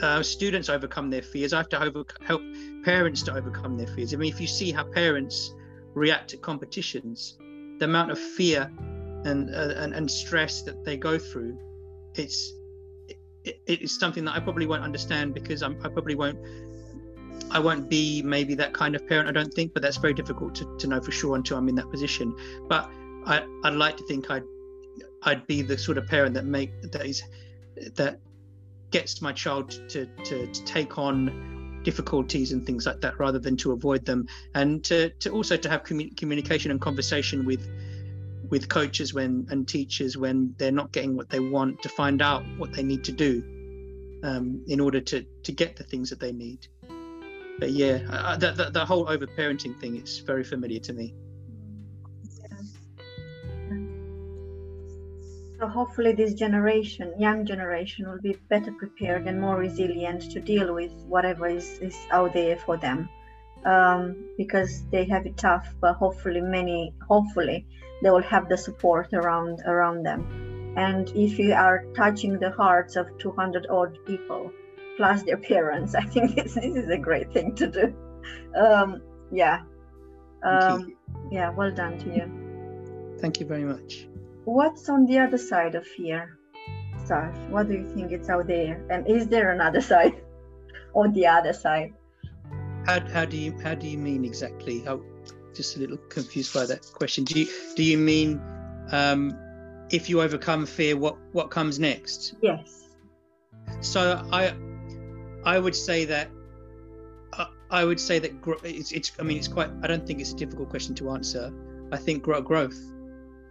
uh, 0.02 0.22
students 0.22 0.68
overcome 0.68 1.10
their 1.10 1.22
fears. 1.22 1.52
I 1.52 1.58
have 1.58 1.68
to 1.70 1.82
over- 1.82 2.04
help 2.22 2.42
parents 2.84 3.22
to 3.24 3.34
overcome 3.34 3.76
their 3.76 3.86
fears. 3.86 4.12
I 4.12 4.16
mean, 4.16 4.32
if 4.32 4.40
you 4.40 4.46
see 4.46 4.72
how 4.72 4.84
parents 4.84 5.54
react 5.94 6.30
to 6.30 6.36
competitions, 6.36 7.38
the 7.78 7.84
amount 7.84 8.10
of 8.10 8.18
fear 8.18 8.70
and 9.24 9.54
uh, 9.54 9.74
and, 9.76 9.94
and 9.94 10.10
stress 10.10 10.62
that 10.62 10.84
they 10.84 10.96
go 10.96 11.18
through, 11.18 11.58
it's 12.14 12.54
it, 13.44 13.60
it's 13.66 13.98
something 13.98 14.24
that 14.24 14.34
I 14.34 14.40
probably 14.40 14.66
won't 14.66 14.82
understand 14.82 15.34
because 15.34 15.62
I'm, 15.62 15.76
I 15.84 15.88
probably 15.88 16.14
won't 16.14 16.38
I 17.50 17.58
won't 17.58 17.88
be 17.88 18.22
maybe 18.22 18.54
that 18.56 18.72
kind 18.72 18.94
of 18.94 19.06
parent. 19.06 19.28
I 19.28 19.32
don't 19.32 19.52
think, 19.52 19.74
but 19.74 19.82
that's 19.82 19.96
very 19.98 20.14
difficult 20.14 20.54
to, 20.56 20.76
to 20.78 20.86
know 20.86 21.00
for 21.00 21.12
sure 21.12 21.36
until 21.36 21.56
I'm 21.56 21.68
in 21.68 21.74
that 21.76 21.90
position. 21.90 22.34
But 22.68 22.90
I 23.26 23.44
I'd 23.64 23.74
like 23.74 23.96
to 23.98 24.04
think 24.04 24.30
I'd 24.30 24.44
I'd 25.24 25.46
be 25.46 25.62
the 25.62 25.78
sort 25.78 25.98
of 25.98 26.06
parent 26.06 26.34
that 26.34 26.44
make 26.44 26.70
that 26.92 27.06
is 27.06 27.22
that 27.94 28.20
gets 28.90 29.20
my 29.20 29.32
child 29.32 29.70
to, 29.88 30.06
to, 30.06 30.46
to 30.46 30.64
take 30.64 30.98
on 30.98 31.80
difficulties 31.82 32.52
and 32.52 32.64
things 32.64 32.86
like 32.86 33.00
that 33.00 33.18
rather 33.18 33.38
than 33.38 33.56
to 33.56 33.72
avoid 33.72 34.04
them. 34.04 34.26
And 34.54 34.84
to, 34.84 35.10
to 35.10 35.30
also 35.30 35.56
to 35.56 35.68
have 35.68 35.82
commun- 35.82 36.14
communication 36.16 36.70
and 36.70 36.80
conversation 36.80 37.44
with 37.44 37.68
with 38.50 38.68
coaches 38.68 39.14
when 39.14 39.46
and 39.50 39.66
teachers 39.66 40.16
when 40.18 40.54
they're 40.58 40.70
not 40.70 40.92
getting 40.92 41.16
what 41.16 41.30
they 41.30 41.40
want 41.40 41.82
to 41.82 41.88
find 41.88 42.20
out 42.20 42.44
what 42.58 42.72
they 42.72 42.82
need 42.82 43.02
to 43.02 43.10
do 43.10 43.42
um, 44.22 44.62
in 44.68 44.80
order 44.80 45.00
to 45.00 45.24
to 45.42 45.50
get 45.50 45.76
the 45.76 45.82
things 45.82 46.10
that 46.10 46.20
they 46.20 46.30
need. 46.30 46.66
But 47.58 47.70
yeah 47.70 48.00
uh, 48.10 48.36
the, 48.36 48.52
the, 48.52 48.70
the 48.70 48.84
whole 48.84 49.08
over 49.08 49.26
parenting 49.26 49.80
thing 49.80 49.96
is 49.96 50.18
very 50.18 50.44
familiar 50.44 50.78
to 50.80 50.92
me 50.92 51.14
So 55.64 55.70
hopefully 55.70 56.12
this 56.12 56.34
generation, 56.34 57.14
young 57.18 57.46
generation, 57.46 58.06
will 58.06 58.20
be 58.20 58.36
better 58.50 58.70
prepared 58.70 59.26
and 59.26 59.40
more 59.40 59.56
resilient 59.56 60.30
to 60.32 60.38
deal 60.38 60.74
with 60.74 60.92
whatever 61.08 61.46
is, 61.46 61.78
is 61.78 61.96
out 62.10 62.34
there 62.34 62.58
for 62.58 62.76
them. 62.76 63.08
Um, 63.64 64.28
because 64.36 64.84
they 64.90 65.06
have 65.06 65.24
it 65.24 65.38
tough, 65.38 65.74
but 65.80 65.94
hopefully 65.94 66.42
many, 66.42 66.92
hopefully 67.08 67.66
they 68.02 68.10
will 68.10 68.28
have 68.34 68.50
the 68.50 68.58
support 68.58 69.14
around 69.14 69.62
around 69.64 70.02
them. 70.02 70.74
And 70.76 71.08
if 71.16 71.38
you 71.38 71.54
are 71.54 71.86
touching 71.96 72.38
the 72.38 72.50
hearts 72.50 72.96
of 72.96 73.06
200 73.16 73.66
odd 73.70 73.96
people, 74.04 74.52
plus 74.98 75.22
their 75.22 75.38
parents, 75.38 75.94
I 76.02 76.02
think 76.02 76.34
this, 76.34 76.56
this 76.56 76.76
is 76.76 76.90
a 76.90 76.98
great 76.98 77.32
thing 77.32 77.54
to 77.54 77.66
do. 77.68 77.94
Um, 78.54 79.00
yeah. 79.32 79.62
Um, 80.42 80.94
yeah, 81.32 81.48
well 81.48 81.72
done 81.72 81.96
to 82.00 82.14
you. 82.14 83.16
Thank 83.18 83.40
you 83.40 83.46
very 83.46 83.64
much 83.64 84.08
what's 84.44 84.88
on 84.88 85.06
the 85.06 85.18
other 85.18 85.38
side 85.38 85.74
of 85.74 85.86
fear 85.86 86.38
Saj? 87.04 87.34
what 87.50 87.68
do 87.68 87.74
you 87.74 87.86
think 87.94 88.12
it's 88.12 88.28
out 88.28 88.46
there 88.46 88.84
and 88.90 89.06
is 89.08 89.28
there 89.28 89.52
another 89.52 89.80
side 89.92 90.22
on 90.94 91.12
the 91.12 91.26
other 91.26 91.52
side 91.52 91.92
how, 92.86 93.00
how 93.08 93.24
do 93.24 93.36
you 93.36 93.58
how 93.62 93.74
do 93.74 93.86
you 93.86 93.98
mean 93.98 94.24
exactly 94.24 94.80
how 94.80 95.00
just 95.54 95.76
a 95.76 95.80
little 95.80 95.96
confused 96.08 96.52
by 96.52 96.66
that 96.66 96.84
question 96.92 97.24
do 97.24 97.40
you 97.40 97.48
do 97.76 97.82
you 97.82 97.98
mean 97.98 98.40
um, 98.92 99.36
if 99.90 100.08
you 100.08 100.20
overcome 100.20 100.66
fear 100.66 100.96
what 100.96 101.16
what 101.32 101.50
comes 101.50 101.78
next 101.78 102.34
yes 102.42 102.88
so 103.80 104.22
i 104.32 104.54
i 105.44 105.58
would 105.58 105.74
say 105.74 106.04
that 106.04 106.28
uh, 107.38 107.46
I 107.70 107.84
would 107.84 107.98
say 107.98 108.18
that 108.20 108.30
it's, 108.62 108.92
it's. 108.92 109.12
I 109.18 109.22
mean, 109.22 109.36
it's 109.36 109.48
quite. 109.48 109.68
I 109.82 109.86
don't 109.88 110.06
think 110.06 110.20
it's 110.20 110.32
a 110.32 110.36
difficult 110.36 110.68
question 110.70 110.94
to 110.96 111.10
answer. 111.10 111.52
I 111.90 111.96
think 111.96 112.22
growth 112.22 112.93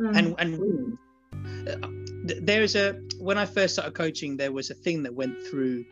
mm. 0.04 0.18
and 0.18 0.36
and 0.40 0.98
uh, 1.68 1.88
there's 2.42 2.76
a 2.76 3.00
when 3.20 3.38
I 3.38 3.46
first 3.46 3.74
started 3.76 3.94
coaching, 3.94 4.38
there 4.38 4.52
was 4.52 4.70
a 4.70 4.74
thing 4.74 5.04
that 5.04 5.14
went 5.14 5.36
through 5.48 5.86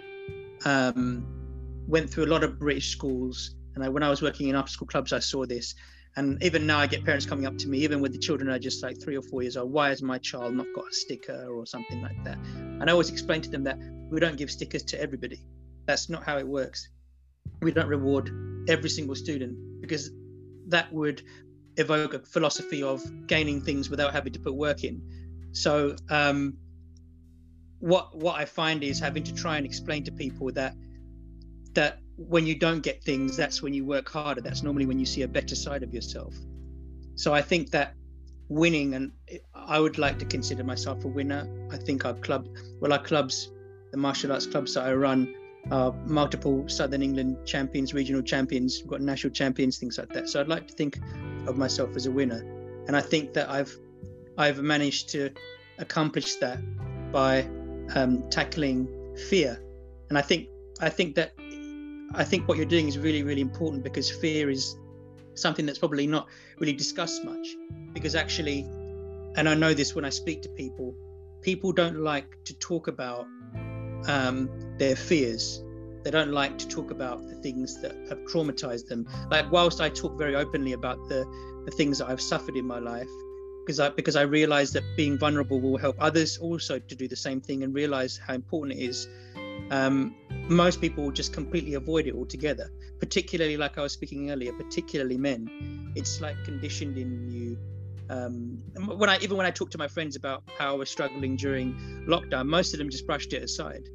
um, 0.65 1.25
went 1.87 2.09
through 2.09 2.25
a 2.25 2.31
lot 2.31 2.43
of 2.43 2.59
British 2.59 2.89
schools, 2.89 3.55
and 3.75 3.83
I, 3.83 3.89
when 3.89 4.03
I 4.03 4.09
was 4.09 4.21
working 4.21 4.49
in 4.49 4.55
after 4.55 4.71
school 4.71 4.87
clubs, 4.87 5.13
I 5.13 5.19
saw 5.19 5.45
this. 5.45 5.75
And 6.17 6.43
even 6.43 6.67
now, 6.67 6.77
I 6.77 6.87
get 6.87 7.05
parents 7.05 7.25
coming 7.25 7.45
up 7.45 7.57
to 7.59 7.69
me, 7.69 7.79
even 7.79 8.01
with 8.01 8.11
the 8.11 8.17
children 8.17 8.49
are 8.49 8.59
just 8.59 8.83
like 8.83 9.01
three 9.01 9.15
or 9.15 9.21
four 9.21 9.43
years 9.43 9.55
old. 9.55 9.71
Why 9.71 9.89
has 9.89 10.01
my 10.01 10.17
child 10.17 10.53
not 10.53 10.67
got 10.75 10.89
a 10.89 10.93
sticker 10.93 11.47
or 11.49 11.65
something 11.65 12.01
like 12.01 12.21
that? 12.25 12.37
And 12.37 12.89
I 12.89 12.91
always 12.91 13.09
explain 13.09 13.41
to 13.43 13.49
them 13.49 13.63
that 13.63 13.77
we 14.09 14.19
don't 14.19 14.35
give 14.35 14.51
stickers 14.51 14.83
to 14.83 15.01
everybody. 15.01 15.45
That's 15.85 16.09
not 16.09 16.25
how 16.25 16.37
it 16.37 16.45
works. 16.45 16.89
We 17.61 17.71
don't 17.71 17.87
reward 17.87 18.29
every 18.67 18.89
single 18.89 19.15
student 19.15 19.81
because 19.81 20.11
that 20.67 20.91
would 20.91 21.23
evoke 21.77 22.13
a 22.13 22.19
philosophy 22.19 22.83
of 22.83 23.01
gaining 23.27 23.61
things 23.61 23.89
without 23.89 24.13
having 24.13 24.33
to 24.33 24.39
put 24.39 24.53
work 24.53 24.83
in. 24.83 25.01
So 25.53 25.95
um, 26.09 26.57
what 27.79 28.15
what 28.15 28.39
I 28.39 28.45
find 28.45 28.83
is 28.83 28.99
having 28.99 29.23
to 29.23 29.33
try 29.33 29.57
and 29.57 29.65
explain 29.65 30.03
to 30.05 30.11
people 30.11 30.51
that 30.53 30.75
that 31.73 31.99
when 32.17 32.45
you 32.45 32.55
don't 32.55 32.81
get 32.81 33.03
things, 33.03 33.35
that's 33.35 33.61
when 33.61 33.73
you 33.73 33.85
work 33.85 34.09
harder. 34.09 34.41
That's 34.41 34.63
normally 34.63 34.85
when 34.85 34.99
you 34.99 35.05
see 35.05 35.23
a 35.23 35.27
better 35.27 35.55
side 35.55 35.83
of 35.83 35.93
yourself. 35.93 36.35
so 37.15 37.33
I 37.33 37.41
think 37.41 37.71
that 37.71 37.93
winning, 38.49 38.95
and 38.95 39.11
I 39.55 39.79
would 39.79 39.97
like 39.97 40.19
to 40.19 40.25
consider 40.25 40.63
myself 40.63 41.05
a 41.05 41.07
winner. 41.07 41.47
I 41.71 41.77
think 41.77 42.05
our 42.05 42.13
club, 42.13 42.47
well, 42.79 42.91
our 42.93 43.01
clubs, 43.01 43.51
the 43.91 43.97
martial 43.97 44.31
arts 44.31 44.45
clubs 44.45 44.73
that 44.73 44.85
I 44.85 44.93
run, 44.93 45.33
are 45.71 45.93
multiple 46.05 46.67
Southern 46.67 47.01
England 47.01 47.37
champions, 47.45 47.93
regional 47.93 48.21
champions, 48.21 48.79
we've 48.81 48.89
got 48.89 49.01
national 49.01 49.31
champions, 49.33 49.77
things 49.77 49.97
like 49.97 50.09
that. 50.09 50.27
So 50.27 50.41
I'd 50.41 50.47
like 50.47 50.67
to 50.67 50.73
think 50.73 50.99
of 51.47 51.57
myself 51.57 51.95
as 51.95 52.05
a 52.05 52.11
winner, 52.11 52.41
and 52.87 52.95
I 52.95 53.01
think 53.01 53.33
that 53.33 53.49
I've 53.49 53.75
I've 54.37 54.61
managed 54.61 55.09
to 55.09 55.29
accomplish 55.77 56.35
that 56.35 56.59
by 57.11 57.49
um, 57.95 58.29
tackling 58.29 58.87
fear, 59.29 59.61
and 60.09 60.17
I 60.17 60.21
think 60.21 60.47
I 60.79 60.89
think 60.89 61.15
that 61.15 61.33
I 62.13 62.23
think 62.23 62.47
what 62.47 62.57
you're 62.57 62.65
doing 62.65 62.87
is 62.87 62.97
really 62.97 63.23
really 63.23 63.41
important 63.41 63.83
because 63.83 64.09
fear 64.09 64.49
is 64.49 64.77
something 65.35 65.65
that's 65.65 65.79
probably 65.79 66.07
not 66.07 66.27
really 66.59 66.73
discussed 66.73 67.23
much 67.23 67.55
because 67.93 68.15
actually 68.15 68.61
and 69.35 69.47
i 69.47 69.53
know 69.53 69.73
this 69.73 69.95
when 69.95 70.05
i 70.05 70.09
speak 70.09 70.41
to 70.41 70.49
people 70.49 70.95
people 71.41 71.71
don't 71.71 71.97
like 71.97 72.37
to 72.43 72.53
talk 72.59 72.87
about 72.87 73.25
um, 74.07 74.49
their 74.77 74.95
fears 74.95 75.63
they 76.03 76.11
don't 76.11 76.31
like 76.31 76.57
to 76.57 76.67
talk 76.67 76.91
about 76.91 77.27
the 77.27 77.35
things 77.35 77.81
that 77.81 77.95
have 78.09 78.19
traumatized 78.19 78.87
them. 78.87 79.07
Like 79.29 79.51
whilst 79.51 79.81
i 79.81 79.89
talk 79.89 80.17
very 80.17 80.35
openly 80.35 80.73
about 80.73 80.97
the 81.09 81.25
the 81.65 81.71
things 81.71 81.99
that 81.99 82.09
i've 82.09 82.21
suffered 82.21 82.55
in 82.55 82.65
my 82.65 82.79
life 82.79 83.09
because 83.63 83.79
i 83.79 83.89
because 83.89 84.15
i 84.15 84.23
realize 84.23 84.71
that 84.73 84.83
being 84.97 85.17
vulnerable 85.17 85.59
will 85.61 85.77
help 85.77 85.95
others 85.99 86.37
also 86.37 86.79
to 86.79 86.95
do 86.95 87.07
the 87.07 87.15
same 87.15 87.39
thing 87.39 87.63
and 87.63 87.73
realize 87.75 88.17
how 88.17 88.33
important 88.33 88.79
it 88.79 88.83
is 88.83 89.07
um, 89.71 90.15
most 90.49 90.81
people 90.81 91.11
just 91.11 91.31
completely 91.31 91.75
avoid 91.75 92.05
it 92.05 92.13
altogether. 92.13 92.69
Particularly 92.99 93.57
like 93.57 93.77
i 93.77 93.81
was 93.81 93.93
speaking 93.93 94.29
earlier 94.29 94.51
particularly 94.53 95.17
men. 95.17 95.91
It's 95.95 96.21
like 96.21 96.35
conditioned 96.43 96.97
in 96.97 97.31
you. 97.31 97.57
Um, 98.09 98.61
when 98.75 99.09
i 99.09 99.17
even 99.19 99.37
when 99.37 99.45
i 99.45 99.51
talk 99.51 99.69
to 99.71 99.77
my 99.77 99.87
friends 99.87 100.17
about 100.17 100.43
how 100.59 100.73
i 100.73 100.75
was 100.75 100.89
struggling 100.89 101.37
during 101.37 101.73
lockdown 102.09 102.45
most 102.45 102.73
of 102.73 102.79
them 102.79 102.89
just 102.89 103.07
brushed 103.07 103.31
it 103.31 103.41
aside 103.41 103.87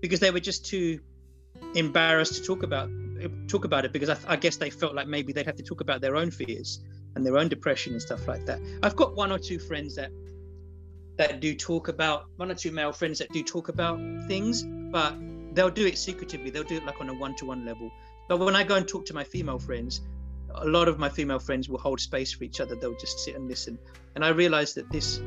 because 0.00 0.20
they 0.20 0.30
were 0.30 0.38
just 0.38 0.64
too 0.64 1.00
embarrassed 1.74 2.34
to 2.36 2.42
talk 2.42 2.62
about 2.62 2.90
talk 3.48 3.64
about 3.64 3.84
it 3.84 3.92
because 3.92 4.10
I, 4.10 4.18
I 4.26 4.36
guess 4.36 4.56
they 4.56 4.70
felt 4.70 4.94
like 4.94 5.06
maybe 5.06 5.32
they'd 5.32 5.46
have 5.46 5.56
to 5.56 5.62
talk 5.62 5.80
about 5.80 6.00
their 6.00 6.16
own 6.16 6.30
fears 6.30 6.80
and 7.14 7.24
their 7.24 7.38
own 7.38 7.48
depression 7.48 7.94
and 7.94 8.02
stuff 8.02 8.28
like 8.28 8.44
that 8.44 8.60
i've 8.82 8.94
got 8.94 9.16
one 9.16 9.32
or 9.32 9.38
two 9.38 9.58
friends 9.58 9.96
that 9.96 10.10
that 11.16 11.40
do 11.40 11.54
talk 11.54 11.88
about 11.88 12.26
one 12.36 12.50
or 12.50 12.54
two 12.54 12.70
male 12.70 12.92
friends 12.92 13.18
that 13.18 13.32
do 13.32 13.42
talk 13.42 13.68
about 13.68 13.98
things 14.28 14.64
but 14.64 15.16
they'll 15.56 15.70
do 15.70 15.86
it 15.86 15.98
secretively. 15.98 16.50
They'll 16.50 16.62
do 16.62 16.76
it 16.76 16.86
like 16.86 17.00
on 17.00 17.08
a 17.08 17.14
one-to-one 17.14 17.64
level. 17.64 17.90
But 18.28 18.38
when 18.38 18.54
I 18.54 18.62
go 18.62 18.76
and 18.76 18.86
talk 18.86 19.06
to 19.06 19.14
my 19.14 19.24
female 19.24 19.58
friends, 19.58 20.02
a 20.54 20.66
lot 20.66 20.86
of 20.86 20.98
my 20.98 21.08
female 21.08 21.38
friends 21.38 21.68
will 21.68 21.78
hold 21.78 21.98
space 21.98 22.32
for 22.32 22.44
each 22.44 22.60
other. 22.60 22.76
They'll 22.76 22.96
just 22.96 23.18
sit 23.18 23.34
and 23.34 23.48
listen. 23.48 23.78
And 24.14 24.24
I 24.24 24.28
realized 24.28 24.76
that 24.76 24.90
this 24.92 25.20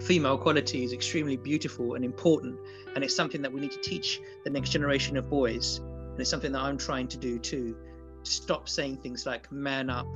female 0.00 0.38
quality 0.38 0.84
is 0.84 0.92
extremely 0.92 1.36
beautiful 1.36 1.94
and 1.94 2.04
important, 2.04 2.58
and 2.94 3.04
it's 3.04 3.14
something 3.14 3.42
that 3.42 3.52
we 3.52 3.60
need 3.60 3.72
to 3.72 3.80
teach 3.80 4.20
the 4.44 4.50
next 4.50 4.70
generation 4.70 5.16
of 5.16 5.28
boys. 5.28 5.78
And 5.78 6.20
it's 6.20 6.30
something 6.30 6.52
that 6.52 6.60
I'm 6.60 6.78
trying 6.78 7.08
to 7.08 7.16
do 7.16 7.38
too. 7.38 7.76
To 8.24 8.30
stop 8.30 8.68
saying 8.68 8.98
things 8.98 9.26
like 9.26 9.50
"man 9.52 9.90
up" 9.90 10.06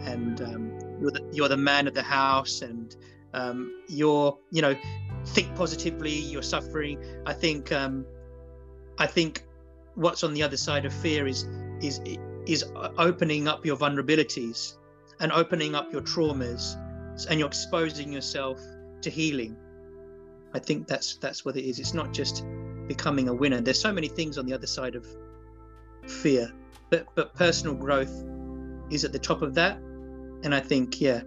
and 0.00 0.40
um, 0.40 0.78
"you're 1.00 1.10
the 1.10 1.28
you're 1.32 1.48
the 1.48 1.56
man 1.56 1.86
of 1.86 1.94
the 1.94 2.02
house" 2.02 2.62
and 2.62 2.94
um, 3.34 3.82
"you're 3.88 4.38
you 4.50 4.62
know 4.62 4.74
think 5.26 5.54
positively." 5.54 6.14
You're 6.14 6.42
suffering. 6.42 6.98
I 7.26 7.32
think 7.32 7.72
um, 7.72 8.06
I 8.98 9.06
think 9.06 9.44
what's 9.94 10.24
on 10.24 10.34
the 10.34 10.42
other 10.42 10.56
side 10.56 10.84
of 10.84 10.92
fear 10.92 11.26
is 11.26 11.48
is 11.80 12.00
is 12.46 12.64
opening 12.98 13.48
up 13.48 13.66
your 13.66 13.76
vulnerabilities 13.76 14.76
and 15.20 15.30
opening 15.32 15.74
up 15.74 15.92
your 15.92 16.00
traumas 16.00 16.76
and 17.28 17.38
you're 17.38 17.48
exposing 17.48 18.12
yourself 18.12 18.58
to 19.02 19.10
healing. 19.10 19.56
I 20.52 20.58
think 20.58 20.86
that's 20.86 21.16
that's 21.16 21.44
what 21.44 21.56
it 21.56 21.64
is. 21.64 21.78
It's 21.78 21.94
not 21.94 22.12
just 22.12 22.44
becoming 22.86 23.28
a 23.28 23.34
winner. 23.34 23.60
There's 23.60 23.80
so 23.80 23.92
many 23.92 24.08
things 24.08 24.38
on 24.38 24.46
the 24.46 24.52
other 24.52 24.66
side 24.66 24.94
of 24.96 25.06
fear 26.06 26.52
but 26.90 27.06
but 27.14 27.34
personal 27.34 27.74
growth 27.74 28.24
is 28.90 29.04
at 29.04 29.12
the 29.12 29.18
top 29.18 29.42
of 29.42 29.54
that. 29.54 29.78
And 30.42 30.54
i 30.54 30.60
think 30.60 31.00
yeah 31.00 31.20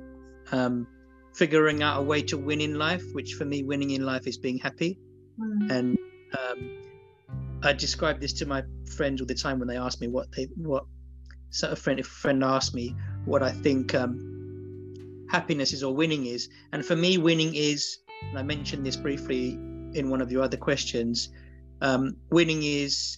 um 0.52 0.88
figuring 1.36 1.82
out 1.84 2.00
a 2.00 2.04
way 2.04 2.22
to 2.22 2.38
win 2.38 2.62
in 2.62 2.78
life 2.78 3.04
which 3.14 3.34
for 3.34 3.46
me 3.46 3.64
winning 3.64 3.92
in 3.92 4.06
life 4.06 4.28
is 4.28 4.38
being 4.38 4.58
happy. 4.58 5.00
Mm. 5.40 5.72
and 5.72 5.98
um 6.38 6.80
I 7.64 7.74
describe 7.74 8.20
this 8.20 8.34
to 8.34 8.46
my 8.46 8.64
friends 8.86 9.22
all 9.22 9.26
the 9.26 9.34
time 9.34 9.58
when 9.58 9.68
they 9.68 9.78
ask 9.78 10.02
me 10.02 10.08
what 10.08 10.32
they 10.36 10.48
what 10.58 10.86
so 11.50 11.72
a 11.72 11.76
friend 11.76 12.00
if 12.00 12.08
a 12.08 12.10
friend 12.10 12.44
asked 12.44 12.76
me 12.76 12.96
what 13.26 13.42
I 13.42 13.52
think 13.52 13.96
um, 13.96 14.33
happiness 15.34 15.74
is 15.74 15.84
or 15.84 15.94
winning 15.94 16.28
is, 16.28 16.50
and 16.72 16.86
for 16.86 16.96
me 16.96 17.18
winning 17.18 17.56
is, 17.56 17.98
and 18.22 18.38
I 18.38 18.44
mentioned 18.44 18.86
this 18.86 18.96
briefly 18.96 19.54
in 20.00 20.10
one 20.10 20.22
of 20.22 20.32
your 20.32 20.44
other 20.44 20.58
questions, 20.58 21.30
um, 21.82 22.16
winning 22.30 22.62
is 22.62 23.18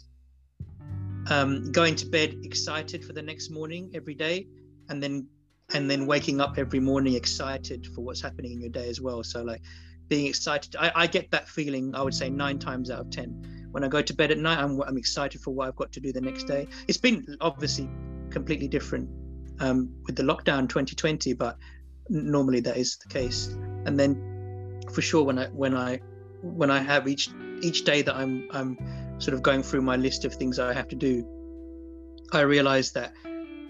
um, 1.30 1.72
going 1.74 1.96
to 1.96 2.06
bed 2.06 2.38
excited 2.44 3.04
for 3.04 3.12
the 3.12 3.22
next 3.22 3.50
morning 3.50 3.92
every 3.94 4.16
day, 4.16 4.48
and 4.90 5.04
then 5.04 5.28
and 5.74 5.90
then 5.92 6.06
waking 6.06 6.40
up 6.40 6.58
every 6.58 6.80
morning 6.80 7.16
excited 7.16 7.88
for 7.88 8.02
what's 8.02 8.22
happening 8.22 8.54
in 8.54 8.62
your 8.62 8.70
day 8.70 8.88
as 8.88 9.02
well. 9.02 9.22
So 9.24 9.44
like 9.44 9.62
being 10.08 10.28
excited, 10.28 10.76
I, 10.78 10.92
I 10.96 11.08
get 11.08 11.32
that 11.32 11.50
feeling. 11.50 11.94
I 11.96 12.02
would 12.02 12.14
say 12.14 12.30
nine 12.30 12.60
times 12.60 12.90
out 12.90 13.00
of 13.02 13.10
ten 13.10 13.30
when 13.76 13.84
I 13.84 13.90
go 13.90 14.02
to 14.02 14.14
bed 14.14 14.32
at 14.32 14.38
night, 14.38 14.58
I'm, 14.58 14.80
I'm 14.84 14.98
excited 14.98 15.42
for 15.42 15.54
what 15.54 15.68
I've 15.68 15.76
got 15.76 15.92
to 15.92 16.00
do 16.00 16.14
the 16.14 16.22
next 16.22 16.46
day. 16.46 16.66
It's 16.88 16.98
been 16.98 17.36
obviously 17.42 17.90
completely 18.30 18.70
different 18.70 19.10
um, 19.60 19.94
with 20.06 20.16
the 20.16 20.24
lockdown 20.24 20.70
2020, 20.70 21.34
but 21.34 21.58
normally 22.10 22.60
that 22.62 22.78
is 22.78 22.98
the 22.98 23.08
case. 23.08 23.48
And 23.86 24.00
then 24.00 24.82
for 24.92 25.02
sure, 25.02 25.24
when 25.24 25.40
I 25.40 25.48
when 25.48 25.76
I 25.76 26.00
when 26.42 26.72
I 26.72 26.80
have 26.80 27.08
each 27.08 27.30
each 27.62 27.84
day 27.84 28.02
that 28.02 28.16
I'm 28.16 28.48
I'm 28.52 28.78
sort 29.20 29.34
of 29.34 29.42
going 29.42 29.64
through 29.64 29.82
my 29.82 29.96
list 29.96 30.26
of 30.26 30.34
things 30.34 30.60
I 30.60 30.74
have 30.74 30.88
to 30.90 30.96
do, 30.96 31.26
I 32.32 32.42
realize 32.42 32.92
that 32.94 33.14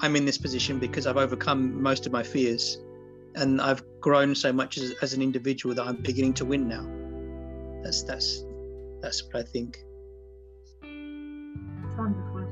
I'm 0.02 0.16
in 0.16 0.26
this 0.26 0.38
position 0.38 0.80
because 0.80 1.08
I've 1.08 1.18
overcome 1.18 1.82
most 1.82 2.06
of 2.06 2.12
my 2.12 2.24
fears 2.24 2.80
and 3.36 3.62
I've 3.62 3.84
grown 4.00 4.34
so 4.36 4.52
much 4.54 4.78
as, 4.78 4.92
as 5.02 5.14
an 5.14 5.22
individual 5.22 5.76
that 5.76 5.86
I'm 5.86 5.98
beginning 5.98 6.34
to 6.36 6.46
win 6.46 6.68
now. 6.68 6.86
That's 7.84 8.04
that's 8.04 8.44
that's 9.02 9.24
what 9.26 9.36
I 9.36 9.44
think 9.44 9.78
wonderful. 11.98 12.46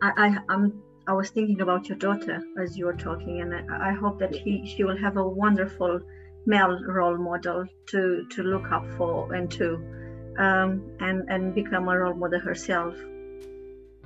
I, 0.00 0.12
I, 0.16 0.38
I'm, 0.48 0.82
I 1.08 1.12
was 1.12 1.30
thinking 1.30 1.62
about 1.62 1.88
your 1.88 1.96
daughter 1.96 2.44
as 2.62 2.76
you 2.76 2.84
were 2.84 2.92
talking, 2.92 3.40
and 3.40 3.54
I, 3.54 3.90
I 3.90 3.92
hope 3.92 4.18
that 4.18 4.34
he, 4.34 4.66
she 4.66 4.84
will 4.84 4.98
have 4.98 5.16
a 5.16 5.26
wonderful 5.26 6.00
male 6.44 6.78
role 6.86 7.16
model 7.16 7.64
to 7.86 8.26
to 8.28 8.42
look 8.42 8.70
up 8.70 8.86
for 8.98 9.32
and 9.32 9.50
to 9.52 9.76
um, 10.38 10.82
and 11.00 11.24
and 11.30 11.54
become 11.54 11.88
a 11.88 11.98
role 11.98 12.14
model 12.14 12.40
herself. 12.40 12.94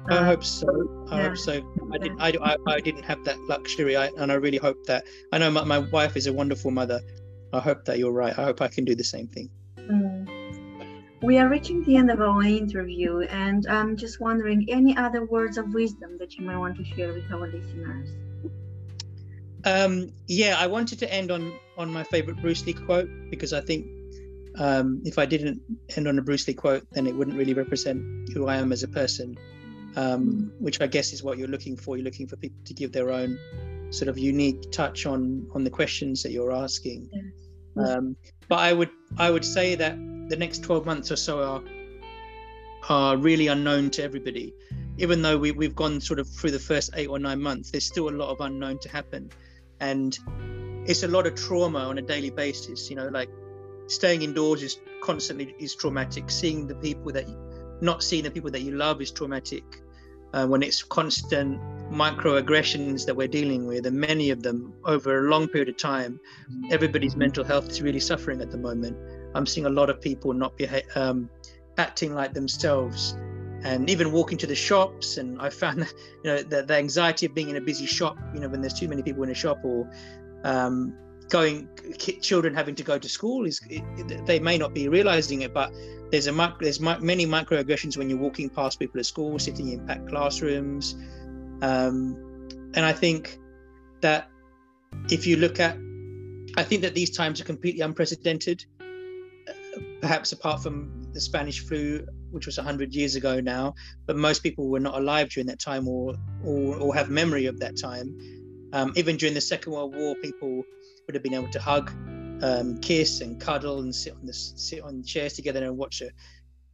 I 0.08 0.16
uh, 0.16 0.24
hope 0.24 0.44
so. 0.44 1.06
I 1.10 1.16
yeah. 1.16 1.28
hope 1.28 1.38
so. 1.38 1.52
I 1.92 1.98
didn't. 1.98 2.20
I, 2.20 2.32
I, 2.40 2.56
I, 2.68 2.80
didn't 2.80 3.04
have 3.04 3.24
that 3.24 3.38
luxury, 3.48 3.96
I, 3.96 4.06
and 4.18 4.30
I 4.30 4.36
really 4.36 4.58
hope 4.58 4.84
that. 4.86 5.04
I 5.32 5.38
know 5.38 5.50
my, 5.50 5.64
my 5.64 5.78
wife 5.78 6.16
is 6.16 6.28
a 6.28 6.32
wonderful 6.32 6.70
mother. 6.70 7.00
I 7.52 7.58
hope 7.58 7.84
that 7.86 7.98
you're 7.98 8.12
right. 8.12 8.36
I 8.36 8.44
hope 8.44 8.62
I 8.62 8.68
can 8.68 8.84
do 8.84 8.94
the 8.94 9.04
same 9.04 9.26
thing. 9.26 9.50
Mm. 9.76 10.31
We 11.22 11.38
are 11.38 11.48
reaching 11.48 11.84
the 11.84 11.96
end 11.96 12.10
of 12.10 12.20
our 12.20 12.42
interview, 12.42 13.20
and 13.20 13.64
I'm 13.68 13.96
just 13.96 14.20
wondering 14.20 14.66
any 14.68 14.96
other 14.96 15.24
words 15.24 15.56
of 15.56 15.72
wisdom 15.72 16.18
that 16.18 16.34
you 16.34 16.44
might 16.44 16.56
want 16.56 16.76
to 16.78 16.84
share 16.84 17.12
with 17.12 17.30
our 17.30 17.46
listeners. 17.46 18.08
Um, 19.64 20.12
yeah, 20.26 20.56
I 20.58 20.66
wanted 20.66 20.98
to 20.98 21.12
end 21.12 21.30
on 21.30 21.52
on 21.78 21.92
my 21.92 22.02
favorite 22.02 22.40
Bruce 22.40 22.66
Lee 22.66 22.72
quote 22.72 23.08
because 23.30 23.52
I 23.52 23.60
think 23.60 23.86
um, 24.58 25.00
if 25.04 25.16
I 25.16 25.24
didn't 25.24 25.62
end 25.96 26.08
on 26.08 26.18
a 26.18 26.22
Bruce 26.22 26.48
Lee 26.48 26.54
quote, 26.54 26.84
then 26.90 27.06
it 27.06 27.14
wouldn't 27.14 27.36
really 27.36 27.54
represent 27.54 28.02
who 28.34 28.48
I 28.48 28.56
am 28.56 28.72
as 28.72 28.82
a 28.82 28.88
person. 28.88 29.38
Um, 29.94 30.52
which 30.58 30.80
I 30.80 30.86
guess 30.86 31.12
is 31.12 31.22
what 31.22 31.38
you're 31.38 31.48
looking 31.48 31.76
for. 31.76 31.96
You're 31.96 32.04
looking 32.04 32.26
for 32.26 32.36
people 32.36 32.58
to 32.64 32.74
give 32.74 32.92
their 32.92 33.12
own 33.12 33.38
sort 33.90 34.08
of 34.08 34.18
unique 34.18 34.72
touch 34.72 35.06
on 35.06 35.46
on 35.54 35.62
the 35.62 35.70
questions 35.70 36.24
that 36.24 36.32
you're 36.32 36.52
asking. 36.52 37.10
Yes. 37.12 37.90
Um, 37.90 38.16
but 38.48 38.58
I 38.58 38.72
would 38.72 38.90
I 39.18 39.30
would 39.30 39.44
say 39.44 39.76
that 39.76 39.96
the 40.32 40.38
next 40.38 40.62
12 40.62 40.86
months 40.86 41.12
or 41.12 41.16
so 41.16 41.42
are 41.42 41.62
are 42.88 43.18
really 43.18 43.48
unknown 43.48 43.90
to 43.90 44.02
everybody. 44.02 44.54
Even 44.96 45.20
though 45.20 45.36
we, 45.36 45.52
we've 45.52 45.76
gone 45.76 46.00
sort 46.00 46.18
of 46.18 46.26
through 46.26 46.52
the 46.52 46.58
first 46.58 46.90
eight 46.94 47.06
or 47.06 47.18
nine 47.18 47.40
months, 47.40 47.70
there's 47.70 47.84
still 47.84 48.08
a 48.08 48.16
lot 48.22 48.30
of 48.30 48.40
unknown 48.40 48.78
to 48.78 48.88
happen. 48.88 49.30
And 49.80 50.18
it's 50.86 51.02
a 51.02 51.08
lot 51.08 51.26
of 51.26 51.34
trauma 51.34 51.80
on 51.80 51.98
a 51.98 52.02
daily 52.02 52.30
basis. 52.30 52.88
You 52.88 52.96
know, 52.96 53.08
like 53.08 53.28
staying 53.88 54.22
indoors 54.22 54.62
is 54.62 54.78
constantly 55.02 55.54
is 55.58 55.74
traumatic. 55.74 56.30
Seeing 56.30 56.66
the 56.66 56.76
people 56.76 57.12
that 57.12 57.26
not 57.82 58.02
seeing 58.02 58.24
the 58.24 58.30
people 58.30 58.50
that 58.52 58.62
you 58.62 58.72
love 58.72 59.02
is 59.02 59.10
traumatic. 59.10 59.64
Uh, 60.32 60.46
when 60.46 60.62
it's 60.62 60.82
constant 60.82 61.60
microaggressions 61.90 63.04
that 63.04 63.14
we're 63.14 63.28
dealing 63.28 63.66
with, 63.66 63.84
and 63.84 64.00
many 64.00 64.30
of 64.30 64.42
them 64.42 64.72
over 64.86 65.26
a 65.26 65.28
long 65.28 65.46
period 65.46 65.68
of 65.68 65.76
time, 65.76 66.18
everybody's 66.70 67.16
mental 67.16 67.44
health 67.44 67.68
is 67.68 67.82
really 67.82 68.00
suffering 68.00 68.40
at 68.40 68.50
the 68.50 68.56
moment. 68.56 68.96
I'm 69.34 69.46
seeing 69.46 69.66
a 69.66 69.70
lot 69.70 69.90
of 69.90 70.00
people 70.00 70.32
not 70.32 70.56
be 70.56 70.66
um, 70.94 71.28
acting 71.78 72.14
like 72.14 72.34
themselves, 72.34 73.16
and 73.64 73.88
even 73.88 74.12
walking 74.12 74.38
to 74.38 74.46
the 74.46 74.54
shops. 74.54 75.16
And 75.18 75.40
I 75.40 75.50
found 75.50 75.82
that, 75.82 75.92
you 76.24 76.30
know, 76.30 76.42
the, 76.42 76.62
the 76.62 76.76
anxiety 76.76 77.26
of 77.26 77.34
being 77.34 77.48
in 77.48 77.56
a 77.56 77.60
busy 77.60 77.86
shop, 77.86 78.18
you 78.34 78.40
know, 78.40 78.48
when 78.48 78.60
there's 78.60 78.74
too 78.74 78.88
many 78.88 79.02
people 79.02 79.22
in 79.22 79.30
a 79.30 79.34
shop 79.34 79.58
or 79.64 79.90
um, 80.44 80.94
going, 81.28 81.68
children 82.20 82.54
having 82.54 82.74
to 82.74 82.82
go 82.82 82.98
to 82.98 83.08
school 83.08 83.46
is, 83.46 83.60
it, 83.70 84.26
they 84.26 84.40
may 84.40 84.58
not 84.58 84.74
be 84.74 84.88
realizing 84.88 85.42
it, 85.42 85.54
but 85.54 85.72
there's 86.10 86.26
a 86.26 86.56
there's 86.60 86.80
many 86.80 87.24
microaggressions 87.24 87.96
when 87.96 88.10
you're 88.10 88.18
walking 88.18 88.50
past 88.50 88.78
people 88.78 89.00
at 89.00 89.06
school, 89.06 89.38
sitting 89.38 89.68
in 89.68 89.86
packed 89.86 90.08
classrooms. 90.08 90.94
Um, 91.62 92.48
and 92.74 92.84
I 92.84 92.92
think 92.92 93.38
that 94.02 94.28
if 95.10 95.26
you 95.26 95.36
look 95.36 95.60
at, 95.60 95.76
I 96.56 96.64
think 96.64 96.82
that 96.82 96.94
these 96.94 97.10
times 97.10 97.40
are 97.40 97.44
completely 97.44 97.80
unprecedented. 97.80 98.66
Perhaps 100.00 100.32
apart 100.32 100.62
from 100.62 101.08
the 101.12 101.20
Spanish 101.20 101.60
flu, 101.60 102.06
which 102.30 102.46
was 102.46 102.56
100 102.56 102.94
years 102.94 103.14
ago 103.14 103.40
now, 103.40 103.74
but 104.06 104.16
most 104.16 104.42
people 104.42 104.68
were 104.68 104.80
not 104.80 104.94
alive 104.94 105.28
during 105.30 105.46
that 105.46 105.60
time 105.60 105.88
or 105.88 106.14
or, 106.44 106.76
or 106.76 106.94
have 106.94 107.10
memory 107.10 107.46
of 107.46 107.58
that 107.60 107.78
time. 107.80 108.16
Um, 108.72 108.92
even 108.96 109.16
during 109.16 109.34
the 109.34 109.40
Second 109.40 109.72
World 109.72 109.94
War, 109.94 110.14
people 110.16 110.62
would 111.06 111.14
have 111.14 111.22
been 111.22 111.34
able 111.34 111.50
to 111.50 111.60
hug, 111.60 111.90
um, 112.42 112.78
kiss, 112.80 113.20
and 113.20 113.40
cuddle, 113.40 113.80
and 113.80 113.94
sit 113.94 114.14
on 114.14 114.26
the 114.26 114.32
sit 114.34 114.82
on 114.82 115.02
chairs 115.02 115.34
together 115.34 115.64
and 115.64 115.76
watch 115.76 116.00
a 116.00 116.10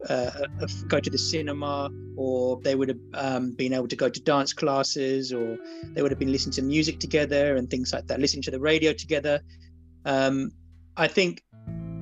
uh, 0.08 0.46
go 0.86 1.00
to 1.00 1.10
the 1.10 1.18
cinema, 1.18 1.90
or 2.16 2.60
they 2.62 2.74
would 2.74 2.88
have 2.88 3.00
um, 3.14 3.52
been 3.52 3.72
able 3.72 3.88
to 3.88 3.96
go 3.96 4.08
to 4.08 4.20
dance 4.20 4.52
classes, 4.52 5.32
or 5.32 5.58
they 5.92 6.02
would 6.02 6.10
have 6.10 6.18
been 6.18 6.32
listening 6.32 6.52
to 6.52 6.62
music 6.62 7.00
together 7.00 7.56
and 7.56 7.68
things 7.68 7.92
like 7.92 8.06
that, 8.06 8.20
listening 8.20 8.42
to 8.42 8.50
the 8.50 8.60
radio 8.60 8.92
together. 8.92 9.40
Um, 10.04 10.52
I 10.96 11.08
think 11.08 11.42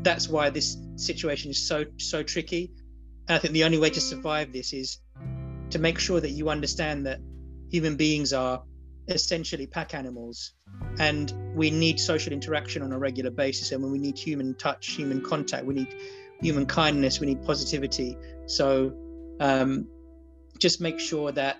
that's 0.06 0.28
why 0.28 0.48
this 0.50 0.76
situation 0.94 1.50
is 1.50 1.66
so 1.66 1.84
so 1.98 2.22
tricky. 2.22 2.70
And 3.28 3.34
I 3.36 3.38
think 3.40 3.52
the 3.54 3.64
only 3.64 3.78
way 3.78 3.90
to 3.90 4.00
survive 4.00 4.52
this 4.52 4.72
is 4.72 4.98
to 5.70 5.80
make 5.80 5.98
sure 5.98 6.20
that 6.20 6.30
you 6.30 6.48
understand 6.48 7.06
that 7.06 7.18
human 7.70 7.96
beings 7.96 8.32
are 8.32 8.62
essentially 9.08 9.66
pack 9.66 9.94
animals 9.94 10.52
and 10.98 11.32
we 11.56 11.70
need 11.70 11.98
social 11.98 12.32
interaction 12.32 12.82
on 12.82 12.92
a 12.92 12.98
regular 12.98 13.30
basis 13.30 13.72
and 13.72 13.82
when 13.82 13.90
we 13.90 13.98
need 13.98 14.16
human 14.18 14.54
touch 14.54 14.88
human 14.88 15.20
contact 15.20 15.64
we 15.64 15.74
need 15.74 15.94
human 16.40 16.66
kindness 16.66 17.20
we 17.20 17.26
need 17.26 17.40
positivity 17.44 18.16
so 18.46 18.92
um, 19.40 19.86
just 20.58 20.80
make 20.80 20.98
sure 20.98 21.30
that 21.32 21.56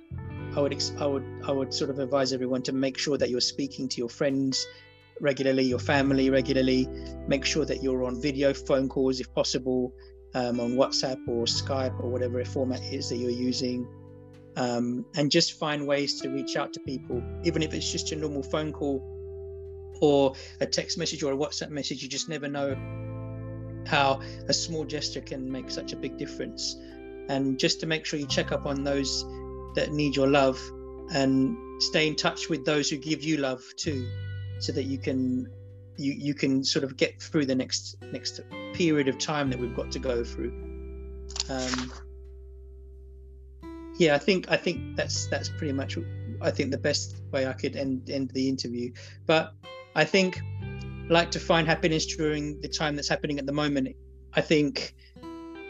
I 0.57 0.61
would 0.61 0.83
I 0.99 1.07
would 1.07 1.27
I 1.49 1.53
would 1.53 1.73
sort 1.75 1.91
of 1.91 1.99
advise 1.99 2.33
everyone 2.33 2.63
to 2.63 2.73
make 2.73 2.99
sure 2.99 3.17
that 3.19 3.31
you're 3.31 3.49
speaking 3.55 3.89
to 3.91 3.99
your 3.99 4.09
friends 4.09 4.67
regularly, 5.21 5.65
your 5.65 5.79
family 5.79 6.31
regularly. 6.31 6.89
Make 7.27 7.45
sure 7.45 7.65
that 7.65 7.83
you're 7.83 8.05
on 8.05 8.21
video 8.21 8.53
phone 8.53 8.89
calls 8.89 9.21
if 9.21 9.33
possible, 9.35 9.95
um, 10.35 10.61
on 10.61 10.73
WhatsApp 10.73 11.19
or 11.29 11.45
Skype 11.45 11.99
or 12.03 12.11
whatever 12.11 12.45
format 12.45 12.83
is 12.93 13.09
that 13.09 13.17
you're 13.17 13.31
using, 13.31 13.89
um, 14.57 15.05
and 15.15 15.31
just 15.31 15.59
find 15.59 15.87
ways 15.87 16.21
to 16.21 16.29
reach 16.29 16.57
out 16.57 16.73
to 16.75 16.81
people, 16.81 17.23
even 17.45 17.63
if 17.63 17.73
it's 17.73 17.91
just 17.91 18.13
a 18.13 18.17
normal 18.17 18.43
phone 18.43 18.73
call 18.73 19.03
or 20.03 20.35
a 20.61 20.67
text 20.67 20.99
message 20.99 21.23
or 21.23 21.33
a 21.33 21.37
WhatsApp 21.37 21.71
message. 21.71 22.03
You 22.03 22.09
just 22.09 22.29
never 22.29 22.49
know 22.49 22.77
how 23.87 24.21
a 24.49 24.53
small 24.53 24.85
gesture 24.85 25.21
can 25.21 25.51
make 25.51 25.71
such 25.71 25.93
a 25.93 25.97
big 25.97 26.19
difference. 26.19 26.77
And 27.29 27.59
just 27.59 27.81
to 27.81 27.87
make 27.87 28.05
sure 28.05 28.19
you 28.19 28.27
check 28.27 28.53
up 28.53 28.67
on 28.67 28.85
those 28.85 29.25
that 29.75 29.93
need 29.93 30.17
your 30.17 30.29
love 30.29 30.61
and 31.13 31.57
stay 31.83 32.07
in 32.09 32.17
touch 32.17 32.49
with 32.49 32.65
those 32.65 32.91
who 32.91 32.97
give 32.97 33.23
you 33.23 33.39
love 33.39 33.63
too, 33.77 34.07
so 34.59 34.73
that 34.73 34.85
you 34.85 34.99
can 34.99 35.49
you 35.97 36.13
you 36.13 36.35
can 36.35 36.65
sort 36.65 36.85
of 36.85 36.97
get 36.97 37.21
through 37.21 37.47
the 37.47 37.55
next 37.55 37.97
next 38.13 38.41
period 38.75 39.09
of 39.09 39.19
time 39.19 39.51
that 39.51 39.59
we've 39.59 39.77
got 39.77 39.91
to 39.93 39.99
go 39.99 40.25
through. 40.25 40.53
Um, 41.49 41.93
yeah, 43.99 44.15
I 44.15 44.19
think 44.19 44.51
I 44.51 44.57
think 44.57 44.97
that's 44.97 45.27
that's 45.27 45.49
pretty 45.49 45.73
much 45.73 45.97
I 46.41 46.51
think 46.51 46.71
the 46.71 46.79
best 46.79 47.23
way 47.33 47.47
I 47.47 47.53
could 47.53 47.77
end 47.77 48.11
end 48.11 48.31
the 48.31 48.49
interview. 48.49 48.93
But 49.27 49.55
I 49.95 50.05
think 50.05 50.41
like 51.09 51.31
to 51.31 51.41
find 51.41 51.67
happiness 51.67 52.05
during 52.07 52.61
the 52.61 52.69
time 52.69 52.97
that's 52.97 53.09
happening 53.09 53.39
at 53.39 53.47
the 53.47 53.53
moment. 53.53 53.89
I 54.35 54.41
think 54.41 54.95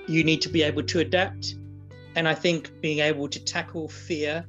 you 0.09 0.25
need 0.25 0.41
to 0.43 0.49
be 0.49 0.63
able 0.63 0.83
to 0.85 1.01
adapt. 1.01 1.55
And 2.15 2.27
I 2.27 2.35
think 2.35 2.81
being 2.81 3.01
able 3.01 3.29
to 3.29 3.45
tackle 3.45 3.89
fear, 3.89 4.47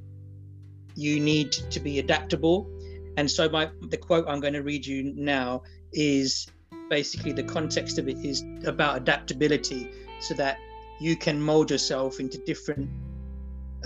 you 0.96 1.20
need 1.20 1.52
to 1.52 1.80
be 1.80 2.00
adaptable. 2.00 2.70
And 3.18 3.30
so 3.30 3.50
my 3.50 3.70
the 3.90 3.98
quote 3.98 4.26
I'm 4.28 4.40
going 4.40 4.54
to 4.54 4.64
read 4.64 4.86
you 4.86 5.14
now 5.16 5.64
is 5.92 6.48
basically 6.90 7.34
the 7.34 7.44
context 7.44 7.98
of 7.98 8.08
it 8.08 8.18
is 8.24 8.46
about 8.66 8.98
adaptability 8.98 9.92
so 10.20 10.34
that 10.36 10.58
you 11.00 11.16
can 11.16 11.42
mold 11.42 11.72
yourself 11.72 12.20
into 12.20 12.38
different 12.40 12.90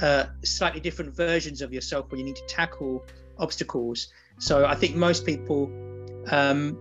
uh, 0.01 0.25
slightly 0.43 0.79
different 0.79 1.15
versions 1.15 1.61
of 1.61 1.73
yourself 1.73 2.09
when 2.11 2.19
you 2.19 2.25
need 2.25 2.35
to 2.35 2.45
tackle 2.45 3.05
obstacles. 3.39 4.07
So 4.39 4.65
I 4.65 4.75
think 4.75 4.95
most 4.95 5.25
people 5.25 5.71
um, 6.29 6.77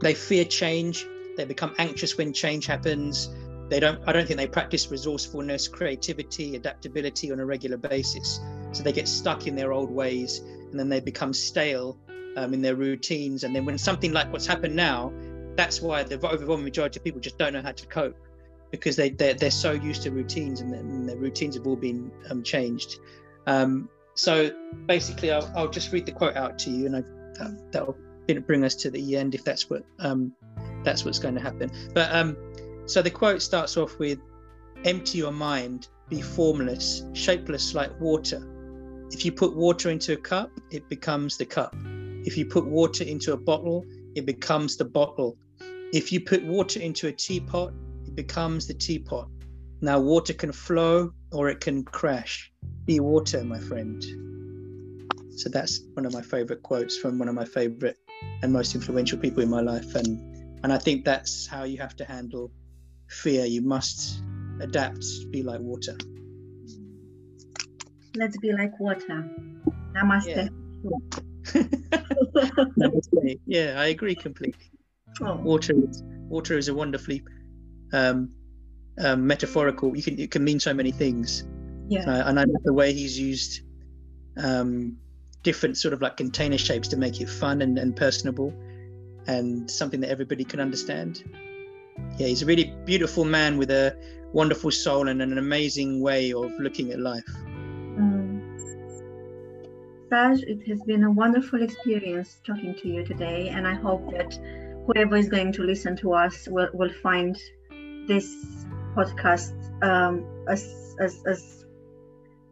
they 0.00 0.14
fear 0.14 0.44
change. 0.44 1.06
They 1.36 1.44
become 1.44 1.74
anxious 1.78 2.18
when 2.18 2.32
change 2.32 2.66
happens. 2.66 3.30
They 3.68 3.80
don't. 3.80 4.02
I 4.06 4.12
don't 4.12 4.26
think 4.26 4.38
they 4.38 4.46
practice 4.46 4.90
resourcefulness, 4.90 5.68
creativity, 5.68 6.56
adaptability 6.56 7.32
on 7.32 7.40
a 7.40 7.46
regular 7.46 7.76
basis. 7.76 8.40
So 8.72 8.82
they 8.82 8.92
get 8.92 9.08
stuck 9.08 9.46
in 9.46 9.54
their 9.54 9.72
old 9.72 9.90
ways, 9.90 10.42
and 10.72 10.80
then 10.80 10.88
they 10.88 11.00
become 11.00 11.32
stale 11.32 11.98
um, 12.36 12.52
in 12.52 12.62
their 12.62 12.74
routines. 12.74 13.44
And 13.44 13.54
then 13.54 13.64
when 13.64 13.78
something 13.78 14.12
like 14.12 14.32
what's 14.32 14.46
happened 14.46 14.74
now, 14.74 15.12
that's 15.54 15.80
why 15.80 16.02
the 16.02 16.14
overwhelming 16.26 16.64
majority 16.64 16.98
of 16.98 17.04
people 17.04 17.20
just 17.20 17.38
don't 17.38 17.52
know 17.52 17.62
how 17.62 17.72
to 17.72 17.86
cope 17.86 18.16
because 18.70 18.96
they 18.96 19.10
they're, 19.10 19.34
they're 19.34 19.50
so 19.50 19.72
used 19.72 20.02
to 20.02 20.10
routines 20.10 20.60
and, 20.60 20.74
and 20.74 21.08
their 21.08 21.16
routines 21.16 21.54
have 21.54 21.66
all 21.66 21.76
been 21.76 22.10
um, 22.30 22.42
changed. 22.42 22.98
Um, 23.46 23.88
so 24.14 24.50
basically, 24.86 25.30
I'll, 25.30 25.50
I'll, 25.54 25.68
just 25.68 25.92
read 25.92 26.06
the 26.06 26.12
quote 26.12 26.36
out 26.36 26.58
to 26.60 26.70
you, 26.70 26.86
and 26.86 26.96
I, 26.96 27.00
that, 27.38 27.72
that'll 27.72 27.96
bring 28.46 28.64
us 28.64 28.74
to 28.76 28.90
the 28.90 29.16
end 29.16 29.34
if 29.34 29.44
that's 29.44 29.68
what 29.70 29.84
um, 30.00 30.32
that's 30.84 31.04
what's 31.04 31.18
going 31.18 31.34
to 31.34 31.40
happen. 31.40 31.70
But 31.94 32.14
um, 32.14 32.36
so 32.86 33.02
the 33.02 33.10
quote 33.10 33.42
starts 33.42 33.76
off 33.76 33.98
with, 33.98 34.18
"Empty 34.84 35.18
your 35.18 35.32
mind, 35.32 35.88
be 36.08 36.20
formless, 36.20 37.04
shapeless 37.14 37.74
like 37.74 37.98
water. 38.00 38.46
If 39.12 39.24
you 39.24 39.32
put 39.32 39.54
water 39.54 39.90
into 39.90 40.14
a 40.14 40.16
cup, 40.16 40.50
it 40.70 40.88
becomes 40.88 41.36
the 41.36 41.46
cup. 41.46 41.74
If 42.24 42.36
you 42.36 42.46
put 42.46 42.66
water 42.66 43.04
into 43.04 43.32
a 43.32 43.36
bottle, 43.36 43.84
it 44.14 44.26
becomes 44.26 44.76
the 44.76 44.84
bottle. 44.84 45.36
If 45.92 46.10
you 46.12 46.20
put 46.20 46.42
water 46.44 46.80
into 46.80 47.08
a 47.08 47.12
teapot, 47.12 47.72
it 48.06 48.14
becomes 48.16 48.66
the 48.66 48.74
teapot. 48.74 49.28
Now, 49.80 50.00
water 50.00 50.32
can 50.32 50.52
flow 50.52 51.12
or 51.30 51.48
it 51.48 51.60
can 51.60 51.84
crash. 51.84 52.52
Be 52.86 53.00
water, 53.00 53.44
my 53.44 53.60
friend." 53.60 54.02
So 55.36 55.48
that's 55.48 55.80
one 55.94 56.06
of 56.06 56.12
my 56.12 56.22
favorite 56.22 56.62
quotes 56.62 56.96
from 56.96 57.18
one 57.18 57.28
of 57.28 57.34
my 57.34 57.44
favorite 57.44 57.98
and 58.42 58.52
most 58.52 58.74
influential 58.74 59.18
people 59.18 59.42
in 59.42 59.50
my 59.50 59.60
life 59.60 59.94
and 59.94 60.20
and 60.62 60.72
i 60.72 60.78
think 60.78 61.04
that's 61.04 61.46
how 61.46 61.64
you 61.64 61.78
have 61.78 61.96
to 61.96 62.04
handle 62.04 62.50
fear 63.08 63.44
you 63.44 63.62
must 63.62 64.22
adapt 64.60 65.04
be 65.30 65.42
like 65.42 65.60
water 65.60 65.96
let's 68.16 68.36
be 68.38 68.52
like 68.52 68.78
water 68.80 69.28
namaste 69.94 70.26
yeah. 70.26 70.48
namaste 72.78 73.40
yeah 73.46 73.74
i 73.78 73.86
agree 73.86 74.14
completely 74.14 74.70
oh. 75.22 75.36
water 75.36 75.74
is 75.88 76.02
water 76.28 76.56
is 76.56 76.68
a 76.68 76.74
wonderfully 76.74 77.22
um, 77.92 78.30
um, 78.98 79.26
metaphorical 79.26 79.96
you 79.96 80.02
can 80.02 80.18
it 80.18 80.30
can 80.30 80.44
mean 80.44 80.58
so 80.60 80.72
many 80.72 80.90
things 80.90 81.44
yeah 81.88 82.08
uh, 82.08 82.28
and 82.28 82.40
i 82.40 82.44
love 82.44 82.62
the 82.64 82.72
way 82.72 82.92
he's 82.92 83.18
used 83.18 83.62
um, 84.38 84.96
different 85.42 85.76
sort 85.76 85.92
of 85.92 86.00
like 86.00 86.16
container 86.16 86.58
shapes 86.58 86.88
to 86.88 86.96
make 86.96 87.20
it 87.20 87.28
fun 87.28 87.62
and, 87.62 87.78
and 87.78 87.96
personable 87.96 88.52
and 89.26 89.70
something 89.70 90.00
that 90.00 90.10
everybody 90.10 90.44
can 90.44 90.60
understand. 90.60 91.22
Yeah, 92.18 92.28
he's 92.28 92.42
a 92.42 92.46
really 92.46 92.74
beautiful 92.84 93.24
man 93.24 93.58
with 93.58 93.70
a 93.70 93.96
wonderful 94.32 94.70
soul 94.70 95.08
and 95.08 95.20
an 95.20 95.38
amazing 95.38 96.00
way 96.00 96.32
of 96.32 96.52
looking 96.58 96.90
at 96.92 97.00
life. 97.00 97.28
Saj, 100.12 100.42
it 100.42 100.68
has 100.68 100.82
been 100.82 101.04
a 101.04 101.10
wonderful 101.10 101.62
experience 101.62 102.36
talking 102.46 102.74
to 102.74 102.86
you 102.86 103.02
today, 103.02 103.48
and 103.48 103.66
I 103.66 103.72
hope 103.72 104.10
that 104.10 104.38
whoever 104.84 105.16
is 105.16 105.30
going 105.30 105.52
to 105.52 105.62
listen 105.62 105.96
to 106.02 106.12
us 106.12 106.46
will, 106.46 106.68
will 106.74 106.92
find 107.02 107.34
this 108.06 108.26
podcast 108.94 109.54
um, 109.82 110.26
as, 110.46 110.94
as, 111.00 111.22
as 111.26 111.64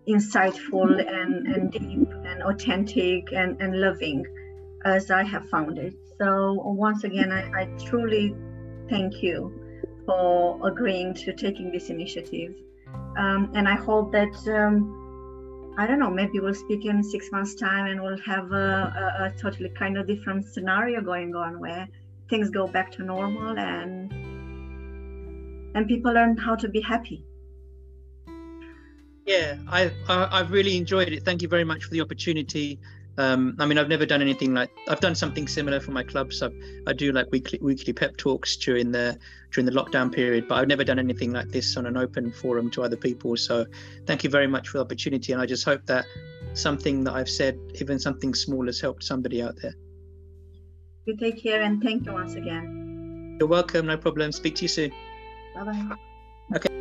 insightful 0.09 1.07
and, 1.07 1.49
and 1.49 1.71
deep 1.71 2.09
and 2.25 2.43
authentic 2.45 3.31
and, 3.35 3.61
and 3.61 3.79
loving 3.79 4.25
as 4.87 5.11
I 5.11 5.23
have 5.23 5.47
found 5.51 5.77
it. 5.77 5.93
So 6.17 6.55
once 6.65 7.05
again, 7.05 7.31
I, 7.31 7.65
I 7.65 7.65
truly 7.85 8.35
thank 8.89 9.23
you 9.23 9.53
for 10.07 10.67
agreeing 10.67 11.13
to 11.13 11.35
taking 11.35 11.71
this 11.71 11.91
initiative. 11.91 12.55
Um, 13.19 13.53
and 13.55 13.69
I 13.69 13.75
hope 13.75 14.13
that, 14.13 14.49
um, 14.49 15.10
I 15.81 15.87
don't 15.87 15.99
know, 15.99 16.11
maybe 16.11 16.41
we'll 16.41 16.53
speak 16.53 16.85
in 16.85 17.03
six 17.03 17.33
months' 17.33 17.55
time 17.55 17.87
and 17.87 18.03
we'll 18.03 18.19
have 18.19 18.53
a, 18.53 18.57
a, 19.03 19.25
a 19.25 19.33
totally 19.41 19.71
kind 19.71 19.97
of 19.97 20.07
different 20.07 20.45
scenario 20.45 21.01
going 21.01 21.35
on 21.35 21.59
where 21.59 21.89
things 22.29 22.51
go 22.51 22.67
back 22.67 22.93
to 22.93 23.03
normal 23.03 23.59
and 23.59 24.13
and 25.75 25.89
people 25.89 26.13
learn 26.13 26.37
how 26.37 26.55
to 26.55 26.69
be 26.69 26.83
happy 26.83 27.25
Yeah, 29.25 29.57
I, 29.71 29.91
I 30.07 30.39
have 30.39 30.51
really 30.51 30.77
enjoyed 30.77 31.09
it. 31.09 31.25
Thank 31.25 31.41
you 31.41 31.49
very 31.49 31.65
much 31.65 31.85
for 31.85 31.93
the 31.93 32.03
opportunity. 32.03 32.79
Um, 33.21 33.55
I 33.59 33.67
mean, 33.67 33.77
I've 33.77 33.91
never 33.91 34.07
done 34.07 34.23
anything 34.23 34.55
like 34.55 34.71
I've 34.89 35.01
done 35.01 35.15
something 35.15 35.47
similar 35.47 35.79
for 35.79 35.91
my 35.91 36.03
clubs. 36.03 36.43
I, 36.43 36.49
I 36.87 36.95
do 36.95 37.13
like 37.13 37.31
weekly 37.31 37.59
weekly 37.61 37.93
pep 37.93 38.17
talks 38.17 38.57
during 38.57 38.93
the 38.93 39.19
during 39.53 39.67
the 39.67 39.73
lockdown 39.73 40.11
period, 40.11 40.49
but 40.49 40.55
I've 40.55 40.69
never 40.69 40.85
done 40.85 40.99
anything 40.99 41.31
like 41.31 41.51
this 41.51 41.77
on 41.77 41.85
an 41.85 41.99
open 41.99 42.33
forum 42.33 42.71
to 42.71 42.83
other 42.83 42.97
people. 42.97 43.37
So, 43.37 43.67
thank 44.07 44.25
you 44.25 44.31
very 44.31 44.47
much 44.47 44.69
for 44.69 44.79
the 44.79 44.85
opportunity, 44.85 45.35
and 45.35 45.43
I 45.43 45.45
just 45.45 45.67
hope 45.67 45.85
that 45.85 46.07
something 46.55 47.05
that 47.05 47.13
I've 47.13 47.29
said, 47.29 47.59
even 47.75 47.99
something 47.99 48.33
small, 48.33 48.65
has 48.65 48.81
helped 48.81 49.05
somebody 49.05 49.43
out 49.43 49.57
there. 49.61 49.75
You 51.05 51.15
take 51.19 51.43
care 51.43 51.61
and 51.61 51.83
thank 51.83 52.07
you 52.07 52.15
once 52.15 52.37
again. 52.37 53.37
You're 53.39 53.51
welcome. 53.51 53.85
No 53.85 53.99
problem. 53.99 54.33
Speak 54.33 54.55
to 54.57 54.63
you 54.63 54.69
soon. 54.69 54.93
Bye 55.55 55.65
bye. 55.65 55.97
Okay. 56.57 56.80